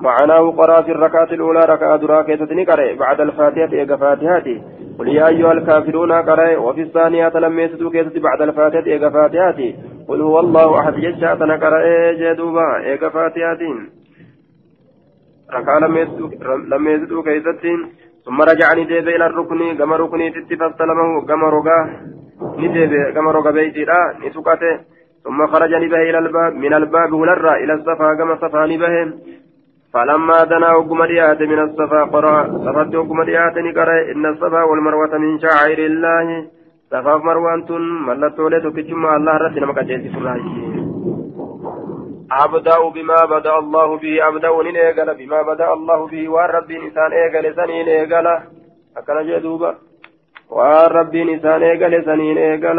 معناه 0.00 0.50
قرأ 0.50 0.82
في 0.82 0.92
الركعة 0.92 1.28
الأولى 1.32 1.60
ركعة 1.60 1.96
دراكة 1.96 2.54
نقرأ 2.54 2.94
بعد 2.94 3.20
الفاتحة 3.20 3.72
إيقا 3.72 3.96
فاتحة 3.96 4.46
قل 5.00 5.08
يا 5.08 5.28
أيها 5.28 5.52
الكافرون 5.52 6.12
قرأ 6.12 6.56
وفي 6.56 6.82
الثانية 6.82 7.28
لم 7.28 7.58
يسدوا 7.58 7.90
كيسة 7.90 8.20
بعد 8.20 8.42
الفاتحة 8.42 8.86
إيقا 8.86 9.10
فاتحة. 9.10 9.60
قل 10.08 10.20
هو 10.20 10.40
الله 10.40 10.80
أحد 10.80 10.94
جشات 10.94 11.42
نقرأ 11.42 12.12
جدوبا 12.12 12.76
إيقا 12.84 13.08
فاتحة. 13.08 13.62
ركعة 15.54 15.78
لم 16.74 16.88
يسدوا 16.88 17.22
كيسة 17.22 17.64
ثم 18.24 18.42
رجعني 18.42 18.84
ديب 18.84 19.08
إلى 19.08 19.26
الركن 19.26 19.76
كما 19.78 19.96
ركني 19.96 20.30
تتفصلمه 20.30 21.26
كما 21.28 21.48
رقاه 21.48 21.86
نديب 22.58 23.14
كما 23.14 23.30
رقى 23.32 23.52
بيتي 23.52 23.84
لا 23.84 24.14
نسكته. 24.26 24.80
ثم 25.24 25.46
خرج 25.46 25.74
نبه 25.74 25.96
إلى 26.10 26.18
الباب 26.18 26.52
من 26.54 26.74
الباب 26.74 27.12
ولر 27.12 27.54
إلى 27.54 27.72
الصفا 27.72 28.14
كما 28.14 28.34
صفا 28.36 28.66
نبه. 28.66 29.12
فلما 29.94 30.44
دنا 30.44 30.70
ديات 31.06 31.40
من 31.42 31.58
الصفا 31.58 32.02
قرأ. 32.14 32.36
صفت 32.66 32.94
وقم 32.94 33.22
ديات 33.22 33.56
نقرأ. 33.58 34.12
إن 34.12 34.26
الصفا 34.26 34.62
والمروة 34.62 35.18
من 35.18 35.38
شعائر 35.38 35.78
الله. 35.78 36.46
صفا 36.90 37.16
مروان 37.16 37.60
ملت 38.06 38.40
وليت 38.40 38.66
كجمع 38.76 39.16
الله 39.16 39.36
رتنا 39.36 39.66
مكتئت 39.66 40.04
سراجي 40.14 40.70
أبدأ 42.44 42.78
بما 42.94 43.20
بدأ 43.34 43.54
الله 43.58 43.88
به. 44.02 44.28
أبدأ 44.28 44.62
نين 44.62 44.76
إيقل. 44.76 45.08
بما 45.20 45.42
بدأ 45.42 45.72
الله 45.72 46.06
به. 46.06 46.28
والرب 46.28 46.70
إنسان 46.70 47.10
إيقل. 47.12 47.54
سنين 47.54 47.88
إيقل. 47.88 48.26
أكنا 48.98 49.22
جدوبا 49.22 49.70
والرب 50.50 51.14
إنسان 51.14 51.62
إيقل. 51.62 52.04
سنين 52.04 52.38
إيقل. 52.38 52.78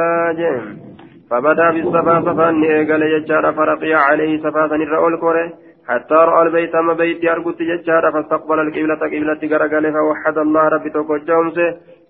فبدأ 1.30 1.72
بالصفا. 1.72 2.16
صفا 2.28 2.49
إيقل. 2.49 3.03
يجار 3.16 3.53
فرقي 3.57 3.93
عليه. 3.93 4.38
صفا 4.45 4.68
سنر 4.68 4.97
أولكوره 4.97 5.47
حتى 5.88 6.15
رأى 6.15 6.41
البيت 6.47 6.75
أما 6.75 6.93
بيت 6.93 7.25
أرقت 7.25 7.61
يجار 7.61 8.11
فاستقبل 8.13 8.59
القبلة 8.59 8.95
قبلة 8.95 9.41
قرقل 9.51 9.93
فوحد 9.93 10.38
الله 10.38 10.67
ربي 10.67 10.89
توقع 10.89 11.17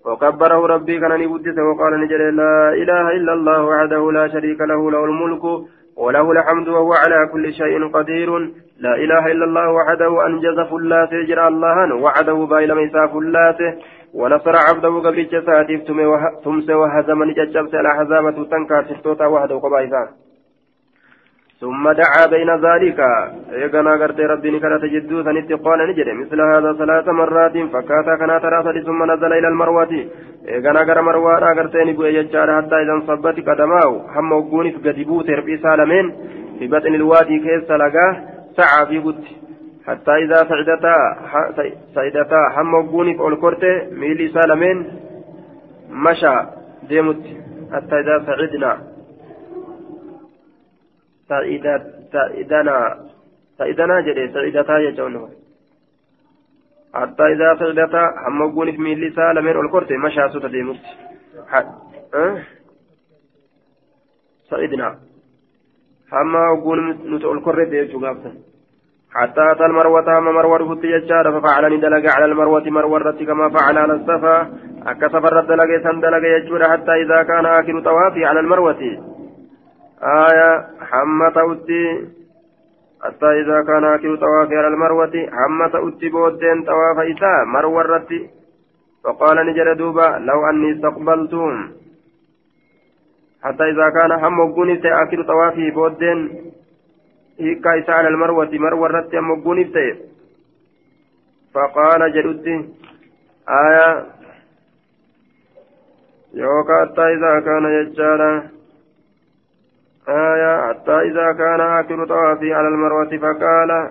وكبره 0.06 0.66
ربي 0.66 1.00
كان 1.00 1.20
نبدس 1.20 1.58
وقال 1.58 2.00
نجل 2.00 2.36
لا 2.36 2.72
إله 2.82 3.10
إلا 3.16 3.32
الله 3.32 3.64
وحده 3.64 4.12
لا 4.12 4.28
شريك 4.28 4.60
له 4.60 4.90
له 4.90 5.04
الملك 5.04 5.44
وله 5.96 6.32
الحمد 6.32 6.68
وهو 6.68 6.92
على 6.92 7.28
كل 7.32 7.52
شيء 7.52 7.88
قدير. 7.88 8.30
لا 8.78 8.94
إله 8.94 9.26
إلا 9.32 9.44
الله 9.44 9.72
وحده 9.72 10.26
أنجز 10.26 10.58
فلاته 10.70 11.22
جرى 11.28 11.48
الله 11.48 11.94
وعده 11.94 12.46
بايل 12.50 12.74
ميسا 12.74 13.06
فلاته 13.06 13.70
ونصر 14.14 14.56
عبده 14.68 14.94
قبل 15.06 15.26
جساتي 15.32 15.76
ثمس 16.44 16.70
وهزم 16.70 17.22
نججبس 17.24 17.74
الأحزاب 17.74 18.48
تنكا 18.50 18.82
تفتوتا 18.82 19.26
وحده 19.26 19.58
قبائثان 19.58 20.08
ثم 21.62 21.84
دعا 22.02 22.22
بين 22.34 22.50
ذلك. 22.66 23.00
إيقنا 23.52 23.92
قرت 24.00 24.20
ربي 24.20 24.50
نكرة 24.50 24.84
جدو 24.94 25.22
ثنت 25.22 25.52
قال 25.64 25.78
نجد. 25.88 26.08
مثل 26.22 26.40
هذا 26.40 26.70
ثلاث 26.80 27.08
مرات 27.08 27.56
فكاتا 27.72 28.14
كنا 28.20 28.38
ترى 28.38 28.82
ثم 28.88 29.00
نزل 29.12 29.32
إلى 29.32 29.48
المروة. 29.48 29.92
إيقنا 30.48 30.80
قر 30.88 31.02
مروة 31.02 31.34
قرت 31.58 31.76
نبو 31.76 32.04
يجار 32.04 32.48
حتى 32.62 32.76
إذا 32.82 32.92
انصبت 32.92 33.36
قدماه 33.48 33.90
هم 34.14 34.32
وقوني 34.32 34.70
في 34.72 34.78
قدبو 34.88 35.22
تربي 35.22 35.56
سالمين 35.56 36.06
في 36.58 36.66
بطن 36.66 36.94
الوادي 36.94 37.38
كيس 37.38 37.70
لقاه 37.70 38.12
سعى 38.56 38.86
في 38.86 38.98
بط 38.98 39.24
حتى 39.86 40.12
إذا 40.24 40.38
سعدتا 40.50 40.96
سعدتا. 41.94 42.42
هم 42.56 42.74
وقوني 42.74 43.14
في 43.14 43.26
الكرت 43.26 43.64
ميلي 43.92 44.28
سالمين 44.28 44.78
مشى 45.90 46.34
ديمت 46.88 47.22
حتى 47.72 47.94
إذا 48.02 48.16
سعدنا. 48.26 48.91
سعيدنا 52.12 52.98
سعيدنا 53.58 54.00
جدي 54.00 54.32
سعيدتا 54.32 54.78
يجونه 54.78 55.28
حتى 56.94 57.24
إذا 57.32 57.48
سعيدتا 57.58 58.04
هم 58.28 58.54
قول 58.54 58.72
في 58.72 58.78
ميلي 58.78 59.10
سالمين 59.10 59.56
والكرت 59.56 59.92
مشى 59.92 60.28
سوتا 60.32 60.48
ديمت 60.48 60.80
أه؟ 62.14 62.38
سعيدنا 64.50 64.98
هم 66.12 66.36
قول 66.64 66.78
نتو 67.12 67.32
الكرت 67.32 67.68
ديجو 67.68 67.98
غابتا. 68.04 68.32
حتى 69.14 69.42
أتى 69.52 69.64
المروة 69.66 70.18
هم 70.18 70.24
مروة 70.24 70.56
رفت 70.58 70.84
يجار 70.84 71.40
ففعلني 71.40 71.76
دلق 71.76 72.04
على 72.14 72.24
المروة 72.24 72.64
مروة 72.76 73.12
كما 73.28 73.48
فعل 73.48 73.78
على 73.78 73.92
الصفا. 73.92 74.36
أكسف 74.86 75.24
الرد 75.26 75.50
سن 75.84 76.00
دلق 76.00 76.24
يجور 76.36 76.62
حتى 76.72 76.92
إذا 77.02 77.22
كان 77.22 77.46
آخر 77.46 77.80
طوافي 77.80 78.24
على 78.24 78.40
المروة. 78.40 79.11
آية 80.02 80.66
حمى 80.80 81.30
تؤتي 81.30 82.08
حتى 83.02 83.26
إذا 83.26 83.62
كان 83.62 83.84
آخر 83.84 84.16
طواف 84.16 84.48
على 84.52 84.68
المروة 84.68 85.12
حمى 85.32 85.68
تؤتي 85.72 86.08
بودين 86.08 86.64
طواف 86.64 86.98
إساء 86.98 87.44
مروة 87.44 87.80
الرتي. 87.80 88.30
فقال 89.04 89.46
نجر 89.46 89.72
دوبا 89.72 90.18
لو 90.18 90.50
أني 90.50 90.72
استقبلتم. 90.72 91.72
حتى 93.42 93.64
إذا 93.64 93.90
كان 93.90 94.12
هم 94.12 94.40
وقوني 94.40 94.80
آخر 94.84 95.22
طوافي 95.22 95.70
بودين 95.70 96.18
هيكا 97.40 97.78
إساء 97.78 97.96
على 97.96 98.08
المروة 98.08 98.50
مروة 98.52 98.86
الرتي 98.86 99.18
هم 99.18 99.30
وقوني 99.30 99.72
فقال 101.54 102.12
جدتي 102.12 102.68
آية. 103.48 104.06
يوكا 106.34 106.84
حتى 106.84 107.02
إذا 107.02 107.40
كان 107.40 107.64
يجالا 107.64 108.61
آية 110.08 110.68
حتى 110.68 110.92
إذا 110.92 111.32
كان 111.32 111.60
آخر 111.60 112.06
طوافي 112.06 112.54
على 112.54 112.68
المروة 112.68 113.16
فقال 113.24 113.90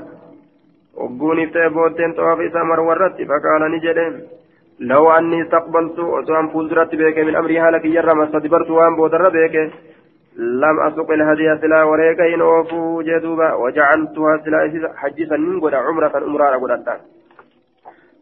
وقوني 0.97 1.45
تيبوتين 1.45 2.13
طواف 2.13 2.39
إسا 2.39 2.63
مروة 2.63 3.09
فقال 3.09 3.71
نجد 3.71 4.27
لو 4.79 5.11
أني 5.11 5.41
استقبلت 5.41 5.99
وسوان 5.99 6.47
فوزرت 6.47 6.95
بك 6.95 7.17
من 7.17 7.35
أمري 7.35 7.59
هلك 7.59 7.85
يرى 7.85 8.13
ما 8.13 8.23
استدبرت 8.23 8.69
وأن 8.69 8.95
بودر 8.95 9.29
بك. 9.29 9.71
لم 10.37 10.79
أسق 10.79 11.11
الهدي 11.11 11.57
سلا 11.61 11.83
وليك 11.83 12.19
إن 12.19 12.41
أوفو 12.41 13.01
جدوبا 13.01 13.53
وجعلتها 13.53 14.37
سلا 14.45 14.93
حجسا 14.95 15.37
من 15.37 15.59
قد 15.59 15.73
عمرة 15.73 16.17
أمرارا 16.17 16.57
قد 16.57 16.99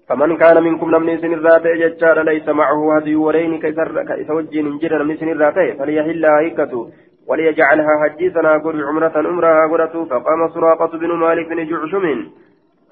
فمن 0.08 0.38
كان 0.38 0.64
منكم 0.64 0.96
نمني 0.96 1.18
سن 1.18 1.34
الرات 1.34 1.68
جتشار 1.68 2.22
ليس 2.22 2.50
معه 2.50 2.98
هدي 2.98 3.16
ولين 3.16 3.60
كيس 3.60 4.30
وجين 4.30 4.68
انجر 4.68 5.04
نمني 5.04 5.18
سن 5.18 5.30
الرات 5.30 5.78
فليحل 5.80 6.26
هيكته. 6.26 6.90
وليجعلها 7.30 8.04
حجيسنا 8.04 8.58
قل 8.58 8.84
عمرة 8.84 9.20
أمرها 9.20 9.68
قرة 9.68 10.06
فقام 10.10 10.50
سراقة 10.54 10.98
بن 10.98 11.12
مالك 11.14 11.48
بن 11.50 11.66
جعشم. 11.70 12.06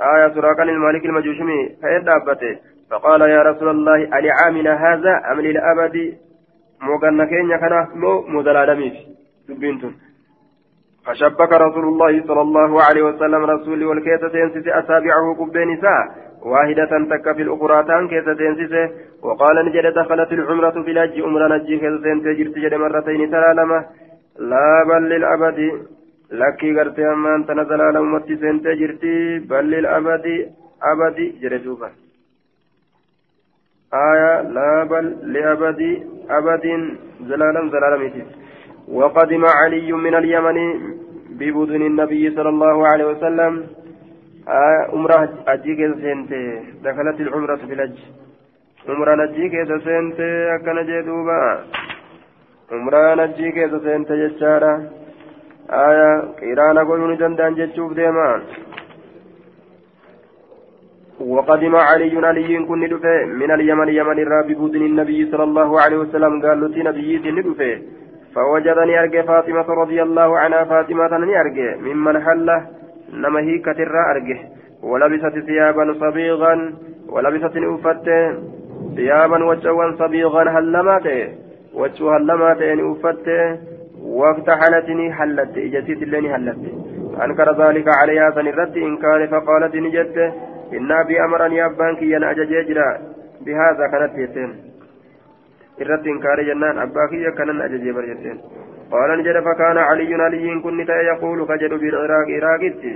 آية 0.01 0.33
سراقة 0.33 0.63
المالك 0.63 1.05
المجوشمي 1.05 1.69
فيدابته 1.81 2.57
فقال 2.91 3.21
يا 3.21 3.41
رسول 3.41 3.69
الله 3.69 3.99
ألعامنا 4.19 4.73
هذا 4.73 5.21
أم 5.31 5.41
للأبد؟ 5.41 6.17
كينيا 7.29 7.57
كان 7.57 7.87
مو 7.95 8.21
مدلالميف 8.27 8.93
دبنتم 9.49 9.91
فشبك 11.05 11.51
رسول 11.53 11.85
الله 11.85 12.23
صلى 12.27 12.41
الله 12.41 12.83
عليه 12.83 13.03
وسلم 13.03 13.45
رسول 13.45 13.83
والكيسة 13.83 14.37
ينسس 14.37 14.67
أسابعه 14.67 15.35
قبين 15.39 15.67
نساء 15.71 16.03
واحدة 16.45 16.91
تك 17.11 17.35
في 17.35 17.41
الأخرى 17.41 17.83
تان 17.83 18.07
كيسة 18.07 18.39
ينسسه 18.47 18.85
وقال 19.23 19.65
نجد 19.65 19.93
دخلت 19.93 20.31
العمرة 20.31 20.83
في 20.83 20.91
الحج 20.91 21.21
أمر 21.21 21.41
نجي 21.55 21.77
كيسة 21.77 22.07
ينسجرت 22.07 22.73
مرتين 22.73 23.31
سلالمه 23.31 23.85
لا 24.39 24.83
بل 24.89 25.03
للأبد 25.09 25.59
لكي 26.31 26.69
غرتي 26.77 27.05
أما 27.13 27.35
أنت 27.35 27.51
نزل 27.51 27.81
على 27.81 27.99
أمتي 27.99 28.35
سنتي 28.35 28.75
جرتي 28.75 29.39
بل 29.39 29.65
للأبد 29.71 30.25
أبدي 30.91 31.25
جردوبا 31.41 31.89
آية 33.93 34.41
لا 34.41 34.83
بل 34.83 35.05
لأبد 35.33 35.81
أبد 36.29 36.65
زلالا 37.29 37.69
زلالا 37.73 37.97
ميتي 37.97 38.23
وقدم 38.87 39.45
علي 39.45 39.91
من 39.91 40.13
اليمن 40.15 40.57
ببدن 41.39 41.81
النبي 41.81 42.35
صلى 42.35 42.49
الله 42.49 42.87
عليه 42.87 43.05
وسلم 43.05 43.53
آية 44.47 44.81
عمرة 44.93 45.29
أجيك 45.47 45.79
سنتي 46.03 46.43
دخلت 46.83 47.17
العمرة 47.21 47.55
في 47.55 47.73
الحج 47.73 47.97
عمرة 48.89 49.15
نجيك 49.15 49.53
سنتي 49.85 50.31
أكن 50.55 50.77
جدوبا 50.89 51.41
umraan 52.71 53.19
ajjii 53.19 53.51
keessa 53.51 53.79
seente 53.79 54.17
jechaadha. 54.21 54.71
Aya 55.69 56.09
qiraana 56.39 56.83
godhuu 56.83 57.11
ni 57.11 57.17
danda'an 57.17 57.55
jechuuf 57.55 57.93
deema. 57.95 58.41
وقدم 61.19 61.75
علي 61.75 62.13
علي 62.27 62.65
كن 62.65 62.79
ندفه 62.79 63.25
من 63.25 63.51
اليمن 63.51 63.89
يمن 63.89 64.19
الراب 64.19 64.47
بودن 64.51 64.81
النبي 64.81 65.31
صلى 65.31 65.43
الله 65.43 65.81
عليه 65.81 65.97
وسلم 65.97 66.41
قال 66.45 66.61
له 66.61 66.67
نبي 66.89 67.31
ندفه 67.37 67.81
فوجدني 68.35 68.99
أرجع 68.99 69.21
فاطمة 69.21 69.67
رضي 69.81 70.01
الله 70.03 70.39
عنها 70.39 70.63
فاطمة 70.63 71.13
أرجع 71.41 71.75
ممن 71.87 72.15
حله 72.25 72.59
نما 73.13 73.39
هي 73.39 73.57
كتر 73.57 73.95
أرجع 74.11 74.39
ولبست 74.83 75.35
ثيابا 75.47 75.93
صبيغا 75.93 76.73
ولبست 77.09 77.55
أفت 77.57 78.07
ثيابا 78.95 79.45
وجوا 79.45 79.91
صبيغا 80.01 80.43
هلماته 80.49 81.46
wachuu 81.79 82.09
hallamaa 82.15 82.55
ta'een 82.61 82.85
uffatte 82.91 83.37
وافتحلتني 84.17 85.13
حلت 85.13 85.57
إجتيت 85.57 86.01
اللي 86.03 86.33
حلت. 86.33 86.63
أنكر 87.23 87.47
ذلك 87.61 87.87
عليها 87.99 88.31
سنرت 88.31 88.77
إن 88.77 88.97
كان 88.97 89.27
فقالت 89.27 89.75
نجت. 89.75 90.17
إن 90.73 90.91
أبي 90.91 91.15
أمرني 91.25 91.65
أبان 91.65 91.95
كي 91.95 92.17
أجج 92.17 92.51
يجرى 92.51 92.89
بهذا 93.45 93.87
كانت 93.91 94.13
يتين. 94.17 94.51
kanan 97.37 97.61
ajajee 97.61 97.93
bar 97.93 98.05
jetteen 98.09 98.37
qaala 98.91 99.15
ni 99.15 99.23
jedhe 99.23 99.41
fakaana 99.47 99.87
caliyyun 99.89 100.21
aliyyiin 100.27 100.61
kun 100.61 100.77
ni 100.77 100.85
ta'e 100.85 101.05
yaquulu 101.05 101.45
ka 101.45 101.57
jedhu 101.57 101.77
bilciraaqi 101.77 102.37
iraaqitti 102.39 102.93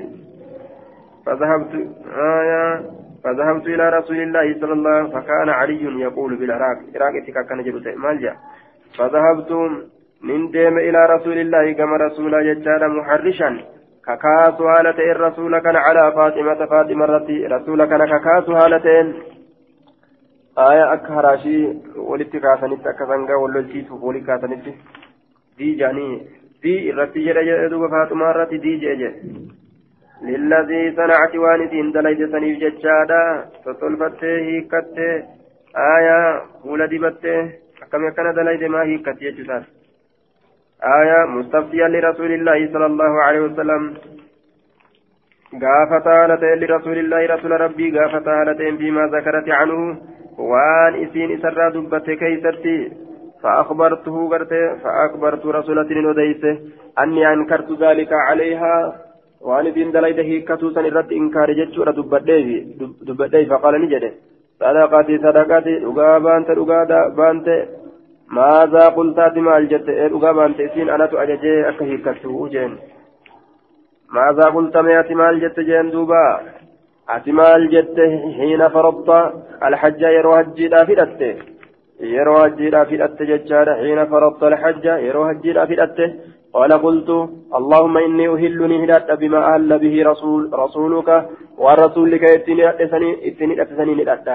فذهبت 1.25 1.73
آية 2.17 2.81
فذهبت 3.23 3.65
إلى 3.65 3.89
رسول 3.89 4.19
الله 4.21 4.45
صلى 4.59 4.73
الله 4.73 4.89
عليه 4.89 5.03
وسلم 5.03 5.21
فكان 5.21 5.49
علي 5.49 6.01
يقول 6.01 6.35
بالعراق. 6.35 6.77
عراق 6.95 7.13
كان 7.49 7.63
جلوس 7.63 7.87
مالجا 7.87 8.33
فذهبت 8.97 9.51
من 10.23 10.51
ديم 10.51 10.77
إلى 10.77 11.05
رسول 11.15 11.37
الله 11.37 11.71
كما 11.71 11.97
رسول 11.97 12.31
ججال 12.47 12.89
محرشا. 12.97 13.49
ككاس 14.07 14.61
هالتين 14.61 15.11
الرسول 15.11 15.59
كان 15.59 15.75
على 15.75 16.11
فاطمة 16.11 16.65
فاطمة 16.65 17.05
رتي 17.05 17.45
رسول 17.45 17.85
كان 17.85 18.05
ككاس 18.05 18.49
هالتين. 18.49 19.13
آية 20.57 20.93
أكهراشي 20.93 21.67
ولتكاسنت 21.95 22.87
أكسنغا 22.87 23.35
وللتيس 23.35 23.91
ولكاسنت 23.91 24.65
دي 25.57 25.75
جاني 25.75 26.27
دي 26.63 26.91
جرى 27.15 27.67
جدوب 27.67 27.89
فاطمة 27.91 28.31
الرتي 28.31 28.57
دي 28.57 28.77
جيجي 28.77 29.11
للذي 30.21 30.95
صنعت 30.95 31.35
وانتين 31.35 31.91
دليت 31.91 32.31
سنيف 32.31 32.59
ججادا 32.59 33.45
تطلفته 33.65 34.37
هيكته 34.47 35.23
آية 35.77 36.41
فول 36.63 36.87
دبته 37.93 37.97
كم 37.97 38.07
يكن 38.07 38.33
دليت 38.33 38.63
ما 38.63 38.81
هيكت 38.83 39.21
يجتاس 39.21 39.63
آية 40.83 41.25
مستفتيا 41.25 41.87
لرسول 41.87 42.31
الله 42.31 42.69
صلى 42.73 42.85
الله 42.85 43.21
عليه 43.21 43.41
وسلم 43.41 43.93
قافتا 45.61 46.27
لتين 46.27 46.59
لرسول 46.59 46.97
الله 46.97 47.25
رسول 47.25 47.51
ربي 47.61 47.99
قافتا 47.99 48.43
لتين 48.47 48.77
فيما 48.77 49.07
ذكرت 49.07 49.49
عنه 49.49 49.97
وان 50.37 50.93
اسين 51.03 51.31
اسرى 51.35 51.71
دبته 51.71 52.13
كيستي 52.13 52.91
فأخبرته 53.43 54.29
قرت 54.29 54.53
فأخبرت 54.83 55.45
رسولة 55.45 56.09
وديسه 56.09 56.59
أني 56.99 57.33
أنكرت 57.33 57.69
ذلك 57.83 58.11
عليها 58.13 58.75
وأن 59.41 59.73
دين 59.73 59.91
دلائد 59.91 60.19
هيكتو 60.19 60.69
سن 60.69 60.85
رد 60.97 61.11
إنكار 61.11 61.51
جتشورة 61.59 61.91
دبدي 63.07 63.45
فقال 63.45 63.81
نجده 63.81 64.11
صدقتي 64.59 65.17
صدقتي 65.17 65.79
dhugaa 65.79 66.19
baante 66.19 66.55
dhugaa 66.55 67.09
baante 67.17 67.80
ماذا 68.31 68.87
قلت 68.97 69.19
مال 69.47 69.67
جت 69.67 69.87
dhugaa 70.13 70.33
baante 70.33 70.63
isiin 70.63 70.89
anatu 70.95 71.19
ajajee 71.23 71.59
akka 71.69 71.85
hiikkattu 71.85 72.49
jeen 72.53 72.73
ماذا 74.17 74.45
قلت 74.55 74.77
ميات 74.77 75.11
مال 75.11 75.39
جت 75.43 75.59
جeen 75.59 75.91
duuba 75.91 76.23
ati 77.15 77.31
maal 77.31 77.63
jette 77.71 78.03
hiina 78.39 78.69
faradta 78.75 79.17
alhajja 79.67 80.09
yeroo 80.15 80.35
hajjiidhaaf 80.39 80.91
hidhatte 80.91 81.29
yeroo 82.13 82.37
hajjiidhaaf 82.41 82.93
hidhatte 82.93 83.27
jechaadha 83.31 83.73
hiina 83.81 84.05
faradta 84.13 84.47
alhajja 84.51 84.99
yeroo 85.07 85.25
hajjiidhaaf 85.29 85.73
hidhatte 85.75 86.05
قال 86.55 86.71
قلت 86.73 87.09
اللهم 87.57 87.97
إني 87.97 88.27
أهلني 88.27 88.77
هدات 88.83 89.11
بما 89.21 89.39
أهل 89.55 89.79
به 89.83 89.95
رسول 90.11 90.41
رسولك 90.63 91.09
ورسولك 91.57 92.23
إتني 92.23 93.61
أتسني 93.61 93.93
ندأت 93.95 94.27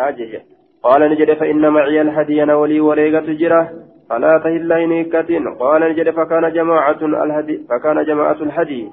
قال 0.82 1.10
نجد 1.10 1.32
فإن 1.32 1.68
معي 1.68 2.00
الهدي 2.00 2.42
ولي 2.42 2.80
وريقة 2.80 3.32
جرة 3.32 3.70
فلا 4.10 4.38
تهل 4.44 4.72
إنيكة 4.72 5.30
قال 5.60 5.82
نجد 5.90 6.10
فكان 6.10 6.52
جماعة 6.52 6.98
الهدي 7.02 7.66
فكان 7.68 8.04
جماعة 8.04 8.42
الهدي 8.42 8.90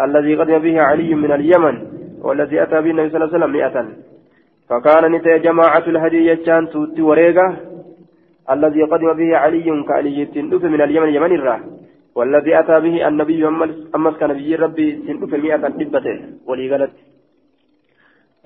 الذي 0.00 0.34
قدم 0.34 0.58
به 0.58 0.80
علي 0.80 1.14
من 1.14 1.32
اليمن 1.32 1.76
والذي 2.22 2.62
أتى 2.62 2.80
به 2.82 2.90
النبي 2.90 3.08
صلى 3.10 3.24
الله 3.24 3.34
عليه 3.34 3.38
وسلم 3.38 3.52
مئة. 3.52 3.86
فكان 4.68 5.12
نتي 5.12 5.38
جماعة 5.38 5.84
الهدي 5.86 6.26
يجان 6.26 6.68
توتي 6.70 7.02
وريقة 7.02 7.56
الذي 8.50 8.82
قدم 8.82 9.12
به 9.12 9.36
علي 9.36 9.84
كعلي 9.88 10.24
تندف 10.26 10.64
من 10.64 10.80
اليمن 10.80 11.08
يمن 11.14 11.32
الراه 11.34 11.60
والذي 12.16 12.58
أتى 12.58 12.80
به 12.80 13.08
النبي 13.08 13.46
أمس 13.96 14.14
كان 14.20 14.32
به 14.38 14.56
ربي 14.56 14.86
تندف 15.06 15.34
مئة 15.34 15.56
دبته 15.80 16.16
ولي 16.46 16.70
قالت 16.70 16.92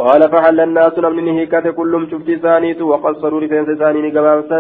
قال 0.01 0.23
فحل 0.33 0.61
الناس 0.61 0.99
من 0.99 1.29
هيكات 1.29 1.67
كلهم 1.69 2.07
شفت 2.11 2.31
ثانيت 2.45 2.81
وقصروا 2.83 3.41
لفين 3.41 3.65
ثاني 3.81 4.11
قبابسا؟ 4.17 4.59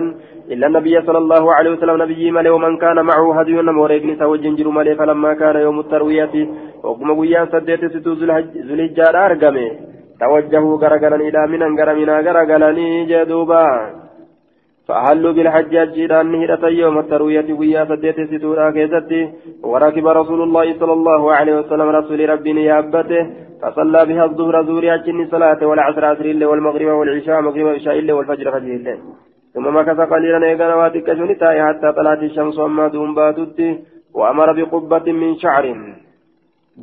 إلا 0.52 0.66
النبي 0.66 0.94
صلى 1.06 1.18
الله 1.18 1.54
عليه 1.54 1.70
وسلم 1.70 2.02
نبي 2.02 2.30
ملي 2.30 2.50
ومن 2.50 2.76
كان 2.76 2.98
معه 3.10 3.40
هدي 3.40 3.52
موريقني 3.62 4.16
سوجن 4.20 4.54
جرو 4.58 4.70
ملي 4.70 4.94
فلما 4.94 5.34
كان 5.34 5.56
يوم 5.56 5.80
التروية 5.80 6.34
وقم 6.84 7.20
قيان 7.20 7.46
سديت 7.52 7.82
ستو 7.94 8.12
ذو 8.12 8.74
الحجار 8.74 9.14
أرقمه 9.26 9.68
توجهوا 10.20 10.80
غرغلا 10.82 11.18
إلى 11.28 11.40
من 11.52 11.62
غرمنا 11.78 12.14
غرغلا 12.26 12.70
جدوبا. 13.10 13.66
فأهلوا 14.90 15.32
بالحج 15.36 15.72
أجيران 15.84 16.26
نهرة 16.32 16.64
يوم 16.82 16.96
التروية 16.98 17.48
ويا 17.60 17.82
سديت 17.90 18.18
ستورا 18.30 18.70
كيستي 18.76 19.20
وركب 19.72 20.06
رسول 20.20 20.40
الله 20.46 20.66
صلى 20.80 20.94
الله 20.98 21.22
عليه 21.36 21.54
وسلم 21.60 21.88
رسول 21.98 22.20
ربي 22.32 22.52
نيابته 22.58 23.22
فصلى 23.62 24.00
بها 24.08 24.24
الظهر 24.28 24.56
زوري 24.68 24.88
أجن 24.94 25.18
صلاة 25.34 25.60
والعصر 25.68 26.04
عصر 26.10 26.26
الله 26.34 26.46
والمغرب 26.50 26.88
والعشاء 26.98 27.36
مغرب 27.46 27.64
والعشاء 27.66 27.96
الله 27.98 28.14
والفجر 28.14 28.46
فجر 28.54 28.72
الله 28.78 28.96
ثم 29.54 29.66
مكث 29.76 29.98
قليلا 30.12 30.46
إيقنا 30.48 30.74
واتك 30.80 31.08
شنتاي 31.18 31.58
حتى 31.68 31.88
طلعت 31.98 32.22
الشمس 32.28 32.56
وما 32.58 32.86
دون 32.94 33.10
باتت 33.18 33.58
وأمر 34.18 34.48
بقبة 34.58 35.06
من 35.20 35.30
شعر 35.42 35.64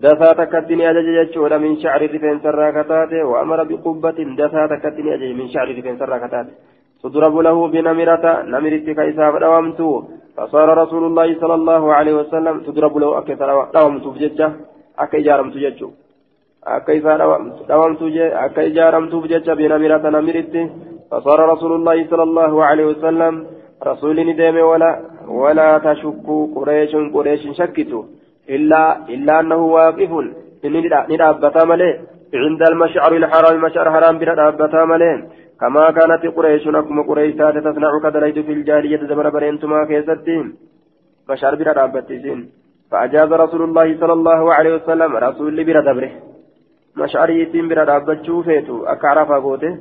دفا 0.04 0.30
تكتني 0.40 0.84
أجج 0.90 1.08
يجود 1.20 1.54
من 1.64 1.72
شعر 1.84 2.02
رفين 2.14 2.38
سراكتات 2.46 3.14
وأمر 3.32 3.60
بقبة 3.70 4.20
دفا 4.42 4.62
تكتني 4.72 5.10
أجج 5.16 5.32
من 5.40 5.48
شعر 5.54 5.68
رفين 5.78 5.96
سراكتات 6.02 6.48
تضرب 7.04 7.36
له 7.48 7.58
بنمرة 7.74 8.26
نمرة 8.54 8.88
كيسا 8.98 9.26
فدوامته 9.34 9.90
فصار 10.38 10.68
رسول 10.84 11.04
الله 11.10 11.28
صلى 11.42 11.56
الله 11.60 11.84
عليه 11.98 12.14
وسلم 12.20 12.56
تضرب 12.68 12.98
له 12.98 13.10
أكثر 13.18 13.50
دوامته 13.76 14.10
بججة 14.12 14.48
أكا 15.00 15.18
إجارمته 15.18 15.60
ججو 15.64 15.90
أكا 16.68 16.94
إذا 16.94 17.14
دوامته 17.72 18.08
أكا 18.46 18.62
إجارمته 18.70 19.18
بججة 19.22 19.54
بنمرة 19.60 20.04
نمرة 20.16 20.56
فصار 21.12 21.40
رسول 21.54 21.72
الله 21.80 21.98
صلى 22.12 22.24
الله 22.24 22.54
عليه 22.66 22.86
وسلم 22.92 23.34
رسول 23.90 24.18
ندم 24.30 24.58
ولا 24.70 24.92
ولا 25.28 25.70
تشكوا 25.86 26.48
قريش 26.56 26.96
قريش 27.16 27.44
شكتوا 27.60 28.04
إلا 28.56 28.82
إلا 29.14 29.40
أنه 29.40 29.62
واقف. 29.78 30.12
ندابتا 31.12 31.66
ملي. 31.66 31.92
عند 32.44 32.62
المشعر 32.72 33.12
الحرام 33.22 33.62
مشعر 33.66 33.88
حرام 33.92 34.18
بنا 34.18 34.34
دابتا 34.36 34.86
ملي. 34.92 35.12
كما 35.62 35.92
كانت 35.92 36.24
قريش 36.38 36.68
أكما 36.68 37.04
قريش 37.10 37.36
تصنع 37.36 37.92
كدليت 38.04 38.40
في 38.40 38.54
الجاهلية 38.54 39.02
زمن 39.10 39.30
برينتما 39.30 39.86
كيستين 39.90 40.46
مشعر 41.30 41.56
بنا 41.56 41.74
دابتين 41.74 42.40
فأجاز 42.92 43.34
رسول 43.44 43.62
الله 43.62 43.88
صلى 44.02 44.14
الله 44.14 44.54
عليه 44.54 44.74
وسلم 44.76 45.12
رسول 45.28 45.64
بنا 45.64 45.82
دبره. 45.88 46.12
مشعر 46.98 47.30
يتيم 47.30 47.68
بنا 47.68 47.84
دابتشو 47.90 48.44
فيتو. 48.44 48.86
أكعرف 48.86 49.32
أقوته 49.32 49.74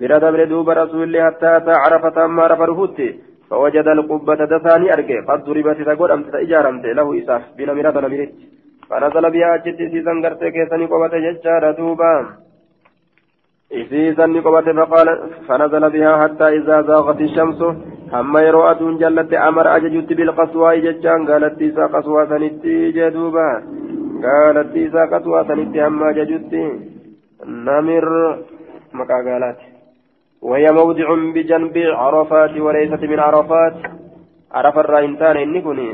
بنا 0.00 0.18
دبره 0.18 0.44
دوب 0.44 0.70
رسول 0.70 1.12
حتى 1.26 1.48
أتى 1.56 1.72
عرفة 1.82 2.26
ما 2.26 2.46
رفرهوتي 2.46 3.08
فوجد 3.50 3.88
القبة 3.88 4.40
دثاني 4.52 4.92
أرجع 4.94 5.18
قد 5.28 5.44
ضربت 5.44 5.78
تقول 5.88 6.10
أمس 6.12 6.34
إجارمت 6.34 6.84
له 6.98 7.08
إساف. 7.18 7.42
بنا 7.58 7.72
مرة 7.76 8.00
نمرت 8.04 8.32
فنزل 8.88 9.24
بها 9.34 9.54
أجت 9.54 9.78
سيزن 9.92 10.16
قرتك 10.24 10.56
سني 10.70 10.86
قبة 10.92 11.14
ججار 11.24 11.64
دوبا. 11.78 12.45
إسيزن 13.80 14.40
قبة 14.40 14.68
فقال 14.78 15.08
فنزل 15.48 15.90
بها 15.90 16.12
حتى 16.22 16.46
إذا 16.56 16.76
زاغت 16.82 17.20
الشمس 17.20 17.60
أما 18.14 18.40
يروى 18.40 18.70
أدون 18.70 18.98
جلت 18.98 19.32
أمر 19.48 19.66
أججت 19.76 20.12
بالقصوى 20.18 20.80
ججان 20.80 21.20
قالت 21.28 21.62
إسا 21.62 21.84
قصوى 21.94 22.26
سنتي 22.30 22.90
جدوبا 22.96 23.48
قالت 24.24 24.76
إسا 24.76 25.02
قصوى 25.12 25.44
سنتي 25.48 25.86
أما 25.86 26.08
ججت 26.18 26.52
نمر 27.66 28.08
مكا 28.98 29.18
قالت 29.26 29.58
وهي 30.42 30.66
موضع 30.72 31.08
بجنب 31.34 31.76
عرفات 32.00 32.54
وليست 32.64 33.02
من 33.12 33.18
عرفات 33.26 33.76
عرف 34.52 34.78
الرئينتان 34.78 35.36
إني 35.36 35.60
كوني 35.62 35.88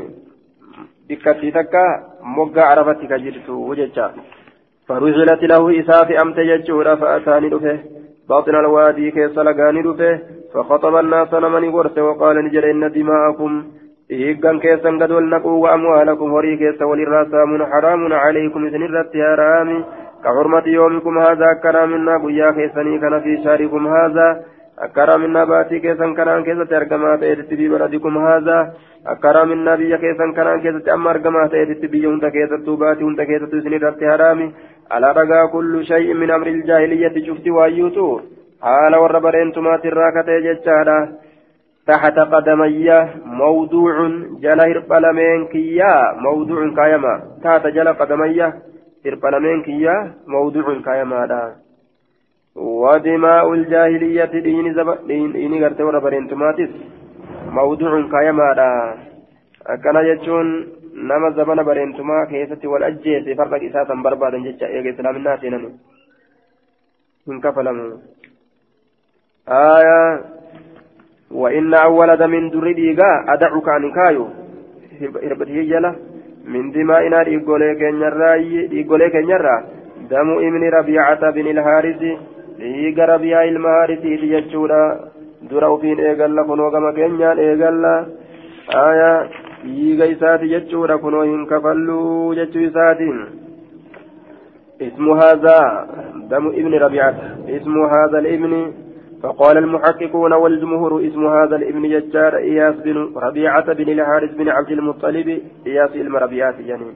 بكتي 1.08 1.50
تكا 1.56 1.84
مقا 2.36 2.62
عرفت 2.70 3.00
كجرت 3.10 3.48
وججا 3.68 4.06
فرجلت 4.93 5.43
له 5.53 5.80
إساف 5.80 6.09
أمت 6.22 6.38
ججورا 6.51 6.95
فأتاني 6.95 7.49
رفه 7.49 7.78
باطن 8.28 8.55
الوادي 8.62 9.11
كيس 9.11 9.38
لقاني 9.38 9.80
رفه 9.80 10.20
فخطب 10.55 10.95
الناس 10.97 11.34
نمني 11.34 11.68
ورث 11.68 11.99
وقال 11.99 12.36
نجر 12.45 12.64
إن 12.70 12.84
دماءكم 12.97 13.53
إيقان 14.11 14.57
كيسا 14.64 14.90
قد 15.01 15.11
ولنقوا 15.16 15.62
وأموالكم 15.62 16.28
هري 16.34 16.57
كيسا 16.57 16.84
وللرسامون 16.84 17.62
حرام 17.72 18.12
عليكم 18.12 18.61
إذن 18.66 18.82
الرت 18.88 19.14
حرامي 19.28 19.78
كحرمة 20.24 20.66
يومكم 20.66 21.18
هذا 21.18 21.49
كرامنا 21.62 22.14
قيا 22.24 22.51
كيسني 22.57 22.99
كان 22.99 23.20
في 23.20 23.32
شاركم 23.45 23.86
هذا. 23.86 24.28
أكرمنا 24.78 25.45
باتي 25.45 25.78
كيسن 25.78 26.14
كان 26.14 26.45
كيسة 26.45 26.76
أرقما 26.76 27.16
تأتي 27.16 27.57
في 27.57 27.68
بلدكم 27.68 28.18
هذا. 28.26 28.59
أكرمنا 29.07 29.74
بيا 29.74 29.97
كيسن 29.97 30.32
كان 30.36 30.61
كيسة 30.62 30.95
أما 30.95 31.11
أرقما 31.11 31.47
تأتي 31.47 31.86
بيا 31.86 32.09
هنتا 32.09 32.28
كيسة 32.28 32.76
باتي 32.76 33.05
هنتا 33.05 33.24
كيسة 33.24 33.53
سنيرت 33.64 34.03
على 34.90 35.12
رقا 35.12 35.46
كل 35.52 35.84
شيء 35.86 36.14
من 36.14 36.30
أمر 36.30 36.46
الجاهلية 36.46 37.26
شفت 37.26 37.48
وأيوتو؟ 37.48 38.20
حال 38.62 38.94
وربرين 38.96 39.52
تمات 39.52 39.84
الراكة 39.86 40.28
جتشارا 40.46 40.98
تحت 41.86 42.18
قدمي 42.18 42.88
موضوع 43.24 43.94
جل 44.44 44.60
هربلمين 44.60 45.46
كيا 45.52 46.12
موضوع 46.26 46.74
كايما. 46.76 47.14
تحت 47.44 47.66
جل 47.66 47.88
قدمي 47.88 48.52
هربلمين 49.06 49.62
كيا 49.62 50.14
موضوع 50.26 50.66
كايما 50.86 51.26
دا 51.26 51.42
ودماء 52.56 53.52
الجاهلية 53.52 54.24
دين 54.24 54.74
زب 54.74 54.88
دين 55.06 55.32
دين 55.32 55.64
غرتي 55.64 55.82
وربرين 55.82 56.28
تماتيس 56.28 56.70
موضوع 57.58 57.92
كايما 58.12 58.52
دا 58.52 58.94
أكنا 59.66 60.00
يجون 60.00 60.66
nama 60.93 61.30
zabana 61.38 61.64
bareentumaa 61.64 62.26
keessatti 62.26 62.66
wal 62.66 62.82
ajjeese 62.90 63.36
farqa 63.40 63.62
isaa 63.68 63.86
san 63.86 64.03
barbaadan 64.03 64.45
jecha 64.49 64.68
eega 64.68 64.95
islaaminaa 64.95 65.38
seenanu 65.45 65.72
hin 67.26 67.40
kafalamu 67.40 67.88
aayaa 69.62 70.12
وإن 71.32 71.74
أول 71.74 72.16
دم 72.16 72.49
دري 72.53 72.72
ديغا 72.72 73.24
أدعك 73.34 73.68
عن 73.68 73.84
كايو 73.93 74.26
hirbatii 75.01 75.64
jala 75.64 75.97
من 76.45 76.70
دمائنا 76.76 77.24
damu 80.12 80.40
ibni 80.43 80.70
rabiicata 80.70 81.32
bin 81.32 81.47
ilhaarisi 81.47 82.11
dhiiga 82.59 83.07
rabiyaa 83.07 83.45
ilma 83.51 83.68
haarisiiti 83.76 84.28
jechuudha 84.32 84.80
dura 85.51 85.70
ufiin 85.74 86.01
eegalla 86.09 86.45
kunoo 86.45 86.70
gama 86.74 86.93
keenyaan 86.99 87.38
eegalla 87.38 87.93
aya 88.82 89.11
dhiiga 89.62 90.10
isaati 90.16 90.52
jechuudha 90.54 90.98
kunoo 90.98 91.22
hin 91.22 91.46
kafalluu 91.46 92.34
jechuu 92.34 92.66
isaatiin 92.70 93.22
اسم 94.82 95.10
هذا 95.10 95.58
دم 96.30 96.46
ابن 96.48 96.74
ربيعة 96.74 97.14
اسم 97.48 97.76
هذا 97.94 98.18
الابن 98.18 98.72
فقال 99.22 99.58
المحققون 99.58 100.32
والجمهور 100.32 101.06
اسم 101.06 101.26
هذا 101.26 101.56
الابن 101.56 101.82
ججار 101.88 102.36
إياس 102.36 102.74
بن 102.74 103.12
ربيعة 103.16 103.72
بن 103.72 103.88
الحارث 103.88 104.34
بن 104.34 104.48
عبد 104.48 104.70
المطلب 104.70 105.28
إياس 105.66 105.90
علم 105.90 106.16
ربيعة 106.16 106.54
يعني 106.66 106.86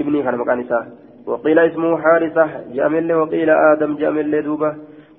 ابني 0.00 0.22
كان 0.22 0.36
مكان 0.38 0.64
وقيل 1.26 1.58
اسمه 1.58 1.96
حارثة 1.96 2.50
جامل 2.74 3.12
وقيل 3.12 3.50
آدم 3.50 3.96
جامل 3.96 4.42
دوبة 4.42 4.74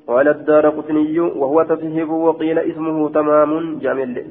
قال 0.07 0.27
الدار 0.27 0.69
قطني 0.69 1.19
وهو 1.19 1.63
تصحيب 1.63 2.09
وقيل 2.09 2.59
اسمه 2.59 3.09
تمام 3.09 3.79
جامل 3.79 4.25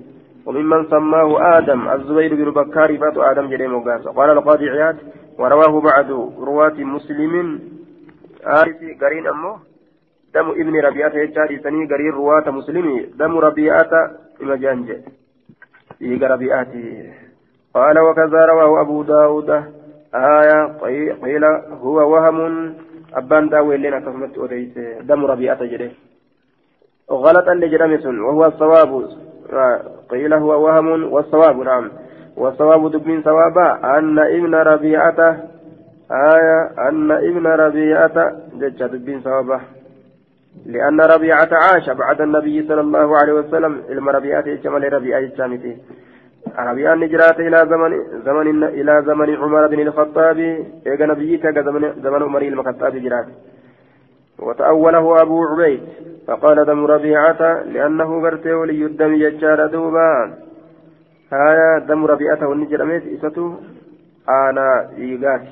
وممن 0.46 0.86
سماه 0.90 1.58
آدم 1.58 1.88
الزبير 1.88 2.34
بن 2.34 2.50
بكار 2.50 2.98
فات 2.98 3.16
آدم 3.18 3.46
جريم 3.50 3.74
وقاس 3.74 4.08
قال 4.08 4.30
القاضي 4.30 4.70
عياد 4.70 4.96
ورواه 5.38 5.80
بعد 5.80 6.10
رواة 6.38 6.76
مسلم. 6.94 7.60
آرثي 8.46 8.94
قرين 9.00 9.26
أمه 9.26 9.56
دم 10.34 10.50
ابن 10.50 10.74
ربيعة 10.86 11.14
يجاري 11.14 11.58
سني 11.58 11.86
قرير 11.86 12.14
رواة 12.14 12.50
مسلمي 12.50 13.00
دم 13.18 13.38
ربيعة 13.38 13.92
إمجانج 14.42 14.88
إيق 16.02 16.22
ربيعتي 16.32 17.12
قال 17.74 17.98
وكذا 17.98 18.40
رواه 18.44 18.80
أبو 18.80 19.02
داود. 19.02 19.50
آية 20.14 20.60
قيل 21.22 21.44
هو 21.84 21.96
وهم. 22.12 22.74
أبان 23.14 23.48
داوي 23.48 23.76
لنا 23.76 24.00
كفمت 24.00 24.38
أوديس 24.38 24.78
دم 25.00 25.24
ربيعة 25.24 25.64
جري 25.64 25.90
غلطا 27.10 27.54
لجرمس 27.54 28.06
وهو 28.06 28.44
الصواب. 28.44 29.08
قيل 30.10 30.34
هو 30.34 30.64
وهم 30.64 31.12
والصواب 31.12 31.60
نعم. 31.60 31.90
والصواب 32.36 32.90
دبين 32.90 33.22
صوابا 33.22 33.98
أن 33.98 34.18
ابن 34.18 34.54
ربيعة 34.54 35.36
آية 36.10 36.88
أن 36.88 37.10
ابن 37.10 37.46
ربيعة 37.46 38.32
جج 38.54 38.82
دبين 38.86 39.20
صوابا 39.20 39.60
لأن 40.66 41.00
ربيعة 41.00 41.48
عاش 41.52 41.90
بعد 41.90 42.20
النبي 42.20 42.68
صلى 42.68 42.80
الله 42.80 43.16
عليه 43.16 43.32
وسلم. 43.32 43.82
علم 43.88 44.08
ربيعة 44.08 44.54
جمال 44.54 44.92
ربيعة 44.92 45.18
الشامتي 45.18 45.76
ربيعة 46.58 46.94
نجرات 46.94 47.40
إلى 47.40 47.66
زمن 47.70 47.92
زمن 48.24 48.64
إلى 48.64 49.02
زمن 49.06 49.36
عمر 49.36 49.66
بن 49.66 49.80
الخطاب. 49.80 50.38
إيجا 50.86 51.06
نبيك 51.06 51.46
زمن 51.46 51.92
زمن 52.02 52.22
عمر 52.22 52.42
الخطاب 52.42 52.96
جرات. 52.96 53.26
وتأوله 54.38 55.22
أبو 55.22 55.44
عبيد 55.44 55.80
فقال 56.26 56.64
دم 56.64 56.84
ربيعة 56.86 57.62
لأنه 57.62 58.20
برته 58.20 58.56
ولي 58.56 58.84
الدم 58.86 59.14
يجار 59.14 59.66
دوبا. 59.66 60.34
هايا 61.32 61.78
دم 61.78 62.06
ربيعة 62.06 62.48
والنجرميت 62.48 63.02
إسته 63.14 63.54
أنا 64.28 64.90
إيجات 64.98 65.42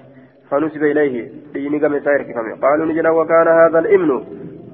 فنسب 0.51 0.82
إليه 0.82 1.30
ديني 1.53 1.78
قم 1.78 1.95
قالوا 2.62 2.87
نجنا 2.87 3.11
وكان 3.11 3.49
هذا 3.49 3.78
الإمن 3.78 4.11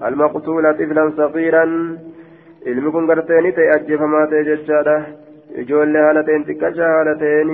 المقتول 0.05 0.75
طفلا 0.75 1.13
صغيرا. 1.17 1.67
ta'e 3.53 3.71
ajjeefamaa 3.75 4.27
ta'e 4.27 4.45
jechaadha 4.45 4.95
ijoollee 5.63 6.03
haala 6.07 6.23
ta'een 6.23 6.43
xiqqasha 6.49 6.89
haala 6.95 7.15
ta'een 7.23 7.51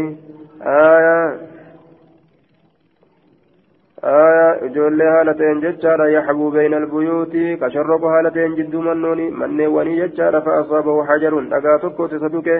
ijoollee 4.66 5.08
haala 5.14 5.34
ta'een 5.38 5.62
jechaadha 5.66 6.10
yaxbuu 6.16 6.50
bayna 6.56 6.82
albuyuuti 6.82 7.56
kasharroqo 7.62 8.12
haala 8.14 8.34
ta'een 8.36 8.58
jidduu 8.58 8.82
mannooni 8.88 9.30
manneewwanii 9.40 9.96
jechaadha 10.02 10.44
fa'asaabahu 10.48 11.06
hajarun 11.08 11.48
dhagaa 11.54 11.78
tokko 11.84 12.10
isa 12.18 12.32
duke 12.34 12.56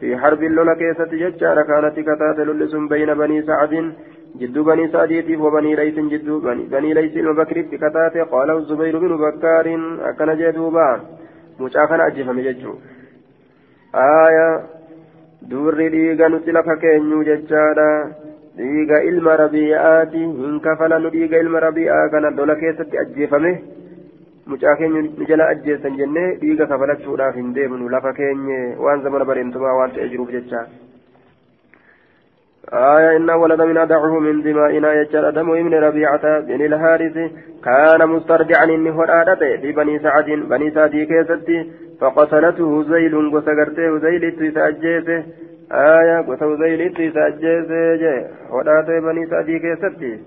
fi 0.00 0.18
harbin 0.24 0.56
lola 0.58 0.74
keessatti 0.82 1.22
jechaadha 1.22 1.68
kaanatti 1.70 2.08
kataate 2.10 2.48
lolli 2.50 2.68
sun 2.74 2.90
bayna 2.94 3.20
banii 3.22 3.46
sacdin 3.50 3.94
جدو 4.40 4.62
بني 4.64 4.88
سعديتي 4.92 5.36
وبني 5.36 5.74
ليس 5.74 5.94
جدو 6.12 6.40
بني, 6.72 6.94
ليس 6.94 7.16
المبكر 7.16 7.56
بكتاته 7.70 8.22
قاله 8.32 8.56
الزبير 8.58 8.98
بن 8.98 9.12
بكار 9.22 9.66
أكن 10.08 10.30
جدوبا 10.38 10.88
مشاكنا 11.60 12.06
أجفم 12.06 12.40
ججو 12.46 12.74
آية 13.94 14.48
دور 15.50 15.74
ديغا 15.94 16.28
نسلك 16.28 16.68
كينيو 16.82 17.22
ججادا 17.28 17.90
ilma 18.58 19.36
rabi'aati 19.36 20.18
hin 20.18 20.60
kafalannu 20.60 21.10
dhiiga 21.10 21.40
ilma 21.44 21.60
rabi'aa 21.60 22.08
kana 22.10 22.30
dola 22.30 22.54
keessatti 22.56 22.98
ajjeefame 22.98 23.52
mucaa 24.46 24.76
keenya 24.76 25.02
nu 25.02 25.26
jala 25.26 25.48
ajjeessan 25.48 25.96
jennee 25.96 26.36
dhiiga 26.40 26.66
kafalachuudhaaf 26.66 27.34
hin 27.34 27.52
deemnu 27.54 27.88
lafa 27.88 28.12
keenye 28.12 28.76
waan 28.86 29.02
zamana 29.02 29.24
bareentumaa 29.24 29.76
waan 29.80 29.94
ta'e 29.98 30.08
jiruuf 30.08 30.30
jecha 30.38 30.66
آية 32.72 33.16
إن 33.16 33.30
ولد 33.30 33.62
من 33.62 33.76
أدعه 33.76 34.18
من 34.18 34.42
دمائنا 34.42 34.92
يجعل 34.92 35.32
دم 35.32 35.50
ابن 35.50 35.74
ربيعة 35.74 36.40
بن 36.40 36.60
الحارث 36.64 37.16
كان 37.64 38.08
مسترجعا 38.08 38.64
إني 38.64 38.90
هرادته 38.90 39.56
في 39.56 39.72
بني 39.72 39.98
سعد 39.98 40.24
بني 40.24 40.70
سعد 40.70 40.90
كيستي 40.90 41.70
فقتلته 42.00 42.82
زيل 42.82 43.14
وسقرته 43.14 43.98
زيل 43.98 44.22
تسجيته 44.32 45.24
آية 45.72 46.24
وسو 46.28 46.56
زيل 46.56 46.80
تسجيته 46.94 47.94
جي 48.02 48.14
هرادته 48.52 49.00
بني 49.00 49.26
سعد 49.26 49.50
كيستي 49.64 50.20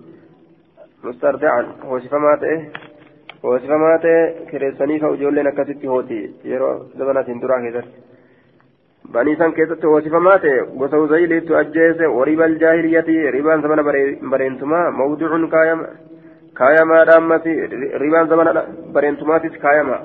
مسترجعا 1.04 1.66
هو 1.86 2.00
شفماته 2.00 2.66
هو 3.46 3.58
شفماته 3.58 4.16
كريساني 4.52 5.00
فوجولين 5.00 5.48
أكتت 5.48 5.86
هوتي 5.86 6.22
يرو 6.46 6.84
زمانة 6.98 7.22
دراه 7.42 7.62
كيستي 7.62 8.08
banii 9.14 9.38
san 9.40 9.54
keessatti 9.58 9.88
hoosifamaa 9.88 10.40
ta'e 10.44 10.64
gosa 10.80 10.98
uzayliitu 11.00 11.56
ajjeese 11.58 12.08
wariba 12.16 12.44
aljaahiliyati 12.46 13.14
ribaan 13.36 13.62
zamana 13.62 13.84
bareentumaa 14.32 14.92
mawducun 14.92 15.46
kaayamaadha 16.60 17.16
ammasi 17.22 17.54
ribaan 18.04 18.28
zamana 18.32 18.64
bareentumaatis 18.98 19.56
kaayama 19.62 20.00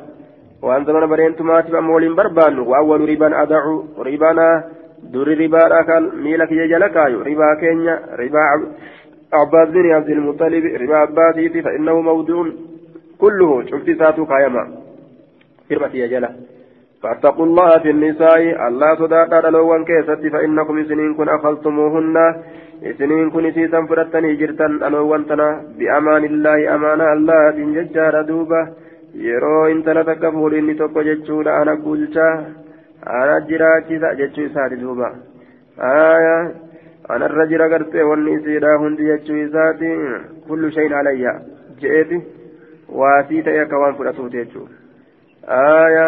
waan 0.63 0.87
zamana 0.91 1.07
bareentumaatiif 1.15 1.75
amma 1.81 1.95
waliin 1.97 2.15
barbaannu 2.21 2.69
waawwalu 2.73 3.11
ribaan 3.13 3.35
adacu 3.43 3.75
ribaana 4.11 4.47
ribaadha 5.13 5.85
kan 5.85 6.03
miila 6.25 6.47
kiyya 6.47 6.69
jala 6.69 6.89
kaayu. 6.89 7.21
Ribaa 7.25 7.57
keenya 7.61 7.95
ribaa 8.17 8.57
عباس 9.33 9.69
بن 9.69 9.91
عبد 9.91 10.11
المطلب 10.11 10.65
ربا 10.83 10.97
عباسيتي 10.97 11.63
فإنه 11.63 12.01
موضوع 12.01 12.47
كله 13.19 13.65
شفت 13.71 13.91
ساتو 13.91 14.27
كايما 14.27 14.65
فرمتي 15.71 15.99
يا 15.99 16.07
جلا 16.07 16.31
فاتقوا 17.03 17.47
الله 17.47 17.79
في 17.79 17.91
النساء 17.91 18.69
الله 18.69 18.95
صداقا 18.95 19.41
دلوان 19.41 19.85
كيست 19.85 20.23
فإنكم 20.35 20.85
سنين 20.85 21.15
كن 21.15 21.29
أخذتموهن 21.29 22.17
سنين 22.99 23.31
كن 23.31 23.53
سيسا 23.53 23.81
فرتني 23.89 24.35
جرتا 24.41 24.67
دلوان 24.83 25.27
تنا 25.29 25.49
بأمان 25.79 26.25
الله 26.25 26.75
أمان 26.75 27.01
الله 27.17 27.51
ججار 27.77 28.15
دوبة 28.23 28.63
yeroo 29.27 29.69
intala 29.69 30.05
takka 30.09 30.33
fuudhinni 30.33 30.75
tokko 30.75 31.03
jechuudha 31.09 31.57
ana 31.61 31.77
bulchaa 31.77 32.35
jiraachisa 33.49 34.15
jechuu 34.15 34.47
isaati 34.51 34.77
duuba 34.77 35.15
aya 35.79 36.37
anarra 37.09 37.47
jira 37.47 37.69
gartee 37.69 38.03
wanni 38.03 38.33
isiidha 38.33 38.77
hundi 38.77 39.05
jechuu 39.05 39.37
isaati 39.37 39.91
kullu 40.47 40.71
shayin 40.71 40.93
alayya 40.93 41.41
je'eeti 41.81 42.23
waasii 43.01 43.43
ta'e 43.43 43.61
akka 43.61 43.79
waan 43.79 43.95
fudhatuuti 43.95 44.37
jechuu 44.37 44.69
aya 45.47 46.07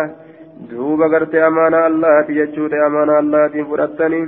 duuba 0.70 1.08
gartee 1.08 1.42
amaana 1.42 1.84
allaati 1.84 2.34
jechuu 2.34 2.68
ta'e 2.68 2.84
amaana 2.86 3.18
allaatiin 3.18 3.66
fudhattanii 3.66 4.26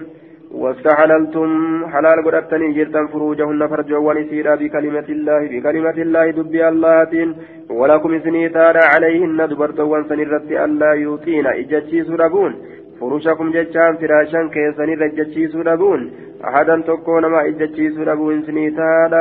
واستحللتم 0.51 1.51
حلال 1.93 2.19
قدرتني 2.27 2.73
جرتا 2.73 3.07
فروجهن 3.13 3.67
فرجوان 3.67 4.19
سيرا 4.31 4.55
بكلمة 4.55 5.09
الله 5.17 5.41
بكلمة 5.53 5.99
الله 6.05 6.31
دبي 6.31 6.69
الله 6.69 7.35
ولكم 7.71 8.19
سنيتان 8.25 8.77
عليهن 8.93 9.49
دبرتوان 9.51 10.03
سنرت 10.09 10.51
ألا 10.65 10.93
يوتين 10.93 11.47
إجتشيس 11.47 12.11
ربون. 12.11 12.53
فروشكم 13.01 13.51
جتشان 13.57 13.93
فراشا 14.01 14.41
كيسن 14.55 14.91
رجتشيس 15.03 15.55
ربون. 15.69 16.01
أحدا 16.49 16.77
تكون 16.89 17.25
ما 17.27 17.41
إجتشيس 17.49 17.99
ربون 18.09 18.43
سنيتان 18.47 19.15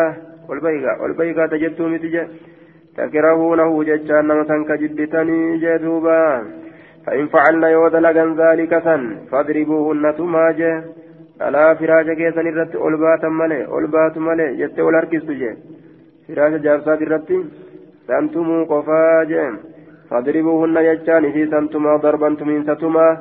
والبيغا 0.50 0.94
والبيغا 1.02 1.48
تجدتم 1.48 1.98
تجا 2.04 2.24
تكرهونه 2.98 3.84
جتشان 3.84 4.28
نمتن 4.28 4.62
كجدتني 4.70 5.58
جدوبا 5.64 6.22
فإن 7.06 7.28
فعلنا 7.28 7.68
يودلغا 7.70 8.26
ذلك 8.42 8.74
فاضربوهن 9.32 10.16
تماجه 10.18 10.84
alaa 11.40 11.76
firaaja 11.76 12.16
keessan 12.16 12.48
irratti 12.48 12.78
ol 12.78 12.98
baatan 12.98 13.34
malee 13.42 13.68
ol 13.68 13.88
baatu 13.96 14.20
malee 14.28 14.56
jettee 14.60 14.88
ol 14.90 14.98
harkistu 15.00 15.38
jee 15.42 15.56
firaaja 16.28 16.60
jaarsaati 16.66 17.08
irratti 17.08 17.40
santumuu 18.08 18.66
qofaa 18.74 19.26
jee 19.32 19.48
fadribuuhunna 20.10 20.86
jechaan 20.90 21.26
isii 21.32 21.48
santumaa 21.56 22.02
darban 22.04 22.38
tumiinsatumaa 22.38 23.14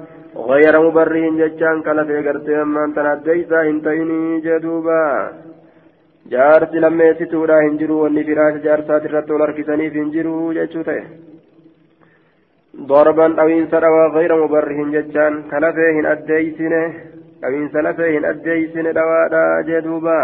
غير 0.50 0.74
مبره 0.86 1.24
جتان 1.40 1.76
قرتي 1.86 2.62
أما 2.62 2.84
أنت 2.84 2.98
نديسا 2.98 3.60
انتيني 3.70 4.40
جدوبا 4.44 5.02
jaarsi 6.32 6.80
lammeessituudha 6.80 7.56
hin 7.62 7.78
jiru 7.80 7.96
wanni 8.02 8.24
firaasha 8.28 8.64
jaarsaati 8.66 9.08
irratti 9.08 9.32
ol 9.36 9.42
harkisaniif 9.46 9.92
hin 10.00 10.10
jiru 10.14 10.34
jechuu 10.58 10.84
ta'e 10.88 11.02
ضربا 12.90 13.26
dhawiinsa 13.38 13.82
dhawaa 13.84 14.12
غير 14.16 14.32
مبره 14.42 14.78
جتان 14.94 15.32
كلا 15.50 15.72
فيه 15.76 15.96
أديسنه 16.12 16.84
dhawiinsa 17.44 17.82
lafee 17.82 18.12
hin 18.12 18.24
addeeysine 18.24 18.92
dhawaadha 18.96 19.40
jee 19.68 19.80
duuba 19.86 20.14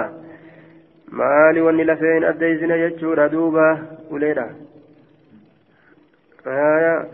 maali 1.20 1.64
wanni 1.66 1.84
lafee 1.84 2.12
hin 2.14 2.24
addeeysine 2.28 2.78
jechuudha 2.82 3.26
duuba 3.32 3.64
uleedha 4.10 4.46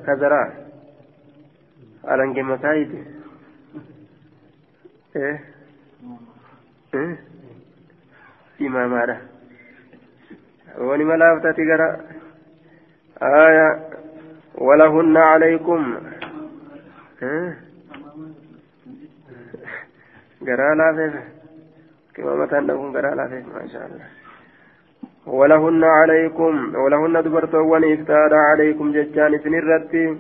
kazaraa 0.07 0.49
alange 2.15 2.43
masaayiti 2.43 3.01
imaamaadha 8.69 9.21
wani 10.91 11.05
malaaftati 11.13 11.65
gara 11.73 11.91
aya 13.21 13.69
ولهن 14.57 15.17
عليكم 20.47 20.53
garaa 20.53 20.75
laafeef 20.75 21.15
qimamataan 22.15 22.67
dhabuun 22.67 22.93
garaa 22.93 23.15
laafeef 23.15 23.47
maasha 23.55 23.85
allah 23.85 24.09
ولهن 25.27 25.85
عليكم 25.85 26.75
ولهن 26.77 27.23
دبرتوان 27.23 27.93
إفتادا 27.93 28.37
عليكم 28.37 28.93
ججان 28.93 29.39
سنرتي 29.39 30.17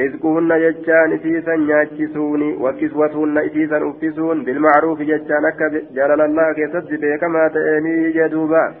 رزقهن 0.00 0.48
ججان 0.48 1.12
إسيسا 1.12 1.56
نياتشسون 1.56 2.42
وكسوتهن 2.62 3.38
إسيسا 3.38 3.78
أفسون 3.90 4.44
بالمعروف 4.44 4.98
ججان 5.02 5.44
أكا 5.44 5.68
جلال 5.68 6.20
الله 6.20 6.52
كيسد 6.52 7.00
بكما 7.00 7.48
تأني 7.48 8.12
جدوبا 8.12 8.74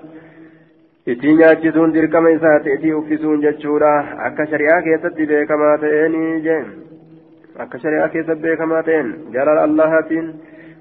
isii 1.08 1.34
nyaachisuun 1.34 1.92
dirqama 1.94 2.30
isaa 2.30 2.58
ta'etii 2.64 2.92
uffisuun 2.92 3.40
jechuudha 3.42 3.92
akka 4.26 4.46
shari'aa 4.46 4.82
keessatti 4.82 5.26
beekamaa 5.26 5.76
jeen 6.46 6.66
akka 7.58 7.78
shari'aa 7.78 8.08
keessatti 8.08 8.42
beekamaa 8.42 8.82
ta'een 8.82 9.14
jaalala 9.32 9.62
allahaatiin 9.62 10.26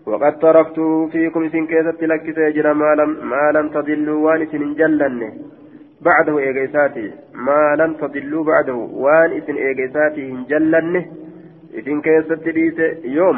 وقد 0.10 0.34
تركت 0.40 0.80
فيكم 1.12 1.42
إسن 1.48 1.66
كيست 1.72 2.02
لك 2.12 2.26
سيجرى 2.36 2.74
ما 2.74 2.92
لم, 3.00 3.10
ما 3.32 3.46
لم 3.56 3.66
تضلوا 3.76 4.20
وان 4.26 4.42
إسن 4.42 4.74
جلن 4.80 5.22
بعده 6.08 6.40
إيجيساتي 6.40 7.08
ما 7.48 7.64
لم 7.80 7.92
تضلوا 8.02 8.44
بعده 8.52 8.78
وان 9.04 9.30
إسن 9.38 9.56
إيجيساتي 9.66 10.26
جلن 10.52 10.96
إسن 11.80 11.98
كيست 12.06 12.46
ليس 12.58 12.80
يوم 13.20 13.38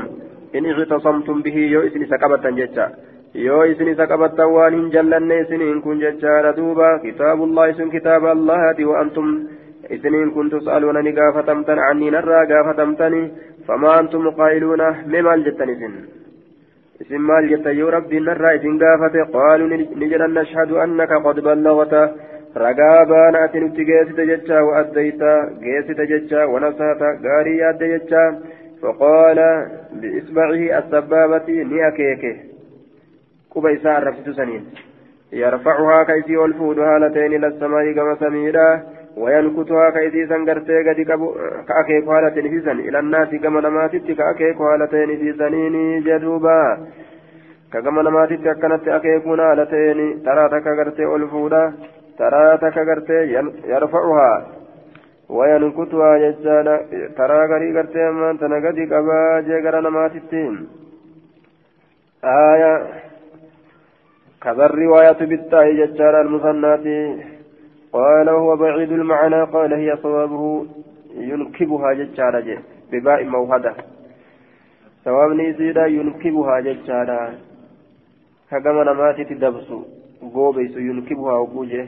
إن 0.55 0.65
اغتصمتم 0.71 1.37
به 1.45 1.57
يو 1.73 1.81
إسن 1.87 2.01
سكبة 2.11 2.45
جتا 2.59 2.87
isin 3.33 3.89
isa 3.93 4.07
qabattan 4.09 4.49
waan 4.49 4.73
hin 4.73 4.91
jallanne 4.91 5.35
isiniin 5.41 5.81
kun 5.85 5.99
jechaadha 6.01 6.55
duuba 6.57 6.99
kitaabullahi 6.99 7.77
sun 7.77 7.91
kitaaba 7.91 8.31
allahati 8.31 8.85
wa 8.85 8.99
antum 9.01 9.27
isiniin 9.89 10.31
kun 10.33 10.49
tus'aluuna 10.49 11.01
ni 11.01 11.13
gaafatamtan 11.13 11.79
anniin 11.89 12.17
irraa 12.21 12.45
gaafatamtani 12.51 13.21
famaa 13.67 13.97
antum 14.01 14.25
qaa'iluuna 14.39 14.87
mee 15.05 15.21
maal 15.21 15.45
jettan 15.45 15.69
isin 15.75 15.93
yoo 17.77 17.91
rabbiin 17.91 18.25
narraa 18.25 18.51
isin 18.51 18.77
gaafate 18.77 19.25
qaaluu 19.31 19.67
ni 19.67 20.09
jedhan 20.09 20.33
nashhadu 20.33 20.79
annaka 20.85 21.23
qad 21.23 21.41
ballagta 21.41 22.01
ragaa 22.55 23.05
baana 23.05 23.43
ati 23.43 23.59
nutti 23.59 23.85
geessite 23.85 24.25
jecha 24.31 24.63
wa'addayta 24.69 25.33
geessite 25.65 26.07
jecha 26.13 26.47
wanasata 26.47 27.13
gaarii 27.27 27.59
yaadde 27.59 27.91
jecha 27.95 28.23
فقال 28.81 29.39
بإصبعه 29.93 30.79
السبابة 30.79 31.47
نيأكيك 31.49 32.23
قبى 33.51 33.73
إساء 33.73 33.97
الرفس 33.97 34.29
سنين 34.29 34.65
يرفعها 35.33 36.03
كيسي 36.03 36.37
والفود 36.37 36.79
هالتين 36.79 37.33
إلى 37.33 37.47
السماء 37.47 37.91
كما 37.91 38.15
wayankutuhaa 39.19 39.91
ka 39.91 40.01
isiisan 40.07 40.45
gartee 40.47 40.83
gadi 40.83 41.05
qabu 41.05 41.35
ka 41.67 41.73
akeeku 41.81 42.11
haala 42.11 42.31
ta'inisiisan 42.31 42.79
ilannaasi 42.79 43.39
gama 43.39 43.61
namaatitti 43.61 44.15
ka 44.15 44.29
akeeku 44.31 44.63
haala 44.63 44.87
ta'inisaniini 44.87 46.01
jedhuuba 46.07 46.55
ka 47.71 47.81
gama 47.81 48.03
namaatitti 48.03 48.49
akkanatti 48.49 48.91
akeekuun 48.97 49.39
haala 49.45 49.65
ta'in 49.65 50.21
taraa 50.23 50.49
takka 50.49 50.75
gartee 50.75 51.05
ol 51.05 51.27
fuudha 51.31 51.63
taraa 52.17 52.57
takka 52.57 52.85
gartee 52.85 53.23
yarfacuhaa 53.71 54.37
wayankutuhaa 55.39 56.19
jechaadha 56.23 56.77
taraa 57.17 57.47
garii 57.47 57.73
gartee 57.73 58.05
ammaan 58.11 58.39
tana 58.39 58.61
gadi 58.61 58.87
qabaa 58.93 59.41
jee 59.49 59.61
gara 59.61 59.81
namaatitti 59.81 60.45
aaya 62.35 62.71
kazarri 64.39 64.87
waayatu 64.87 65.27
bittaa'e 65.27 65.75
jechaadha 65.81 66.23
almusannaati. 66.23 66.95
قال 67.93 68.29
وهو 68.29 68.55
بعيد 68.55 68.91
المعنى 68.91 69.43
قال 69.43 69.73
هي 69.73 69.97
صوابه 69.97 70.65
ينكبها 71.17 71.93
ججال 71.93 72.59
بباء 72.91 73.23
موهدة. 73.23 73.73
صواب 75.05 75.31
نيسيدا 75.31 75.85
ينكبها 75.85 76.59
ججال 76.59 77.09
كما 78.51 78.83
نماتي 78.83 79.23
تدبس 79.23 79.73
قوبيس 80.33 80.77
ينكبها 80.77 81.33
وبوجه 81.33 81.87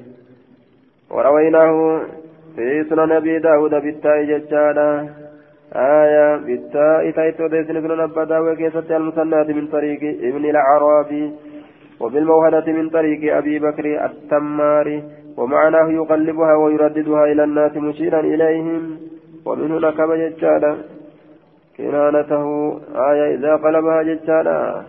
ورويناه 1.12 2.02
في 2.56 2.86
سنن 2.90 3.12
أبي 3.12 3.40
داود 3.40 3.72
بالتاء 3.72 4.24
ججال 4.24 4.78
آية 5.74 6.36
بالتاء 6.38 7.12
تايتو 7.12 7.48
ديسن 7.48 7.82
سنن 7.82 8.00
أبا 8.00 8.24
داود 8.24 8.58
كيسة 8.58 8.98
المثنات 8.98 9.50
من 9.50 9.68
طريق 9.68 10.02
ابن 10.04 10.46
العرابي. 10.46 11.32
وبالموهنة 12.02 12.68
من 12.68 12.90
طريق 12.90 13.38
أبي 13.38 13.60
بكر 13.60 14.06
التمار 14.06 15.02
ومعناه 15.38 15.88
يقلبها 15.92 16.56
ويرددها 16.56 17.24
إلى 17.32 17.44
الناس 17.44 17.78
مشيرا 17.78 18.20
إليهم. 18.20 19.00
ومنه 19.46 19.80
نكب 19.88 20.12
ججالا 20.14 20.76
كنانته 21.78 22.46
آية 22.96 23.36
إذا 23.36 23.56
قلبها 23.56 24.04
ججالا 24.04 24.82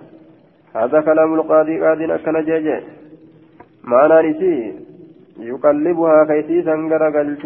هذا 0.74 1.00
كلام 1.00 1.34
القاضي 1.34 1.80
قاضي 1.80 2.14
أكن 2.14 2.44
جيجي. 2.44 2.80
معنى 3.84 4.30
نسي 4.30 4.74
يقلبها 5.40 6.24
كيسيسا 6.24 6.74
غرقلت 6.90 7.44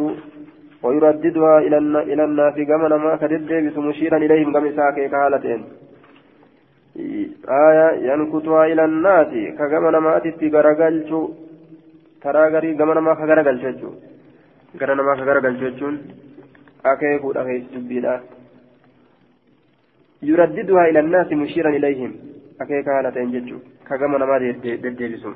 ويرددها 0.83 1.59
إلى 1.59 2.25
الناس 2.25 2.55
كما 2.55 2.89
نما 2.89 3.17
كدد 3.17 3.79
مشيرا 3.79 4.17
إليهم 4.17 4.53
كما 4.53 4.71
ساكي 4.77 5.09
كهالتين. 5.09 5.65
آية 7.49 7.89
ينكتها 8.13 8.67
إلى 8.67 8.85
الناس 8.85 9.33
كما 9.59 9.91
نماتي 9.91 10.49
غرقلت 10.55 11.13
taraa 12.26 12.50
garii 12.56 12.76
gama 12.82 12.98
namaa 13.00 13.16
ka 13.22 13.30
garagalchu 13.32 13.68
jechuun 13.68 13.96
gara 14.80 14.96
namaa 14.96 15.18
ka 15.22 15.30
garagalchu 15.30 15.66
jechuun 15.68 15.96
akeekuudha 16.94 17.48
keessa 17.50 17.74
dubbiidha 17.76 18.18
yuraddiduhaa 20.32 20.90
ila 20.92 21.06
annaasi 21.06 21.42
mushiiran 21.44 21.80
ilayhim 21.80 22.12
akeeka 22.66 22.98
haala 22.98 23.16
ta'en 23.16 23.34
jechuun 23.38 23.64
ka 23.90 23.98
gama 24.04 24.22
namaa 24.26 24.44
deddeebisu 24.44 25.34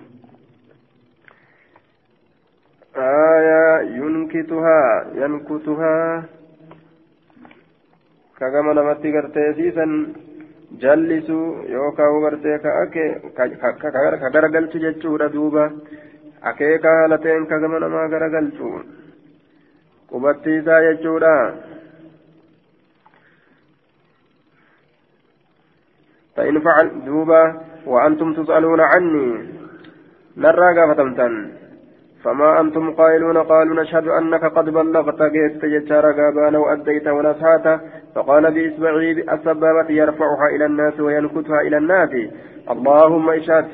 آية 2.97 3.81
ينكتها 3.99 4.79
ينكتها 5.15 6.23
كما 8.37 8.73
نمت 8.73 9.05
غرتي 9.05 9.53
سيسا 9.53 9.85
جلسوا 10.81 11.63
يوكاو 11.75 12.25
غرتي 12.25 12.57
كأكي 12.57 13.05
كغرغلت 14.21 14.77
جتشورا 14.77 15.27
دوبا 15.27 15.65
akeeka 16.42 16.88
haala 16.88 17.18
ta'een 17.18 17.46
ka 17.46 17.58
gama 17.58 17.78
namaa 17.78 18.08
garagalchu 18.08 18.70
qubatti 20.08 20.56
isaa 20.60 20.82
jechuudha. 20.88 21.36
فإن 26.36 26.60
فعل 26.60 27.04
دوبا 27.04 27.42
وأنتم 27.86 28.32
تسألون 28.32 28.80
عني 28.80 29.28
نرى 30.36 30.68
قافتمتن 30.76 31.50
فما 32.24 32.60
أنتم 32.60 32.90
قائلون 32.90 33.38
قالوا 33.38 33.82
نشهد 33.82 34.08
أنك 34.08 34.44
قد 34.44 34.64
بلغت 34.64 35.22
جئت 35.22 35.64
جتار 35.64 36.12
قابان 36.12 36.56
وأديت 36.56 37.08
ونسهات 37.08 37.80
فقال 38.14 38.44
بإصبعه 38.54 39.34
السبابة 39.34 39.88
يرفعها 39.90 40.46
إلى 40.54 40.66
الناس 40.66 41.00
وينكتها 41.00 41.60
إلى 41.60 41.76
الناس 41.76 42.10
اللهم 42.70 43.30
اشهد 43.30 43.66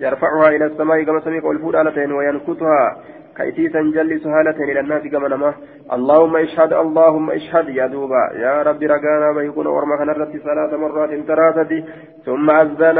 يرفعها 0.00 0.48
إلى 0.48 0.64
السماء 0.66 1.02
كما 1.02 1.20
سميك 1.20 1.44
والفود 1.44 1.76
آلتين 1.76 2.12
وينكتها. 2.12 2.96
كيتيسا 3.36 3.80
جلس 3.80 4.26
هالتين 4.26 4.70
إلى 4.70 4.80
الناس 4.80 5.02
كما 5.02 5.28
نما. 5.28 5.54
اللهم 5.92 6.36
اشهد 6.36 6.72
اللهم 6.72 7.30
اشهد 7.30 7.68
يا 7.68 7.86
دوبا. 7.86 8.30
يا 8.34 8.62
ربي 8.62 8.86
رقانا 8.86 9.32
بيكون 9.32 9.66
ورمك 9.66 10.00
نرتي 10.00 10.38
ثلاث 10.38 10.74
مرات 10.74 11.10
ثلاثة. 11.30 11.84
ثم 12.26 12.50
أذن 12.50 12.98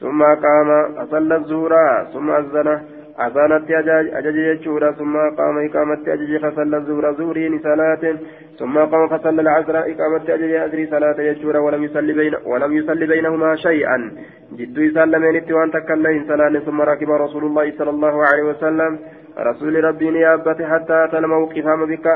ثم 0.00 0.22
قام 0.22 0.70
أصلى 0.96 1.36
الزورا 1.36 2.04
ثم 2.12 2.30
أذن. 2.30 2.95
أذانت 3.20 3.70
أجج 4.18 4.36
يجورا 4.36 4.92
ثم 4.92 5.16
قام 5.16 5.56
إقامة 5.66 6.02
أجج 6.08 6.36
فصلى 6.36 6.76
الظهر 6.76 7.14
زهرين 7.18 7.58
صلاة 7.58 8.16
ثم 8.58 8.78
قام 8.78 9.08
فصلى 9.08 9.42
العصر 9.42 9.78
إقامة 9.78 10.24
أجج 10.28 10.52
أجري 10.52 10.86
صلاة 10.86 11.20
يجورا 11.20 11.58
ولم 11.58 11.84
يصلي 11.84 12.12
بين 12.12 12.34
ولم 12.44 12.72
يصلي 12.72 13.06
بينهما 13.06 13.56
شيئا. 13.56 14.12
جد 14.52 14.78
يسلمين 14.78 15.36
اتوان 15.36 15.70
تكلين 15.70 16.24
صلاة 16.28 16.58
ثم 16.66 16.80
ركب 16.80 17.10
رسول 17.10 17.44
الله 17.44 17.72
صلى 17.78 17.90
الله 17.90 18.24
عليه 18.26 18.42
وسلم. 18.42 18.98
رسول 19.38 19.84
ربي 19.84 20.10
نيابته 20.10 20.66
حتى 20.72 21.04
أتى 21.04 21.18
الموقف 21.18 21.66
هم 21.66 21.86
بك 21.86 22.06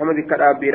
هم 0.00 0.08
بك 0.16 0.32
الأبي 0.32 0.70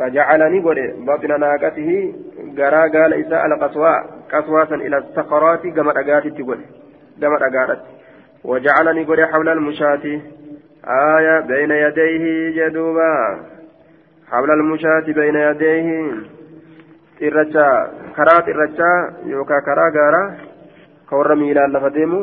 فجعلني 0.00 0.60
قد 0.60 0.78
بطن 1.06 1.40
ناقته 1.40 2.14
غرا 2.58 2.82
قال 2.94 3.14
إساء 3.14 3.46
القصوى 3.46 3.94
قصوى 4.32 4.62
إلى 4.62 4.98
الصخرات 4.98 5.66
كما 5.66 5.90
أقاتت 5.90 6.34
تقول 6.38 6.58
كما 7.20 7.36
أقاتت 7.36 7.80
وجعلني 8.44 9.04
قد 9.04 9.20
حول 9.20 9.48
المشاة 9.48 10.04
آية 10.84 11.40
بين 11.40 11.70
يديه 11.70 12.24
جدوبا 12.56 13.14
حول 14.30 14.50
المشاة 14.50 15.06
بين 15.06 15.36
يديه 15.36 15.88
irrachaa 17.20 19.12
yookaan 19.28 19.64
karaa 19.64 19.90
gaaraa 19.96 20.28
ka 21.08 21.16
warra 21.18 21.34
miilaan 21.36 21.72
lafa 21.72 21.90
deemu 21.96 22.20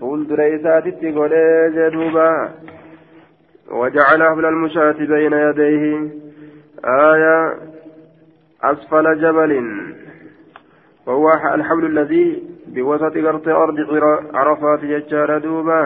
fuuldura 0.00 0.48
isaatitti 0.56 1.12
godhee 1.18 1.70
jedhuuba 1.76 2.28
وجعل 3.70 4.22
حبل 4.22 4.46
المشاة 4.46 4.92
بين 4.92 5.32
يديه 5.32 5.84
آية 6.84 7.58
أسفل 8.62 9.20
جبل 9.20 9.52
وهو 11.06 11.32
الحبل 11.54 11.84
الذي 11.86 12.42
بوسط 12.67 13.17
غرط 13.17 13.47
أرض 13.47 13.77
عرفات 14.33 14.85
ججار 14.85 15.37
دوبا 15.37 15.81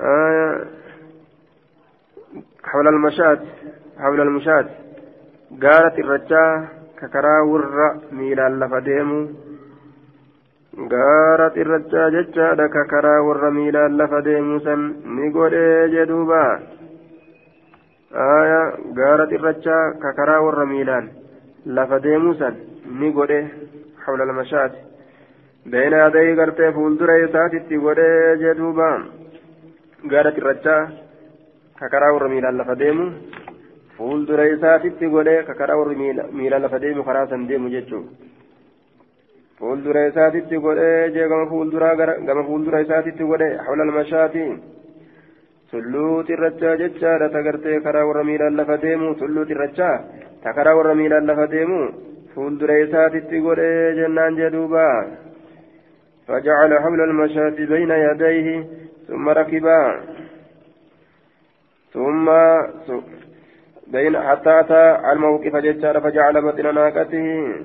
آية 0.00 0.64
حول 2.64 2.88
المشاة 2.88 3.40
حول 3.98 4.20
المشاة 4.20 4.66
قالت 5.62 5.98
الرجاء 5.98 6.68
ككرا 7.00 7.40
ور 7.40 7.96
ميلا 8.12 8.48
لفديمو 8.48 9.28
قالت 10.92 11.54
الرجاء 11.58 12.10
ججار 12.10 12.66
ككرا 12.66 13.18
ور 13.20 13.50
ميلا 13.50 13.88
لفديمو 13.88 14.58
سن 14.58 14.80
نقول 15.16 15.54
جدوبا 15.94 16.46
آية 18.14 18.62
قالت 18.98 19.32
الرجاء 19.32 19.90
ككرا 20.02 20.38
ور 20.38 20.64
ميلا 20.64 21.08
لفديمو 21.66 22.34
سن 22.34 22.54
نقول 23.00 23.30
حول 24.04 24.20
المشاة 24.22 24.70
بين 25.71 25.93
يدي 26.03 26.33
غرتي 26.39 26.71
فولدر 26.75 27.09
يساتي 27.23 27.77
ودي 27.85 28.11
جدوبا 28.41 28.91
غارت 30.11 30.37
الرجا 30.41 30.77
ككرا 31.79 32.09
ور 32.13 32.23
ميلا 32.33 32.51
لفديمو 32.57 33.05
فولدر 33.97 34.39
يساتي 34.51 35.05
ودي 35.15 35.35
ككرا 35.47 35.73
ور 35.79 35.89
ميلا 36.39 36.57
لفديمو 36.63 37.03
خراسا 37.07 37.37
ديمو 37.49 37.67
جتشو 37.75 38.01
fuuldura 39.59 40.01
isaatitti 40.07 40.57
godhee 40.63 41.11
jee 41.13 41.27
gama 41.31 41.45
fuulduraa 41.51 41.95
gama 42.27 42.43
fuuldura 42.49 42.79
isaatitti 42.83 43.25
godhe 43.31 43.47
hawla 43.65 43.83
almashaati 43.87 44.43
tulluu 45.71 46.23
xirrachaa 46.29 46.77
jechaadha 46.81 47.27
tagartee 47.33 47.79
karaa 47.87 48.05
warra 48.09 48.23
miilaan 48.29 48.59
lafa 48.59 48.77
deemu 48.83 49.09
tulluu 49.21 49.43
xirrachaa 49.49 49.95
ta 50.43 50.53
karaa 50.57 50.75
warra 50.79 50.95
miilaan 50.99 51.27
lafa 51.31 51.47
deemu 51.55 51.81
fuuldura 52.35 52.77
isaatitti 52.85 53.43
godhee 53.47 53.95
jennaan 53.99 54.39
jedhuuba 54.39 54.85
فجعل 56.29 56.79
حبل 56.79 57.01
المشاة 57.01 57.49
بين 57.49 57.91
يديه 57.91 58.67
ثم 59.07 59.29
ركبا. 59.29 60.01
ثم 61.93 62.29
بين 63.87 64.21
حتى 64.21 64.59
أتى 64.59 65.11
الموقف 65.11 65.55
ججار 65.55 66.01
فجعل 66.01 66.41
بطن 66.41 66.75
ناقته. 66.75 67.55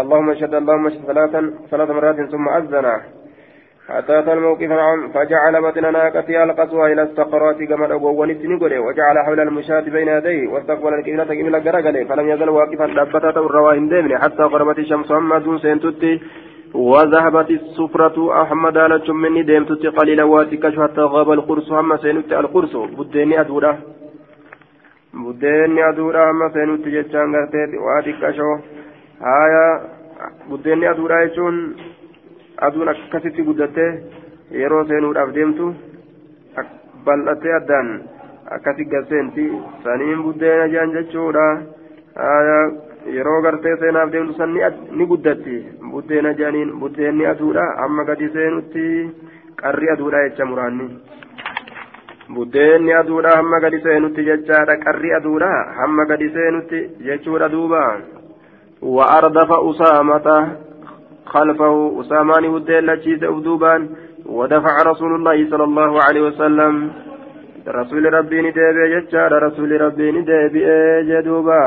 اللهم 0.00 0.30
اشهد 0.30 0.54
اللهم 0.54 0.86
اشهد 0.86 1.06
ثلاثا 1.06 1.54
ثلاث 1.70 1.90
مرات 1.90 2.30
ثم 2.30 2.48
أذن. 2.48 3.19
حتى 3.90 4.18
أتى 4.18 4.32
الموقف 4.32 4.62
نعم 4.62 5.08
فجعل 5.14 5.62
بطن 5.62 5.92
ناقته 5.92 6.44
القصوى 6.44 6.92
إلى 6.92 7.02
الصقرات 7.02 7.62
كما 7.62 7.94
أبوان 7.94 8.30
السنقل 8.30 8.78
وجعل 8.78 9.18
حول 9.26 9.40
المشاة 9.40 9.80
بين 9.80 10.08
يديه 10.08 10.48
واستقبل 10.48 10.94
القبلة 10.94 11.24
قبلة 11.24 11.58
قرقل 11.58 12.06
فلم 12.08 12.28
يزل 12.30 12.48
واقفا 12.48 12.86
دبتة 12.86 13.36
الرواه 13.46 13.74
ديمن 13.74 14.18
حتى 14.18 14.42
غربت 14.42 14.78
الشمس 14.78 15.10
أما 15.12 15.58
سينتتي 15.62 16.20
وذهبت 16.74 17.50
السفرة 17.50 18.42
أحمد 18.42 18.76
على 18.78 19.02
مني 19.08 19.42
ديمتتي 19.42 19.88
قليلا 19.88 20.24
واتكش 20.24 20.78
حتى 20.78 21.00
غاب 21.00 21.32
القرص 21.32 21.72
أما 21.72 21.96
سينتي 21.96 22.38
القرص. 22.38 22.76
بديني 22.76 23.40
أدورة 23.40 23.78
بديني 25.14 25.88
أدورة 25.88 26.30
أما 26.30 26.46
سينتي 26.54 26.90
جتشان 26.90 27.34
قرتي 27.36 27.78
واتكشو 27.84 28.50
هايا 29.22 29.66
بديني 30.50 30.90
أدورة 30.90 31.22
يجون. 31.22 31.76
aduun 32.60 32.88
akkasitti 32.88 33.42
guddattee 33.42 33.90
yeroo 34.62 34.84
seenuudhaaf 34.84 35.34
deemtu 35.34 35.74
bal'attee 37.04 37.54
addaan 37.56 37.88
akkasi 38.56 38.84
gasseenti 38.84 39.46
saniin 39.84 40.22
buddeena 40.22 40.66
jaan 40.74 40.92
jechuudha. 40.92 41.46
Yeroo 43.06 43.42
gartee 43.42 43.76
seenaaf 43.80 44.12
deemtu 44.12 44.34
san 44.34 44.52
ni 44.90 45.06
guddatti. 45.06 45.56
Buddeena 45.90 46.32
jaaniin 46.32 46.72
buddeenni 46.80 47.26
aduudha. 47.26 47.64
Amma 47.84 48.04
gadi 48.04 48.28
seenutti 48.32 48.84
qarri 49.62 49.90
aduudha 49.90 50.22
jecha 50.28 50.44
muraanni. 50.44 50.88
Buddeenni 52.34 52.92
aduudha 52.94 53.36
hamma 53.36 53.60
gadi 53.60 53.80
seenutti 53.82 54.24
jechaadha 54.24 54.76
qarri 54.84 55.14
aduudha. 55.14 55.50
Hamma 55.80 56.04
gadi 56.06 56.30
seenutti 56.30 56.80
jechuudha 57.06 57.48
duuba. 57.48 57.84
Wa 58.82 59.04
ardafa 59.16 59.60
usaamata 59.60 60.36
خلفه 61.34 62.00
أسامان 62.00 62.44
ودين 62.54 62.84
لشيس 62.86 63.22
أبدوبان 63.22 63.88
ودفع 64.26 64.74
رسول 64.90 65.12
الله 65.14 65.50
صلى 65.50 65.64
الله 65.64 66.02
عليه 66.02 66.22
وسلم. 66.28 66.90
رسول 67.68 68.14
ربي 68.14 68.38
ندابي 68.42 68.82
جتشار 68.94 69.32
رسول 69.46 69.80
ربي 69.80 70.12
ندابي 70.12 70.62
جدوبا 71.08 71.62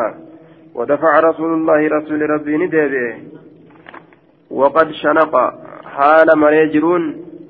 ودفع 0.75 1.19
رسول 1.19 1.51
الله 1.53 1.87
رسول 1.97 2.21
ربي 2.29 2.57
ندابي 2.57 3.07
وقد 4.51 4.87
شنق 4.91 5.33
حال 5.95 6.27
مريجرون 6.35 7.03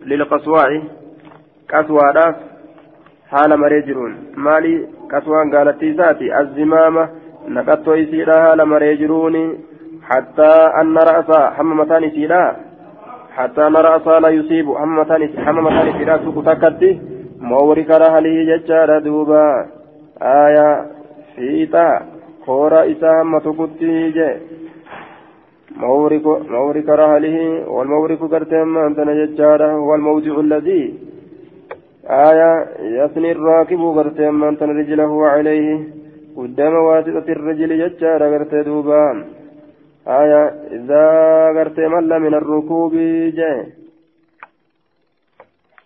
للقصواع. 0.06 0.82
قصواعات 1.74 2.36
حال 3.32 3.60
مريجرون. 3.60 4.14
مالي 4.38 4.88
قصوان 5.12 5.56
قالت 5.56 5.84
ذاتي 5.84 6.40
الزمامة 6.40 7.10
نقطو 7.48 7.94
يسيرها 7.94 8.40
حال 8.48 8.66
مريجرون 8.66 9.36
حتى 10.10 10.52
أن 10.82 10.98
رأسا 10.98 11.50
حمى 11.50 11.76
متاني 11.76 12.10
سيدا. 12.10 12.56
حتى 13.38 13.68
أن 13.68 13.76
رأسا 13.76 14.20
لا 14.20 14.30
يصيب 14.30 14.68
حمى 14.78 15.02
متاني 15.02 15.28
سيدا 15.98 16.18
سوق 16.24 16.44
تكتي 16.44 17.02
مورك 17.42 17.90
رهله 17.90 18.36
ججار 18.50 19.00
دوبا. 19.00 19.66
آية 20.22 20.86
فيتا 21.36 21.88
كورا 22.46 22.92
إسا 22.92 23.10
حمى 23.20 23.40
تكتي 23.40 24.12
جي. 24.18 24.32
مورك 25.78 26.26
مورك 26.56 26.90
رهله 26.90 27.38
والمورك 27.76 28.22
قرتهم 28.32 28.78
أنت 28.78 29.00
ججار. 29.00 29.62
هو 29.66 29.96
الموضع 29.96 30.40
الذي. 30.40 30.84
آية 32.30 32.52
يثني 32.80 33.32
الراكب 33.32 33.82
قرتهم 33.98 34.44
أنت 34.44 34.64
رجله 34.64 35.28
عليه. 35.34 35.70
قدام 36.38 36.74
واسطة 36.74 37.28
الرجل 37.38 37.72
ججار 37.82 38.22
قرت 38.34 38.54
دوبا. 38.56 39.06
آية 40.08 40.44
إذا 40.72 41.06
غرت 41.56 41.80
مل 41.80 42.20
من 42.20 42.34
الركوب 42.34 42.94
جاء. 43.36 43.68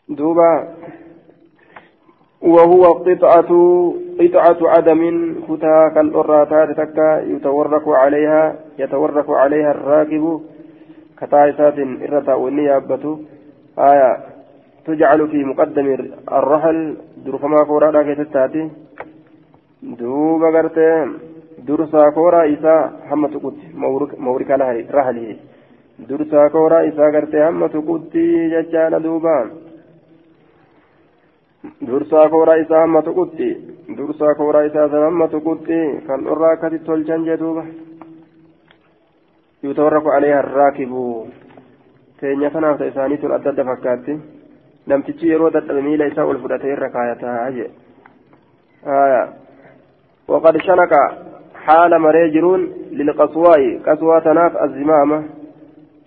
دوبا. 0.09 0.73
وهو 2.41 2.83
قطعة 2.83 3.51
قطعة 4.19 4.57
عدم 4.61 5.01
كتا 5.47 5.89
كالأراتات 5.95 6.69
تكا 6.77 7.21
يتورك 7.21 7.87
عليها 7.87 8.55
يتورك 8.79 9.29
عليها 9.29 9.71
الراكب 9.71 10.41
كتائسات 11.21 11.77
إرتا 11.79 12.33
والنيابة 12.33 13.19
آية 13.79 14.17
تجعل 14.85 15.27
في 15.27 15.43
مقدم 15.43 15.87
الرحل 16.31 16.97
درفما 17.25 17.65
فورادا 17.65 18.13
كتتاتي 18.13 18.69
دوبا 19.83 20.49
غرتين 20.49 21.13
dursaa 21.67 22.11
kooraa 22.17 22.43
isaa 22.55 22.81
hamma 23.09 23.29
tuqutti 23.29 23.71
mawrika 24.27 24.57
rahalihi 24.57 25.39
dursaa 26.09 26.49
kooraa 26.49 26.81
isaa 26.91 27.11
gartee 27.11 27.43
hamma 27.43 27.69
tuqutti 27.69 28.23
jechaadha 28.53 29.03
duuba 29.03 29.35
dursaa 31.87 32.29
kooraa 32.29 32.55
isaa 32.65 32.81
hamma 32.85 33.01
tuqutti 33.01 33.49
dursaa 33.97 34.35
kooraa 34.35 34.63
isaa 34.69 34.89
san 34.89 35.03
hamma 35.09 35.27
tuqutti 35.27 35.81
kan 36.07 36.23
dhorraa 36.29 36.51
akkasitti 36.51 36.85
tolchan 36.85 37.25
jee 37.25 37.39
duuba 37.39 37.65
يتورك 39.63 40.07
عليها 40.07 40.39
الراكب 40.39 40.93
teenya 42.17 42.49
kanaaf 42.49 42.77
ta'e 42.77 42.89
isaanii 42.89 43.17
tun 43.21 43.31
adda 43.31 43.49
adda 43.49 43.63
fakkaatti 43.65 44.13
namtichi 44.89 45.29
yeroo 45.29 45.49
dadhabe 45.53 45.81
miila 45.81 46.05
isaa 46.09 46.25
ol 46.25 46.39
fudhatee 46.41 46.71
irra 46.73 46.89
kaayataa 46.89 47.51
jee 47.57 47.69
وقد 50.27 50.57
شنك 50.57 50.93
حال 51.67 51.99
مريجرون 51.99 52.61
للقصواء 52.91 53.79
قصوى 53.85 54.21
تناف 54.21 54.57
الزمامة. 54.63 55.23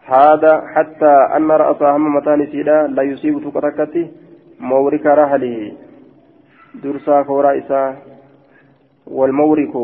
هذا 0.04 0.62
حتى 0.74 1.14
أن 1.36 1.50
رأسها 1.50 1.96
هم 1.96 2.16
متان 2.16 2.46
سيدا. 2.46 2.86
لا 2.86 3.02
يصيب 3.02 3.34
تكتكتي 3.44 4.10
مورك 4.60 5.06
رحله 5.06 5.72
درسا 6.82 7.22
فورا 7.22 7.58
إسا. 7.58 7.96
والمورك 9.06 9.74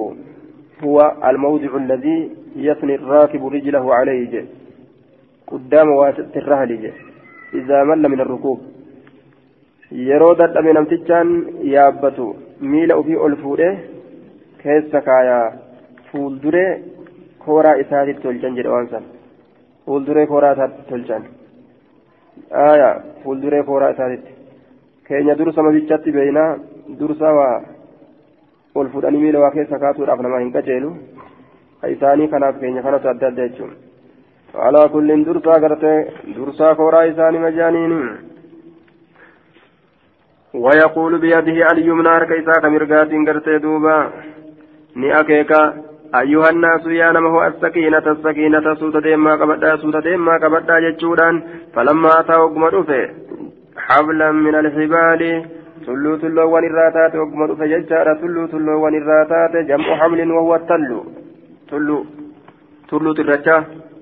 هو 0.84 1.12
الموضع 1.24 1.76
الذي 1.76 2.30
يثني 2.56 2.94
الراكب 2.94 3.46
رجله 3.46 3.94
عليه. 3.94 4.44
قدام 5.46 5.88
واسطة 5.90 6.34
الرهل 6.36 6.92
إذا 7.54 7.84
مل 7.84 8.08
من 8.08 8.20
الركوب. 8.20 8.60
dadhabe 10.34 10.72
namtichaan 10.72 11.28
yaabbatu 11.62 12.36
miila 12.60 12.96
ofii 12.96 13.16
ol 13.16 13.36
fuudhee 13.36 13.78
keessa 14.62 15.00
kaayaa 15.00 15.65
fuulduree 16.16 16.70
kooraa 17.46 17.76
isaatitti 17.84 18.22
tolchan 18.26 18.58
jedhe 18.58 18.74
waan 18.74 18.88
san 18.92 19.08
fuulduree 19.86 20.26
kooraa 20.32 20.52
isaatti 20.56 20.88
tolchan 20.90 21.24
aayaa 22.66 22.94
fuulduree 23.22 23.62
kooraa 23.70 23.94
isaatitti 23.96 24.36
keenya 25.08 25.38
dursa 25.38 25.66
mabichatti 25.68 26.16
beeynaa 26.18 26.50
dursa 27.00 27.32
waa 27.40 27.56
ol 28.74 28.88
fuudhanii 28.94 29.24
miila 29.24 29.42
waa 29.44 29.54
keessa 29.56 29.82
kaatuudhaaf 29.84 30.20
nama 30.26 30.44
hin 30.44 30.54
qajeelu 30.56 30.94
isaanii 31.96 32.32
kanaaf 32.36 32.62
keenya 32.62 32.86
kanatu 32.86 33.12
adda 33.14 33.28
adda 33.32 33.48
jechuun 33.48 33.74
alaa 34.68 34.88
kulliin 34.94 35.26
dursaa 35.26 35.60
gartee 35.66 35.98
dursaa 36.38 36.74
kooraa 36.80 37.04
isaanii 37.12 37.44
majaaniini 37.48 38.00
ويقول 40.64 41.18
بيده 41.18 41.70
اليمنى 41.72 42.26
كيسا 42.26 42.60
كمرقات 42.62 43.10
قرتي 43.28 43.58
دوبا 43.58 43.96
ني 44.96 45.20
أكيكا 45.20 45.62
أيها 46.14 46.50
الناس 46.50 46.86
يا 46.86 47.12
نمه 47.12 47.46
السكينة 47.46 47.98
السكينة 47.98 48.74
سوت 48.74 48.96
ديما 48.96 49.32
قبدا 49.34 49.76
سوت 49.76 49.96
ديما 49.96 50.34
قبدا 50.36 50.80
جتشودان 50.80 51.42
فلما 51.74 52.20
أتى 52.20 52.36
وقم 52.40 52.84
حبلا 53.76 54.32
من 54.32 54.54
الحبال 54.54 55.22
ogguma 55.86 57.46
dhufe 57.46 57.68
jechaadha 57.68 58.14
tulluu 58.20 58.46
tulloowwan 58.48 58.94
irraa 58.94 59.24
taate 59.32 59.64
jam'u 59.68 59.98
hamlin 60.00 60.30
wahuwa 60.36 60.58
tallu 60.58 60.98
tulluu 61.70 62.06
tulluu 62.90 63.14
xirracha 63.18 63.56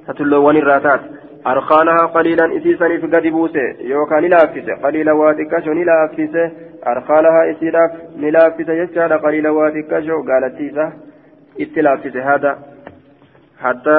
ta 0.07 0.15
tulloowwan 0.15 0.57
irraa 0.57 0.81
taate 0.81 1.15
أرخانها 1.47 2.07
قليلا 2.07 2.57
إسيسا 2.57 2.87
قد 2.87 3.27
بوسه. 3.27 3.77
يوكا 3.81 4.21
نلافسه 4.21 4.75
قليلا 4.85 5.13
واتكشو 5.13 5.73
نلافسه. 5.73 6.51
أرخانها 6.87 7.51
إسيراف 7.51 7.91
نلافسه 8.17 8.73
يجعل 8.73 9.13
قليلا 9.13 9.51
واتكشو 9.51 10.23
قالت 10.29 10.57
تيسا 10.59 10.93
اتلافسه 11.61 12.35
هذا 12.35 12.59
حتى 13.65 13.99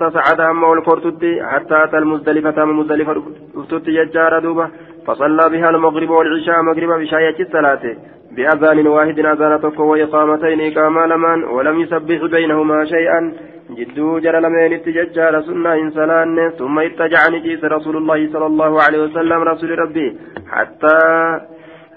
تصعد 0.00 0.40
أما 0.40 0.66
والكورتتي 0.66 1.42
حتى 1.42 1.84
أتى 1.84 1.98
المزدلفة 1.98 2.62
أما 2.62 2.72
مزدلفة 2.72 3.22
أفتت 3.56 3.88
يجار 3.88 4.38
دوبة 4.38 4.68
فصلى 5.06 5.48
بها 5.50 5.70
المغرب 5.70 6.10
والعشاء 6.10 6.62
مغرب 6.62 7.00
بشاية 7.00 7.38
الصلاة 7.40 7.96
بأذان 8.36 8.86
واحد 8.86 9.18
أذان 9.18 9.60
تكو 9.62 9.82
وإقامتين 9.82 10.60
إقامة 10.60 11.06
لمن 11.06 11.44
ولم 11.44 11.80
يسبح 11.80 12.24
بينهما 12.24 12.84
شيئا 12.84 13.32
جدو 13.70 14.18
جرى 14.18 14.40
لمن 14.40 14.72
اتججار 14.72 15.42
سنة 15.42 15.74
إنسان 15.74 16.50
ثم 16.58 16.78
اتجعني 16.78 17.54
رسول 17.64 17.96
الله 17.96 18.32
صلى 18.32 18.46
الله 18.46 18.82
عليه 18.82 19.00
وسلم 19.04 19.42
رسول 19.42 19.78
ربي 19.78 20.16
حتى 20.52 20.98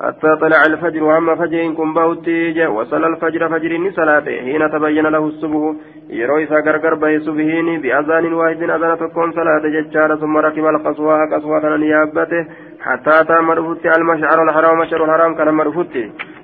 حتى 0.04 0.36
طلع 0.42 0.62
الفجر 0.66 1.04
وهم 1.04 1.36
فجر 1.36 1.74
كن 1.78 1.94
باوتي 1.94 2.68
وصلى 2.68 3.08
الفجر 3.08 3.50
فجر 3.50 3.92
صلاته. 3.96 4.36
حين 4.46 4.72
تبين 4.72 5.08
له 5.08 5.24
الصبح 5.28 5.74
يروي 6.10 6.46
ساقرقر 6.48 6.94
به 6.96 7.20
صبحين 7.20 7.82
بأذان 7.82 8.34
واحد 8.34 8.64
أذان 8.64 8.98
تكون 8.98 9.32
صلاة 9.32 9.64
ججار 9.76 10.16
ثم 10.16 10.38
ركب 10.38 10.66
القصوى 10.66 11.16
قصوى 11.34 11.78
نيابته 11.78 12.46
حتى 12.82 13.12
أتى 13.22 13.38
مرفوت 13.50 13.86
المشعر 13.86 14.44
الحرام 14.44 14.80
مشعر 14.80 15.06
الحرام 15.06 15.36
كان 15.36 15.50
مرفوت 15.54 15.96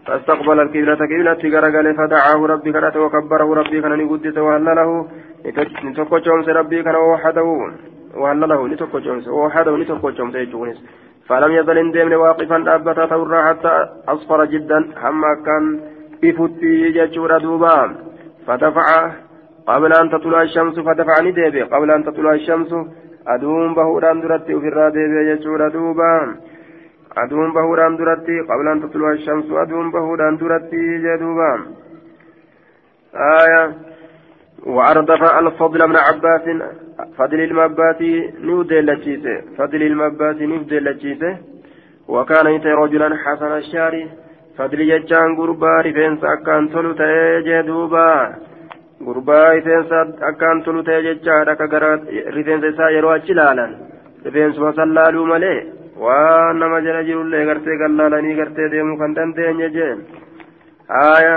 فاستقبل 0.06 0.60
القبلة 0.60 0.95
قبلة 1.12 1.43
قرقل 1.53 1.88
فدعاه 1.97 2.39
ربي 2.53 2.72
كانت 2.72 2.95
وكبره 2.97 3.53
ربي 3.60 3.82
كان 3.82 3.93
نقدس 3.99 4.38
وهلله. 4.38 5.08
نتوكو 5.86 6.16
ربي 6.60 6.84
كان 6.84 6.95
وحده 6.95 7.45
وهلله. 8.22 8.68
نتوكو 8.68 8.97
وحده 9.28 9.78
نتوكو 9.78 10.10
يجونس 10.10 10.80
فلم 11.30 11.52
يزل 11.52 11.78
اندمن 11.78 12.14
واقفا 12.14 12.76
أبتا 12.76 13.06
تورا 13.06 13.50
حتى 13.50 13.90
أصفر 14.08 14.46
جدا 14.46 14.80
حما 15.02 15.32
كان 15.46 15.64
بفتي 16.22 16.92
ججور 16.92 17.38
دوبا. 17.38 17.96
فدفع 18.48 19.12
قبل 19.68 19.94
أن 19.94 20.10
تطلع 20.10 20.42
الشمس 20.42 20.80
فدفعني 20.80 21.32
ديبي 21.32 21.62
قبل 21.64 21.92
أن 21.92 22.04
تطلع 22.06 22.34
الشمس. 22.34 22.72
أدوم 23.28 23.74
بهوران 23.74 24.22
درتي 24.22 24.56
وفي 24.56 24.68
الراديبي 24.68 25.36
ججور 25.36 25.70
دوبا. 25.70 26.36
أدوم 27.18 27.54
بهوران 27.54 27.98
درتي 27.98 28.40
قبل 28.50 28.68
أن 28.68 28.82
تطلع 28.82 29.12
الشمس. 29.12 29.46
أدوم 29.52 29.92
بهوران 29.92 30.38
درتي 30.38 30.98
جدوبا 31.04 31.54
آية. 33.16 33.74
وأردف 34.66 35.22
الفضل 35.40 35.88
بن 35.88 35.96
عباس 35.96 36.46
فضل 37.18 37.41
المباتي 37.41 38.12
نودل 38.47 38.87
لتشيسه 38.87 39.37
فضل 39.59 39.83
المباتي 39.83 40.47
نودل 40.47 40.85
لتشيسه 40.85 41.33
وكان 42.09 42.47
يتي 42.55 42.71
رجلا 42.83 43.09
حسن 43.25 43.53
الشاري 43.62 44.05
فضل 44.59 44.81
يجان 44.81 45.37
قربا 45.39 45.81
رفنس 45.87 46.21
أكان 46.25 46.62
تلو 46.73 46.93
تيجدوبا 46.93 48.11
gurbaa 49.07 49.53
rifeensa 49.57 49.99
akkaan 50.29 50.59
tolu 50.64 50.83
ta'e 50.87 51.03
jechaadha 51.07 51.53
akka 51.53 51.66
gara 51.75 51.91
rifeensa 52.37 52.73
isaa 52.73 52.91
yeroo 52.97 53.12
achi 53.16 53.35
laalan 53.39 53.71
rifeensuma 54.25 54.73
san 54.79 54.91
laaluu 54.97 55.27
malee 55.31 55.59
waan 56.05 56.61
nama 56.62 56.81
jala 56.87 57.01
jirullee 57.09 57.45
gartee 57.51 57.79
kan 57.83 57.97
laalanii 58.01 58.35
gartee 58.41 58.68
deemuu 58.75 58.99
kan 59.03 59.14
dandeenye 59.18 59.68
jeen 59.77 60.03
haaya 60.97 61.37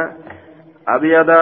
abyada 0.96 1.40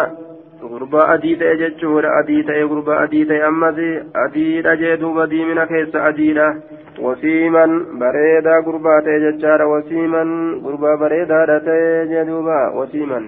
adii 1.14 1.36
ta'e 1.36 1.56
jechuudha 1.56 2.10
adii 2.20 2.42
ta'e 2.42 2.68
gurbaa 2.68 3.02
adii 3.04 3.24
ta'e 3.24 3.42
ammas 3.42 3.78
adiidha 4.24 4.76
jee 4.76 4.96
duuba 5.00 5.26
diimina 5.30 5.66
keessa 5.66 6.04
adiidha 6.04 6.54
wasiiman 6.98 7.98
bareedaa 7.98 8.62
gurbaa 8.62 9.00
ta'e 9.02 9.20
jechaadha 9.20 9.66
wasiiman 9.66 10.60
gurbaa 10.62 10.96
bareedaadha 10.96 11.60
ta'e 11.60 12.06
jee 12.12 12.24
duuba 12.26 12.70
wasiiman 12.78 13.26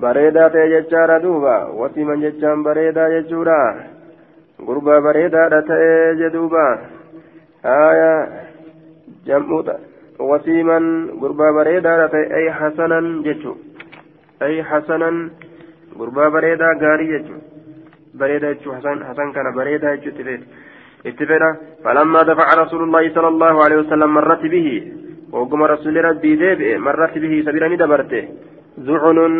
bareedaa 0.00 0.50
ta'e 0.50 0.68
jechaadha 0.68 1.22
duuba 1.22 1.54
wasiiman 1.80 2.20
jechaan 2.20 2.62
bareedaa 2.62 3.08
jechuudha 3.10 3.60
gurbaa 4.66 5.00
bareedaadha 5.00 5.62
ta'e 5.62 6.14
jee 6.18 6.32
duuba 6.32 6.64
haaya 7.62 8.12
jam'uudha 9.26 9.78
wasiiman 10.18 10.86
gurbaa 11.20 11.52
bareedaadha 11.52 12.08
ta'e 12.08 12.26
ay 12.40 12.48
hasanan 12.60 13.08
jechuudha 13.24 13.66
ay 14.40 14.60
hasanan 14.60 15.30
gurbaa 15.98 16.30
bareedaa 16.36 16.74
gaarii 16.84 17.10
jechuun 17.14 17.42
bareedaa 18.18 18.54
jechuun 18.54 19.02
hasan 19.08 19.32
kana 19.32 19.52
bareedaa 19.58 19.96
jechuun 19.96 20.46
itti 21.10 21.26
fedha 21.30 21.48
falammaa 21.84 22.24
dafaca 22.24 22.58
rasuulullaahi 22.62 23.14
sala 23.14 23.28
allahu 23.34 23.58
alehi 23.64 23.80
wasalam 23.84 24.10
marratti 24.18 24.48
bihi 24.54 24.76
hogguma 25.32 25.68
rasuli 25.74 26.02
rabbii 26.08 26.36
deebi'e 26.42 26.78
marratti 26.86 27.20
bihi 27.24 27.42
sabira 27.48 27.68
ni 27.68 27.76
dabarte 27.82 28.20
zucunun 28.86 29.34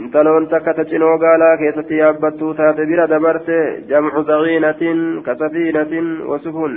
intaloon 0.00 0.48
takka 0.48 0.74
ta 0.78 0.84
cinoo 0.84 1.18
gaalaa 1.24 1.56
keessatti 1.62 2.00
yaabbattuu 2.02 2.54
taate 2.54 2.86
bira 2.86 3.06
dabarte 3.12 3.58
jamcu 3.90 4.24
zaciinatin 4.30 5.22
kasafiinatin 5.26 6.08
wasufun 6.30 6.74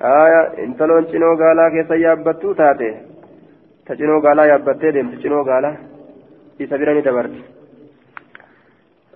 aya 0.00 0.42
intaloon 0.66 1.06
cinoo 1.12 1.36
gaalaa 1.36 1.70
keessa 1.70 2.02
yaabbattuu 2.04 2.54
taate 2.54 2.90
ta 3.86 3.94
gaalaa 4.26 4.46
yaabbattee 4.52 4.94
deemti 4.94 5.22
cinoo 5.22 5.44
gaalaa 5.44 5.76
isa 6.58 6.78
bira 6.78 6.94
ni 6.94 7.02
dabarte 7.02 7.61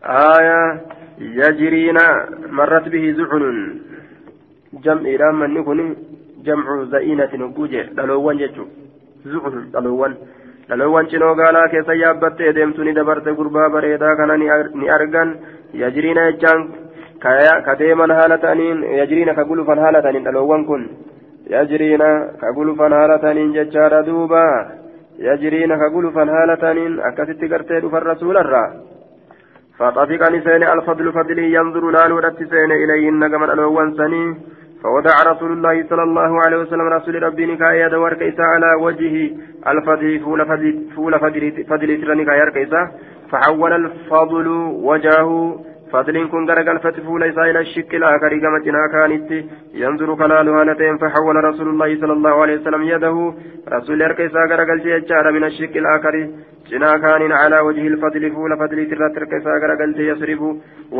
آية 0.05 0.81
يجرين 1.19 1.97
مرت 2.49 2.87
به 2.89 3.11
زعن 3.17 3.79
جمع 4.73 5.09
رام 5.21 5.43
نكون 5.43 5.95
جمع 6.45 6.83
زئينة 6.83 7.29
نقوجة 7.33 7.81
دلوان 7.97 8.37
جتو 8.37 8.65
زعن 9.25 9.71
دلوان 9.73 10.13
دلوان 10.69 11.09
شنو 11.09 11.33
قالا 11.39 11.67
كيسا 11.71 11.93
يابت 11.93 12.41
ديمتوني 12.41 12.91
دبرت 12.93 13.27
قربا 13.37 13.67
بريدا 13.73 14.09
كان 14.17 14.31
ني 14.79 14.91
أرغن 14.95 15.29
يجرين 15.73 16.19
جان 16.41 16.59
كديما 17.67 18.05
هالتانين 18.17 18.77
يجرين 18.83 19.29
كقلفا 19.37 19.73
هالتانين 19.83 20.23
دلوان 20.23 20.61
كن 20.69 20.81
يجرين 21.55 22.03
كقلفا 22.41 22.87
هالتانين 22.99 23.49
ججار 23.55 23.93
دوبا 24.07 24.45
يجرين 25.27 25.71
كقلفا 25.81 26.23
هالتانين 26.35 26.99
أكست 27.07 27.41
قرتي 27.51 27.77
الرسول 27.77 28.37
الرّ 28.37 28.55
فطفق 29.78 30.22
نسين 30.34 30.62
الفضل 30.62 31.12
فضلي 31.12 31.52
ينظر 31.52 31.90
لالو 31.90 32.18
رتسين 32.18 32.70
إليهن 32.82 33.22
كمن 33.32 33.50
ألوان 33.50 33.94
سني 33.96 34.24
فوضع 34.82 35.14
رسول 35.32 35.52
الله 35.52 35.84
صلى 35.90 36.02
الله 36.02 36.30
عليه 36.44 36.56
وسلم 36.56 36.86
رسول 36.96 37.22
ربي 37.22 37.46
نكاية 37.46 37.88
دور 37.88 38.14
كيسا 38.14 38.42
على 38.42 38.70
وجهه 38.84 39.30
الفضل 39.72 40.20
فول 40.24 40.40
فضل 40.46 40.74
فول 40.96 41.12
فضل 41.20 41.64
فضل 41.70 42.16
نكاية 42.20 42.50
كيسا 42.56 42.82
فحول 43.30 43.72
الفضل 43.72 44.46
وجهه 44.90 45.60
فضل 45.96 46.16
كن 46.32 46.42
غرقل 46.50 46.78
فتفول 46.84 47.22
إسا 47.22 47.42
إلى 47.50 47.60
الشك 47.60 47.94
الآخر 47.94 48.32
كما 48.38 48.58
كانت 48.94 49.30
ينظر 49.82 50.08
كلال 50.20 50.48
هالتين 50.48 50.96
فحول 51.02 51.36
رسول 51.50 51.68
الله 51.68 51.90
صلى 52.00 52.12
الله 52.12 52.34
عليه 52.42 52.56
وسلم 52.60 52.82
يده. 52.82 53.16
رسول 53.76 54.02
إركيسا 54.02 54.40
غرقل 54.50 54.78
جيجار 54.84 55.32
من 55.36 55.44
الشك 55.44 55.76
الآخر 55.82 56.14
جنا 56.70 56.92
كان 57.04 57.32
على 57.32 57.58
وجه 57.66 57.86
الفضل 57.92 58.22
فول 58.34 58.52
فضل 58.62 58.78
ترى 58.90 59.06
إركيسا 59.20 59.52
غرقل 59.62 59.90
يصرف 60.10 60.40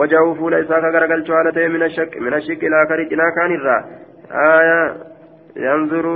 وجهه 0.01 0.35
فول 0.39 0.55
إسا 0.55 0.77
غرقل 0.94 1.23
جوالتين 1.28 1.70
من 1.70 1.82
الشك 1.82 2.12
من 2.24 2.35
الشك 2.35 2.62
الآخر 2.70 2.98
جنا 3.10 3.27
كان 3.36 3.51
الرا 3.59 3.78
آية. 4.32 4.81
ينظر 5.66 6.06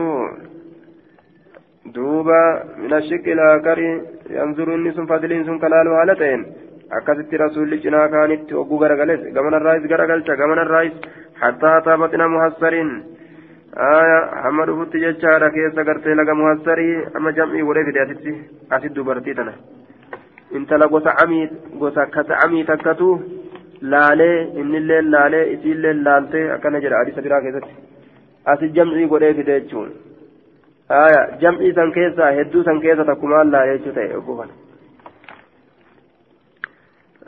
دوبا 1.95 2.43
من 2.83 2.93
الشك 3.01 3.27
الآخر 3.37 3.79
ينظر 4.31 4.69
النس 4.75 4.97
فضل 5.13 5.31
سن 5.47 5.59
كلال 5.59 5.89
هالتين 5.89 6.41
akkasitti 6.99 7.37
rasuulli 7.43 7.79
cinaa 7.85 8.09
kaanitti 8.15 8.55
ogguu 8.63 8.79
garagales 8.83 9.21
gamanarraayis 9.37 9.89
garagalcha 9.93 10.37
gamanarraayis 10.43 10.95
hattaa 11.43 11.81
taabaxina 11.89 12.29
muhassariin. 12.35 12.91
Hamma 14.45 14.65
dhufutti 14.69 15.01
jechaadha 15.05 15.51
keessa 15.57 15.85
gartee 15.89 16.15
laga 16.21 16.35
muhassarii 16.41 16.97
amma 17.15 17.33
jam'ii 17.39 17.63
godhee 17.69 17.85
fide 17.89 18.01
asitti 18.05 18.33
asit 18.79 18.95
dubartii 18.97 19.35
tana. 19.35 19.53
Intala 20.59 20.89
gosa 20.95 21.15
amii 21.25 21.45
gosa 21.83 22.07
kasa 22.17 22.39
amii 22.47 22.65
takkatu 22.71 23.09
laalee 23.93 24.37
innillee 24.63 25.03
laalee 25.15 25.45
isiillee 25.55 25.95
laaltee 26.07 26.45
akkana 26.57 26.81
jedha 26.87 26.99
adisa 27.05 27.23
biraa 27.27 27.41
keessatti. 27.47 27.75
Asit 28.55 28.75
jam'ii 28.81 29.07
godhee 29.15 29.35
fide 29.35 29.61
jechuun. 29.61 29.93
Jam'ii 31.45 31.73
san 31.79 31.93
keessa 31.99 32.33
hedduu 32.41 32.65
san 32.65 32.81
keessa 32.87 33.05
takkumaan 33.13 33.53
laalee 33.53 33.79
jechuu 33.79 33.95
ta'e 34.01 34.17
ogguu 34.23 34.37
kana 34.41 34.53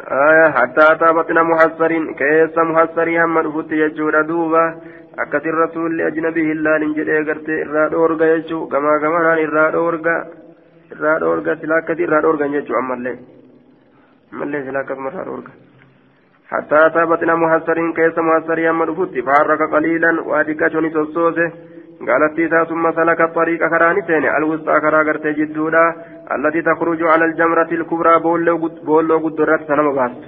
آية 0.01 0.51
حتى 0.51 0.93
أتى 0.93 1.13
بطن 1.13 1.43
محصر 1.43 2.13
كيس 2.13 2.59
محصري 2.59 3.25
هم 3.25 3.39
رفت 3.39 3.73
يجور 3.73 4.23
دوبا 4.23 4.81
أكثر 5.19 5.51
الرسول 5.51 5.97
لأجنبه 5.97 6.53
الله 6.53 6.79
ننجد 6.79 7.09
إيقرت 7.09 7.49
إراد 7.49 7.95
أورغا 7.95 8.27
يجو 8.27 8.69
كما 8.69 8.99
كما 9.03 9.35
إراد 9.45 9.75
أورغا 9.75 10.17
إراد 10.93 11.23
أورغا 11.23 11.55
سلاكة 11.55 12.05
إراد 12.05 12.25
أورغا 12.25 12.47
يجو 12.47 12.79
أما 12.79 12.95
اللي 12.95 13.19
أما 14.33 14.45
اللي 14.45 14.63
سلاكة 14.67 14.95
مراد 14.95 15.27
أورغا 15.29 15.53
حتى 16.51 16.87
أتى 16.87 17.05
بطن 17.05 17.31
محصر 17.43 17.77
كيس 17.97 18.19
محصري 18.19 18.71
هم 18.71 18.83
رفت 18.83 19.15
فحرك 19.27 19.63
قليلا 19.75 20.21
وأدكا 20.29 20.69
شوني 20.69 20.91
تصوصه 20.91 21.53
قالت 22.09 22.37
تيتا 22.37 22.65
ثم 22.65 22.93
سلك 22.93 23.21
الطريق 23.21 23.61
كراني 23.69 24.03
سين 24.07 24.25
الوسطى 24.39 24.81
كرا 24.81 25.03
قرت 25.03 25.27
جدودا 25.27 25.85
التي 26.37 26.63
تخرج 26.63 27.03
على 27.03 27.25
الجمرة 27.25 27.71
الكبرى 27.73 28.15
بولو 28.89 29.19
قدرت 29.25 29.61
سنم 29.69 29.89
باست 29.97 30.23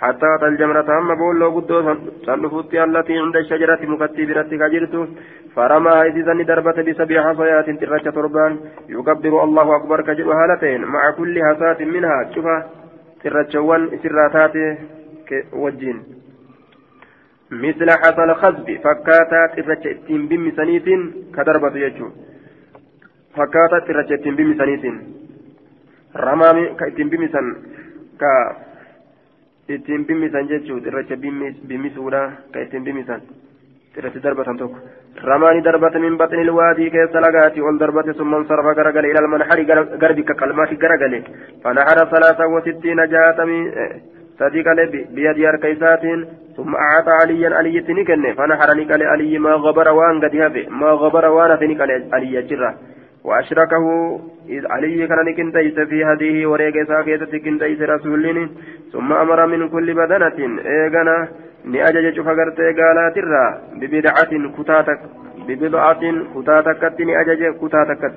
حتى 0.00 0.26
أتى 0.34 0.46
الجمرة 0.46 0.98
أما 0.98 1.14
بولو 1.14 1.48
قدو 1.56 1.94
سنفوتي 2.26 2.84
التي 2.84 3.18
عند 3.18 3.36
الشجرة 3.36 3.80
مكتبرة 3.92 4.42
كجرت 4.42 4.94
فرمى 5.54 5.90
إذا 5.90 6.32
دربت 6.50 6.78
بسبع 6.86 7.16
حصيات 7.26 7.68
ترجة 7.80 8.10
تربان. 8.10 8.52
يكبر 8.88 9.44
الله 9.44 9.76
أكبر 9.76 10.00
كجر 10.08 10.32
هالتين 10.32 10.80
مع 10.94 11.10
كل 11.18 11.34
حصاة 11.46 11.80
منها 11.94 12.30
شوفها 12.34 12.58
ترجوان 13.22 13.82
سراتات 14.02 14.56
وجين. 15.52 15.98
مثل 17.50 17.88
حصل 18.02 18.28
خزب 18.42 18.68
فكاتا 18.84 19.40
ترجع 19.56 19.90
اتين 19.90 20.22
بمسانيت 20.28 20.88
كدربة 21.34 21.76
يجو. 21.84 22.08
فكاتا 23.36 23.78
ترجع 23.86 24.14
اتين 24.14 24.96
بمسانيت 26.14 26.16
رمامي 26.16 26.74
كاتين 26.78 27.08
بمسان 27.08 27.56
كا 28.20 28.56
ittiin 29.68 30.06
bimmisan 30.06 30.48
jechuun 30.48 30.80
irracha 30.86 31.16
bimmisuudha 31.68 32.20
ka 32.52 32.60
ittiin 32.60 32.84
bimmisan 32.84 33.20
irratti 33.98 34.22
darbatan 34.22 34.56
tokko 34.56 34.78
ramaani 35.28 35.64
darbate 35.64 35.98
min 35.98 36.16
baxni 36.16 36.42
ilwaadii 36.42 36.90
keessa 36.90 37.20
lagaati 37.20 37.60
ol 37.60 37.78
darbate 37.78 38.14
summan 38.16 38.46
sarfa 38.48 38.74
garagale 38.74 39.10
ilal 39.10 39.28
manxari 39.28 39.66
garbi 40.02 40.24
ka 40.24 40.34
qalmaati 40.34 40.76
garagale 40.76 41.18
fanaxara 41.62 42.08
salaasa 42.12 42.48
wasittiina 42.54 43.06
jaatamii 43.14 43.64
sadii 44.38 44.64
qale 44.68 44.84
biyadii 45.14 45.48
harka 45.50 45.68
isaatiin 45.68 46.28
ثم 46.58 46.74
أعطى 46.74 47.10
عليا 47.10 47.50
علي 47.58 47.80
تنكن 47.80 48.34
فنحرني 48.34 48.84
قال 48.90 49.02
علي 49.02 49.38
ما 49.38 49.52
غبر 49.64 49.88
وان 49.98 50.20
قد 50.24 50.34
ما 50.70 50.90
غبر 50.90 51.24
وان 51.26 51.58
تنك 51.58 51.80
علي 52.14 52.42
جرة 52.50 52.70
وأشركه 53.23 53.85
إذ 54.49 54.63
علي 54.67 55.07
كان 55.07 55.35
كنتيس 55.37 55.79
في 55.79 56.05
هذه 56.05 56.45
وريق 56.45 56.87
ساكيتة 56.87 57.37
كنتيس 57.37 57.81
رسولين 57.81 58.49
ثم 58.93 59.13
أمر 59.13 59.45
من 59.45 59.69
كل 59.69 59.93
بدنة 59.93 60.39
إيغانا 60.65 61.27
نأجج 61.65 62.21
فقرت 62.21 62.59
قالات 62.79 63.17
الرا 63.17 63.45
ببدعة 63.79 64.31
كتاتك 64.57 64.99
ببضعة 65.47 66.03
كتاتك 66.35 67.01
نأجج 67.01 67.41
كتاتك 67.61 68.13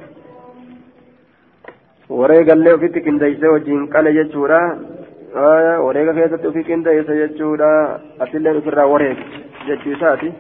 وريق 2.09 2.53
اللي 2.53 2.79
في 2.79 3.01
كنتيس 3.07 3.45
وجين 3.45 3.87
قال 3.87 4.07
جتشورا 4.17 4.63
wareega 5.37 6.15
keessatti 6.15 6.47
ofii 6.47 6.65
qindeessa 6.65 7.15
jechuudha 7.15 7.69
asillee 8.25 8.57
ofirraa 8.59 8.87
wareega 8.87 9.25
jechuu 9.67 9.93
isaati 9.93 10.33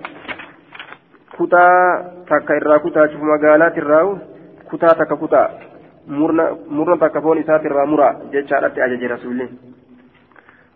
kutaa 1.36 2.02
takka 2.28 2.56
irraa 2.56 2.78
kutaachuuf 2.78 3.22
magaalaatirraa 3.30 4.05
kutaa 4.72 4.95
takka 4.95 5.15
kutaa 5.23 5.49
murna 6.07 6.98
takka 7.03 7.22
foon 7.22 7.43
isaatirraa 7.43 7.91
mura 7.93 8.15
jechaadhatti 8.31 8.81
ajaje 8.88 9.14
rasuulli. 9.15 9.48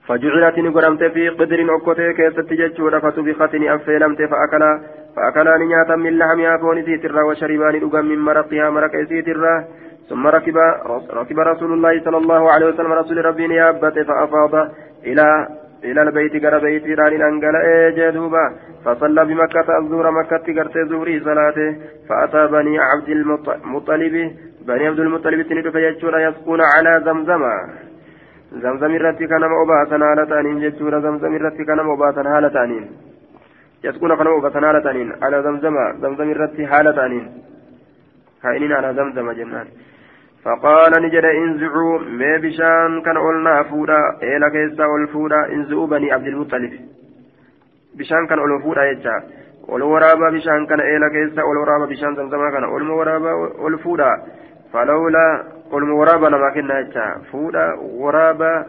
فجعلت 0.08 0.58
نقرمت 0.60 1.04
في 1.04 1.30
قدر 1.30 1.60
أكوتي 1.76 2.14
كيست 2.14 2.54
جتشورا 2.54 3.00
فتبخت 3.00 3.54
أفيلمت 3.56 4.22
فأكلا 4.32 4.72
فأكلا 5.16 5.58
نياتا 5.58 5.96
من 5.96 6.18
لحمها 6.18 6.58
فون 6.58 6.78
سيترا 6.86 7.24
وشربان 7.24 7.76
أقام 7.84 8.06
من 8.06 8.20
مرقها 8.20 8.70
مرق 8.70 8.94
سيترا 9.10 9.54
ثم 10.10 10.28
ركب 10.28 10.58
ركب 11.20 11.40
رسول 11.40 11.74
الله 11.74 12.04
صلى 12.06 12.18
الله 12.18 12.52
عليه 12.52 12.66
وسلم 12.66 12.94
رسول 12.94 13.26
ربي 13.26 13.48
نيابته 13.48 14.04
فأفاض 14.04 14.54
إلى 15.10 15.48
إلى 15.90 16.02
البيت 16.06 16.34
قال 16.44 16.56
بيت 16.66 16.86
ران 17.00 17.22
أنقل 17.30 17.56
جدوبا 17.98 18.46
فصلى 18.86 19.22
بمكة 19.30 19.68
الظهر 19.82 20.08
مكة 20.20 20.46
قرت 20.58 20.76
زوري 20.90 21.16
صلاته. 21.28 21.70
فأتى 22.10 22.42
بني 22.54 22.74
عبد 22.90 23.10
المطلب 23.10 24.16
بني 24.68 24.88
عبد 24.88 25.00
المطلب 25.00 25.40
تنيد 25.50 25.68
فيجور 25.76 26.16
يسقون 26.28 26.62
على 26.74 26.92
زمزم 27.06 27.44
زمزم 28.64 28.92
الرتي 29.00 29.26
كان 29.32 29.44
مؤباسا 29.54 29.98
هالتانين 30.06 30.58
جتور 30.64 30.94
زمزم 31.06 31.36
الرتي 31.36 31.64
كان 31.70 31.80
مؤباسا 31.90 32.22
هالتانين. 32.34 32.86
يسقون 33.84 34.12
كان 34.18 34.28
مؤباسا 34.28 34.60
هالتانين 34.60 35.10
على 35.24 35.38
زمزم 35.46 35.76
زمزم 36.02 36.28
الرتي 36.36 36.64
هالتانين. 36.72 37.26
هاينين 38.46 38.72
على 38.80 38.90
زمزم 38.94 39.28
جنان. 39.40 39.68
فقال 40.46 40.92
نجد 41.04 41.26
انزعوا 41.26 42.00
ما 42.00 42.38
بشان 42.38 43.02
كان 43.06 43.18
قلنا 43.18 43.64
فودا 43.64 44.02
إلى 44.24 44.50
كيسا 44.50 44.86
والفودا 44.86 45.46
انزعوا 45.54 45.88
بني 45.88 46.12
عبد 46.12 46.28
المطلب. 46.28 46.74
بشان 47.98 48.28
كان 48.28 48.40
قلنا 48.40 48.60
فودا 48.64 48.84
يجا. 48.84 49.24
والورابا 49.68 50.30
بشان 50.30 50.66
كان 50.66 50.80
إلى 50.80 51.10
كيسا 51.10 51.44
والورابا 51.44 51.86
بشان 51.86 52.16
زمزم 52.16 52.50
كان 52.52 52.66
قلنا 52.66 52.94
ورابا 52.94 53.34
والفودا 53.64 54.12
فلولا 54.74 55.44
قلنا 55.72 55.94
ورابا 55.94 56.28
لما 56.28 56.54
كنا 56.54 56.80
يجا. 56.80 57.08
فودا 57.32 57.74
ورابا. 58.02 58.66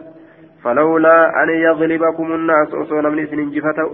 فلولا 0.63 1.43
أن 1.43 1.49
يغلبكم 1.49 2.33
الناس 2.33 2.73
أصولا 2.73 3.09
من 3.09 3.27
سن 3.27 3.39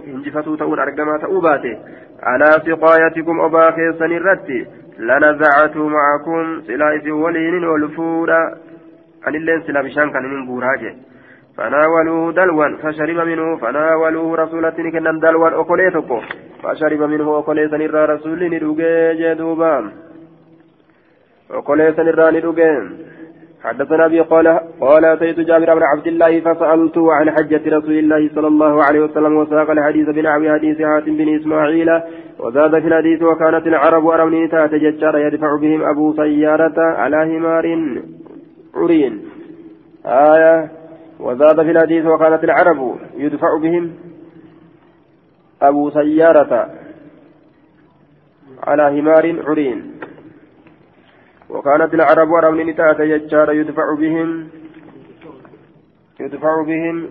انجفتوا 0.06 0.56
تؤون 0.56 0.78
أرقما 0.80 1.18
تؤباتي 1.18 1.78
على 2.22 2.44
سقايتكم 2.44 3.40
أبا 3.40 3.70
خيسا 3.70 4.04
الرتي 4.04 4.66
لنزعت 4.98 5.76
معكم 5.76 6.60
سلايس 6.66 7.06
ولين 7.06 7.64
والفورا 7.64 8.42
أن 9.28 9.34
اللين 9.34 9.62
سلا 9.62 9.82
بشان 9.82 10.10
كان 10.12 10.24
من 10.32 10.46
بوراجه 10.46 10.94
فناولوه 11.56 12.32
دلوا 12.32 12.76
فشرب 12.82 13.18
منه. 13.28 13.56
فناولوه 13.56 14.36
رسولة 14.36 14.70
كنا 14.70 15.12
دلوا 15.24 15.60
أكليتكو 15.60 16.20
فشرب 16.62 17.02
منه 17.02 17.38
أكليتا 17.38 17.76
نرى 17.76 18.04
رسول 18.04 18.40
ندوغي 18.54 19.14
جدوبا. 19.20 19.92
أكليتا 21.50 22.02
نرى 22.02 22.26
ندوغي 22.38 22.70
حدثنا 23.64 24.06
أبي 24.06 24.20
قال 24.20 24.60
قال 24.80 25.04
أتيت 25.04 25.40
جابر 25.40 25.74
بن 25.74 25.82
عبد 25.82 26.06
الله 26.06 26.40
فسألته 26.40 27.12
عن 27.12 27.30
حجة 27.30 27.76
رسول 27.76 27.98
الله 27.98 28.30
صلى 28.34 28.46
الله 28.46 28.84
عليه 28.84 29.00
وسلم 29.00 29.36
وساق 29.36 29.70
الحديث 29.70 30.08
بنعم 30.08 30.54
حديث 30.54 30.82
حاتم 30.82 31.16
بن 31.16 31.36
إسماعيل 31.36 32.00
وزاد 32.38 32.80
في 32.80 32.88
الحديث 32.88 33.22
وكانت 33.22 33.66
العرب 33.66 34.06
أروني 34.06 34.48
تاتججار 34.48 35.18
يدفع 35.18 35.56
بهم 35.56 35.82
أبو 35.82 36.12
سيارة 36.12 36.80
على 36.80 37.16
همار 37.16 37.66
عرين. 38.74 39.22
آية 40.06 40.70
وزاد 41.20 41.62
في 41.62 41.70
الحديث 41.70 42.06
وكانت 42.06 42.44
العرب 42.44 42.96
يدفع 43.16 43.58
بهم 43.62 43.92
أبو 45.62 45.90
سيارة 45.90 46.70
على 48.62 49.00
همار 49.00 49.42
عرين. 49.46 50.03
وكانت 51.48 51.94
العرب 51.94 52.30
ورم 52.30 52.70
نتات 52.70 53.00
يجار 53.00 53.52
يدفع 53.52 53.94
بهم. 53.94 54.48
يدفع 56.20 56.62
بهم. 56.62 57.08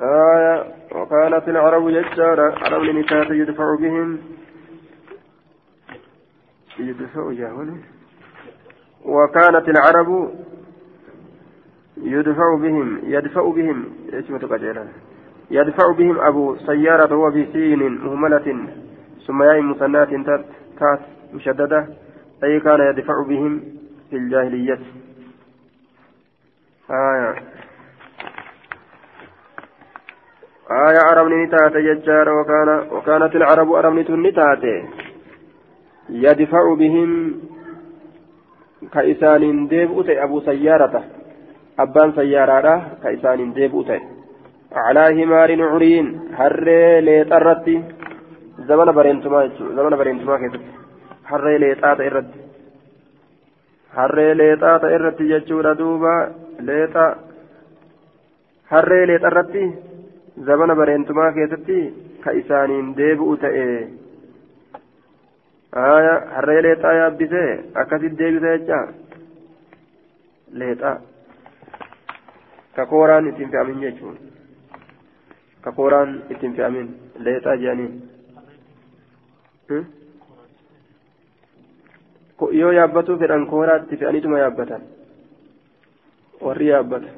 آية. 0.00 0.74
وكانت 0.92 1.48
العرب 1.48 1.88
يجار 1.88 2.40
عرب 2.40 2.82
نتات 2.82 3.30
يدفع 3.30 3.76
بهم. 3.80 4.18
يدفع 6.78 7.32
جاهل 7.32 7.80
وكانت 9.04 9.68
العرب 9.68 10.30
يدفع 11.96 12.56
بهم. 12.56 13.00
يدفع 13.04 13.50
بهم. 13.50 13.84
إيش 14.12 14.30
يدفع 15.50 15.92
بهم 15.92 16.20
أبو 16.20 16.56
سيارة 16.56 17.14
هو 17.14 17.30
بسين 17.30 17.78
مهملة 17.78 18.68
ثم 19.26 19.42
ياء 19.42 19.60
مثنات 19.60 20.08
تات 20.78 21.00
مشددة 21.33 21.87
أي 22.43 22.59
كان 22.59 22.79
يدفع 22.79 23.23
بهم 23.27 23.63
في 24.09 24.15
الجاهلية 24.15 24.79
آية 26.91 27.35
آية 30.71 30.99
عرب 31.09 31.27
نتات 31.27 31.75
يجار 31.75 32.29
وكان 32.29 32.87
وكانت 32.91 33.35
العرب 33.35 33.73
عرب 33.73 33.93
نتات 34.09 34.63
يدفع 36.09 36.73
بهم 36.73 37.41
كإسان 38.93 39.67
ديبؤت 39.67 40.09
أبو 40.09 40.39
سيارة 40.41 41.03
أبان 41.79 42.11
سيارة 42.15 42.87
كإسان 43.03 43.53
ديبؤت 43.53 43.91
على 44.71 45.23
همار 45.23 45.61
عرين 45.61 46.19
هر 46.33 46.69
ليترتي 46.99 47.83
زمن 48.59 48.91
برينتما 48.91 49.51
زمن 49.77 49.95
برينتما 49.95 50.51
harree 51.30 51.58
leexaa 51.60 51.96
ta'e 51.96 52.06
irratti. 52.10 52.40
Harree 53.96 54.34
leexaa 54.38 54.78
ta'e 54.84 54.94
irratti 54.98 55.28
jechuudha 55.32 55.74
duuba. 55.78 56.14
Leexa 56.68 57.04
harree 58.72 59.06
leexa 59.10 59.32
irratti 59.32 59.64
zabana 60.46 60.76
bareentumaa 60.80 61.32
keessatti 61.38 61.80
ka 62.24 62.30
isaaniin 62.42 62.94
deebi'u 63.00 63.36
ta'e. 63.44 63.66
Harree 66.36 66.62
leexaa 66.68 66.94
yaabbisee 67.00 67.50
akkasitti 67.82 68.18
deebisa 68.22 68.56
jecha? 68.56 68.80
Leexaa 70.52 70.96
ka 72.76 72.86
kooraan 72.86 73.28
ittiin 73.28 73.50
fe'amin 73.50 73.80
jechuun. 73.80 74.18
Ka 75.60 75.72
kooraan 75.72 76.22
ittiin 76.30 76.56
fe'amin. 76.56 76.88
Leexaa 77.18 77.56
jedhaniin. 77.56 78.02
Hmm? 79.68 79.84
Yoo 82.52 82.72
yaabbatuu 82.72 83.18
fedhan 83.18 83.46
kooraa 83.46 83.78
itti 83.82 83.96
fe'aniituma 83.96 84.38
yaabbatan. 84.38 84.82
Warri 86.40 86.66
yaabbata. 86.68 87.10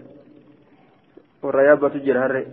Warra 1.43 1.63
yaabbatu 1.69 2.05
jira 2.07 2.21
harree. 2.21 2.47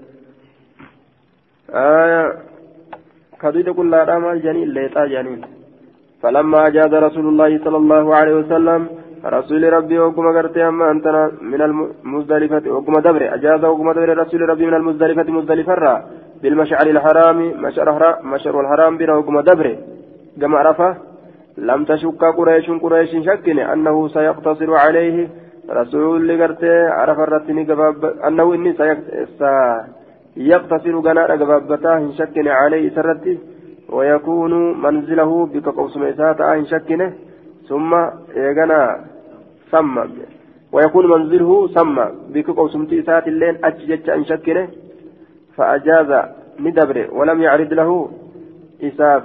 كديد 3.41 3.69
كل 3.69 3.93
رمى 4.09 4.39
جنين 4.45 4.69
ليتا 4.75 5.05
جنين 5.13 5.41
فلما 6.21 6.59
أجاز 6.67 6.93
رسول 7.07 7.25
الله 7.31 7.51
صلى 7.65 7.77
الله 7.77 8.05
عليه 8.15 8.35
وسلم 8.41 8.81
رسول 9.25 9.63
ربي 9.73 9.97
وكما 9.99 10.31
قرت 10.37 10.57
أما 10.57 10.85
أنت 10.91 11.07
من 11.51 11.61
المزدلفة 11.69 12.65
وكما 12.75 12.99
دبر 13.05 13.23
أجاز 13.35 13.61
وكما 13.65 13.93
دبر 13.93 14.09
رسول 14.23 14.41
ربي 14.51 14.65
من 14.69 14.73
المزدلفة 14.73 15.27
مزدلفة 15.37 16.03
بالمشعر 16.41 16.87
الحرام 16.95 17.37
مشعر 18.33 18.55
الحرام 18.63 18.97
بنا 18.97 19.13
وكما 19.17 19.41
دبر 19.41 19.67
كما 20.41 20.57
عرفه 20.59 20.89
لم 21.57 21.85
تشك 21.85 22.23
قريش 22.37 22.69
قريش 22.69 23.11
شكن 23.25 23.59
أنه 23.59 24.07
سيقتصر 24.07 24.73
عليه. 24.73 25.29
رسول 25.69 26.41
قرت 26.41 26.63
عرف 26.99 27.19
الرتني 27.19 27.61
أنه 28.27 28.53
إني 28.53 28.73
سيقتصر 30.35 30.99
قناة 30.99 31.35
قبابته 31.41 32.11
شكن 32.11 32.47
عليه 32.47 32.89
سرتي 32.95 33.39
ويكون 33.89 34.81
منزله 34.81 35.45
بك 35.45 35.65
قوس 35.65 35.97
ميساتا 35.97 36.63
شكنه 36.63 37.13
ثم 37.69 37.91
يغنى 38.35 38.81
سمى 39.71 40.03
ويكون 40.71 41.05
منزله 41.11 41.67
سمى 41.67 42.05
بك 42.33 42.49
قوسمتي 42.49 43.01
سات 43.01 43.27
اللين 43.27 43.55
أججج 43.65 44.09
أن 44.09 44.25
شكره 44.25 44.67
فأجاز 45.55 46.11
ندبر 46.59 47.07
ولم 47.11 47.41
يعرض 47.41 47.73
له 47.73 48.09
إساف. 48.83 49.23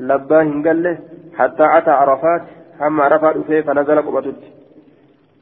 لباه 0.00 0.62
قال 0.64 0.98
حتى 1.40 1.66
أتى 1.78 1.90
عرفات 1.90 2.42
هم 2.80 3.00
عرفات 3.00 3.36
فيه 3.38 3.60
فنزل 3.60 3.98
قبطت 4.06 4.40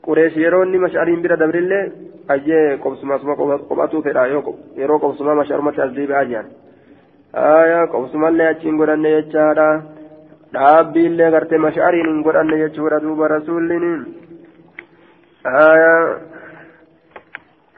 قريش 0.07 0.37
يروني 0.37 0.79
مشعرين 0.79 1.23
بلا 1.23 1.37
دبر 1.43 1.57
الله 1.63 1.83
أجي 2.31 2.75
قبسما 2.83 3.19
سما 3.19 3.35
قبطو 3.71 4.03
فلا 4.03 4.25
يرو 4.81 4.97
قبسما 4.99 5.35
مشعر 5.35 5.61
متى 5.61 5.85
أزديب 5.85 6.11
أجيان. 6.13 6.47
آية 7.35 7.81
قبسما 7.93 8.29
اللي 8.29 8.51
أجين 8.51 8.75
قرن 8.81 9.05
يجارا. 9.05 9.83
dhaabbii 10.55 11.07
illee 11.09 11.31
gartee 11.35 11.59
mashariin 11.59 12.09
hin 12.11 12.23
godhanne 12.27 12.57
jechuudha 12.63 13.03
duuba 13.05 13.29
rasuulliin 13.29 14.07
آية 15.47 15.97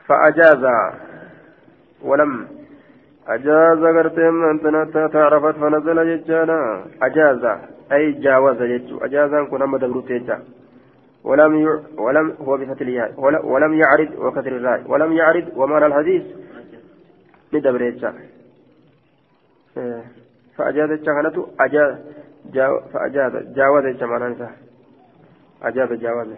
فأجاز. 0.06 0.64
ولم 2.02 2.32
أجاز 3.28 3.82
قرتهم 3.96 4.44
أنت 4.50 4.64
تعرفت 5.12 5.56
فنزل 5.62 5.98
ججانا 6.10 6.60
أجاز. 7.02 7.44
أي 7.92 8.12
جاوز 8.12 8.62
جج 8.62 8.88
أجاز 9.02 9.34
كن 9.50 9.62
أما 9.62 9.78
دبرت 9.78 10.10
ولم 11.24 11.54
ي... 11.54 11.66
ولم 11.98 12.34
هو 12.40 12.56
بفتح 12.56 12.80
الياء. 12.80 13.20
ولم 13.52 13.74
يعرض 13.74 14.10
وكثر 14.18 14.52
الراء. 14.56 14.80
ولم 14.90 15.12
يعرض 15.12 15.46
ومعنى 15.56 15.86
الحديث. 15.86 16.22
ندبر 17.54 17.90
جا 17.90 18.14
فأجاز 20.56 20.90
كانت 21.06 21.36
أجاز 21.60 21.94
جاو... 22.54 22.80
فأجاز 22.92 23.32
جاوز 23.56 23.84
جمعنا 24.00 24.50
أجاز 25.62 25.92
جاوز. 25.92 26.28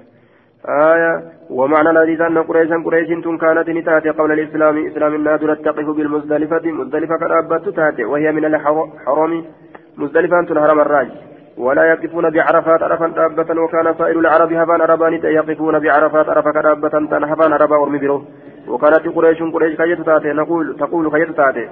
آية. 0.68 1.32
ومعنى 1.50 1.90
الحديث 1.90 2.20
أن 2.20 2.38
قريشا 2.38 2.76
قريش 2.86 3.08
كانت 3.40 3.68
نتاتي 3.70 4.10
قبل 4.10 4.32
الإسلام. 4.32 4.86
إسلام 4.86 5.14
النادر 5.14 5.54
تقف 5.54 5.86
بالمزدلفة 5.96 6.64
مزدلفة 6.78 7.16
كرابة 7.16 7.70
تاتي. 7.70 8.04
وهي 8.04 8.32
من 8.32 8.44
الحرم 8.44 9.44
مزدلفة 9.96 10.40
أنت 10.40 10.50
الهرم 10.50 10.80
الراج. 10.80 11.31
ولا 11.58 11.84
يقفون 11.84 12.30
بعرفات 12.30 12.82
عرفا 12.82 13.08
دابة 13.08 13.62
وكان 13.62 13.94
سائر 13.98 14.18
العرب 14.18 14.52
هبان 14.52 14.80
عربان 14.80 15.12
يقفون 15.12 15.78
بعرفات 15.78 16.28
عرفا 16.28 16.52
كرابة 16.52 16.88
تنهبان 16.88 17.52
عربا 17.52 17.76
ورمبرو 17.76 18.22
وكانت 18.68 19.08
قريش 19.16 19.42
قريش 19.42 19.76
كيت 19.76 20.00
تاتي 20.00 20.32
نقول 20.32 20.76
تقول 20.76 21.10
كيت 21.10 21.36
تاتي. 21.36 21.68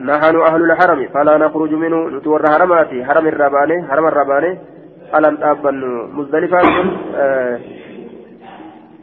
نحن 0.00 0.40
أهل 0.40 0.60
الحرم 0.70 1.08
فلا 1.14 1.36
نخرج 1.38 1.72
منه 1.74 2.08
نتور 2.08 2.42
حرماتي 2.50 3.04
حرم 3.04 3.26
الرباني 3.26 3.76
حرم 3.88 4.06
الرباني. 4.06 4.58
ألم 5.16 5.36
تابن 5.36 6.08
مزدلفة 6.16 6.58
آه 7.16 7.58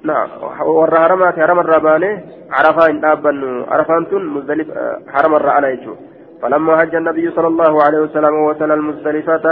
haramaati 0.06 1.40
harama 1.42 1.64
irraa 1.64 1.80
baane 1.80 2.10
carafaa 2.50 2.88
hin 2.88 3.02
dhaabbannu 3.02 3.66
carafaan 3.70 4.06
tun 4.06 4.24
harama 5.14 5.40
irraa 5.40 5.58
ala 5.58 5.76
jechuudha 5.76 6.08
فلما 6.42 6.84
هج 6.84 6.96
النبي 6.96 7.32
صلى 7.32 7.48
الله 7.48 7.84
عليه 7.84 8.00
وسلم 8.00 8.34
وصل 8.48 8.72
المزدلفة 8.72 9.46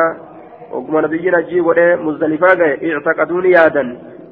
وقم 0.72 1.00
نبي 1.06 1.32
نجي 1.32 1.62
ودي 1.62 1.96
مزدلفة 1.96 2.62
اعتقدون 2.88 3.46
يادا. 3.46 3.84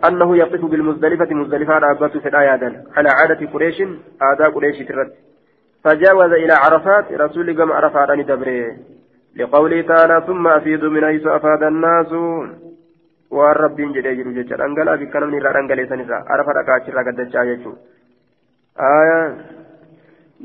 أنه 0.08 0.38
يقف 0.38 0.66
بالمزدلفة 0.66 1.34
مزدلفة 1.36 1.78
رابط 1.78 2.18
في 2.18 2.30
يادا. 2.30 2.70
على 2.96 3.10
عادة 3.10 3.42
قريش 3.54 3.78
آداء 4.22 4.50
قريش 4.52 4.78
ترد. 4.88 5.12
فجاوز 5.84 6.32
إلى 6.44 6.54
عرفات 6.54 7.06
رسول 7.14 7.48
قم 7.62 7.72
عرفات 7.72 8.10
دبره. 8.30 8.76
لقوله 9.36 9.82
تعالى 9.82 10.24
ثم 10.28 10.48
أفيد 10.48 10.84
من 10.86 11.06
حيث 11.06 11.28
أفاد 11.28 11.64
الناس. 11.64 12.12
waan 13.32 13.56
rabbiin 13.56 13.94
jedhee 13.94 14.16
jiru 14.16 14.34
jecha 14.38 14.58
dhangalaa 14.62 14.98
fi 14.98 15.08
kanamni 15.14 15.38
irraa 15.40 15.54
dhangaleessan 15.58 16.04
irraa 16.04 16.24
arafa 16.36 16.54
dhaqaa 16.58 16.78
achirraa 16.80 17.06
gaddachaa 17.08 17.46
jechuudha 17.50 17.82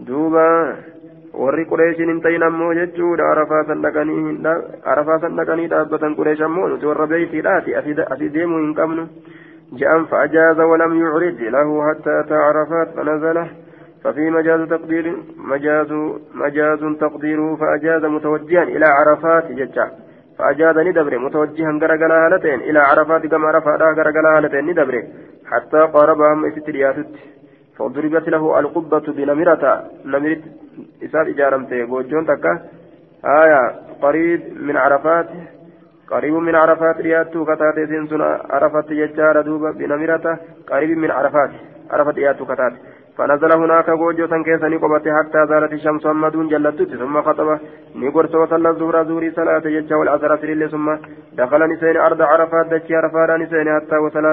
duuba 0.09 0.47
warri 1.35 1.67
qureeshiin 1.67 2.11
hin 2.15 2.21
ta'in 2.21 2.43
ammoo 2.43 2.73
jechuudha. 2.75 3.31
Arafaa 3.33 5.19
san 5.21 5.37
dhaqanii 5.37 5.69
dhaabbatan 5.75 6.17
qureesh 6.17 6.43
ammoo 6.49 6.69
nuti 6.69 6.87
warra 6.87 7.07
beeytiidhaati 7.07 7.77
asii 7.77 8.33
deemuu 8.39 8.65
hin 8.65 8.75
qabnu. 8.75 9.09
جاء 9.73 10.03
فأجاز 10.03 10.61
ولم 10.61 11.01
يعرض 11.01 11.41
له 11.41 11.91
حتى 11.91 12.21
أتى 12.21 12.35
عرفات 12.35 12.89
فنزله 12.97 13.49
ففي 14.05 14.31
مجاز 14.31 14.69
تقدير 14.69 15.17
مجاز 15.37 15.93
مجاز 16.35 16.79
تقديره 17.01 17.57
فأجاز 17.57 18.05
متوجها 18.05 18.63
إلى 18.63 18.87
عرفات 18.87 19.53
ججا 19.53 19.91
فأجاد 20.39 20.79
ندبر 20.79 21.19
متوجها 21.19 21.71
غرغلا 21.83 22.27
هالتين 22.27 22.61
إلى 22.61 22.79
عرفات 22.79 23.27
كما 23.27 23.49
عرفات 23.49 23.83
غرغلا 23.83 24.39
هالتين 24.39 24.67
ندبر 24.71 25.03
حتى 25.51 25.81
قارب 25.95 26.21
هم 26.21 26.45
استرياتت 26.45 27.11
فضربت 27.81 28.29
له 28.29 28.45
القبة 28.61 29.07
بنمرة. 29.17 29.65
نمرة 30.13 30.43
إسات 31.05 31.27
إجارمته. 31.33 31.85
بوجون 31.85 32.27
تكا. 32.27 32.53
آية. 33.25 33.63
قريب 34.03 34.41
من 34.67 34.77
عرفات. 34.77 35.29
قريب 36.11 36.35
من 36.35 36.55
عرفات. 36.55 36.97
رياتو 37.01 37.45
كتاتي 37.45 37.87
سنسنا 37.87 38.29
عرفت 38.51 38.91
يجار 38.91 39.41
دوبا 39.41 39.71
بنمرة. 39.79 40.27
قريب 40.71 40.99
من 40.99 41.11
عرفات. 41.11 41.51
عرفت 41.91 42.15
رياتو 42.15 42.45
كتاتي 42.45 42.79
فنزل 43.17 43.53
هناك 43.53 43.89
غوجو 43.89 44.27
سنكيسني. 44.27 44.77
قبته 44.83 45.11
حتى 45.19 45.41
زالت 45.51 45.73
الشمس 45.73 46.07
محمد 46.07 46.37
جلتت. 46.53 46.91
ثم 47.03 47.23
خطب 47.23 47.49
نيقرت 47.97 48.35
وصلى 48.35 48.69
الظهر 48.69 49.05
زوري 49.05 49.31
صلاة 49.31 49.65
يجا 49.77 49.97
والعصر 49.97 50.37
ثم 50.73 50.87
دخل 51.39 51.61
نسين 51.73 51.97
أرض 51.97 52.21
عرفات. 52.23 52.67
دكي 52.67 52.95
عرفات 52.97 53.31
نسين 53.41 53.67
حتى 53.77 53.97
وصل 53.97 54.27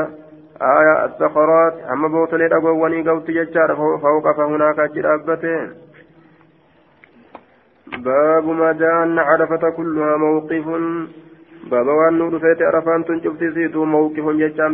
آية 0.61 1.05
الصخرات 1.05 1.73
أما 1.91 2.07
بوصل 2.07 2.41
أقواني 2.41 3.09
قوت 3.09 3.29
يجار 3.29 3.75
فوق 3.75 4.31
فهناك 4.37 4.79
جرابته 4.91 5.69
باب 7.87 8.45
ما 8.47 8.71
جاء 8.71 9.03
أن 9.03 9.19
عرفة 9.19 9.69
كلها 9.69 10.17
موقف. 10.17 10.67
بابا 11.71 11.93
waan 11.93 12.15
nu 12.17 12.29
dhufeete 12.31 12.63
arafaan 12.65 13.03
tun 13.03 13.19
cufti 13.19 13.75
موقف 13.75 14.25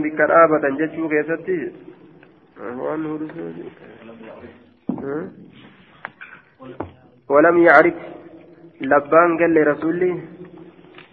bikka 0.03 0.27
dhaabatan 0.27 0.77
jechuu 0.77 1.09
keessatti 1.09 1.73
waan 2.77 2.99
nu 3.03 3.19
ولم 7.29 7.57
يعرف. 7.57 7.93
لبان 8.81 9.37
قال 9.39 9.51
لي 9.53 9.63
رسولي 9.63 10.11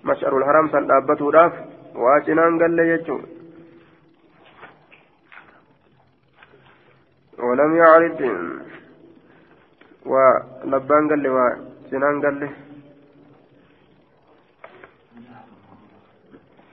مشعر 0.04 0.38
الحرام 0.38 0.68
سن 0.68 0.86
دابته 0.86 1.32
داف 1.32 1.52
واشنان 1.94 2.58
قال 2.60 2.72
لي 2.76 2.88
يجو 2.88 3.18
ولم 7.42 7.76
يعرف 7.76 8.20
ولبان 10.06 11.08
قال 11.10 11.18
لي 11.18 11.28
واشنان 11.28 12.22
قال 12.24 12.34
لي. 12.40 12.50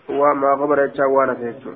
وما 0.09 0.55
خبر 0.55 0.83
يجا 0.83 1.05
وأنا 1.05 1.33
فيجو 1.33 1.71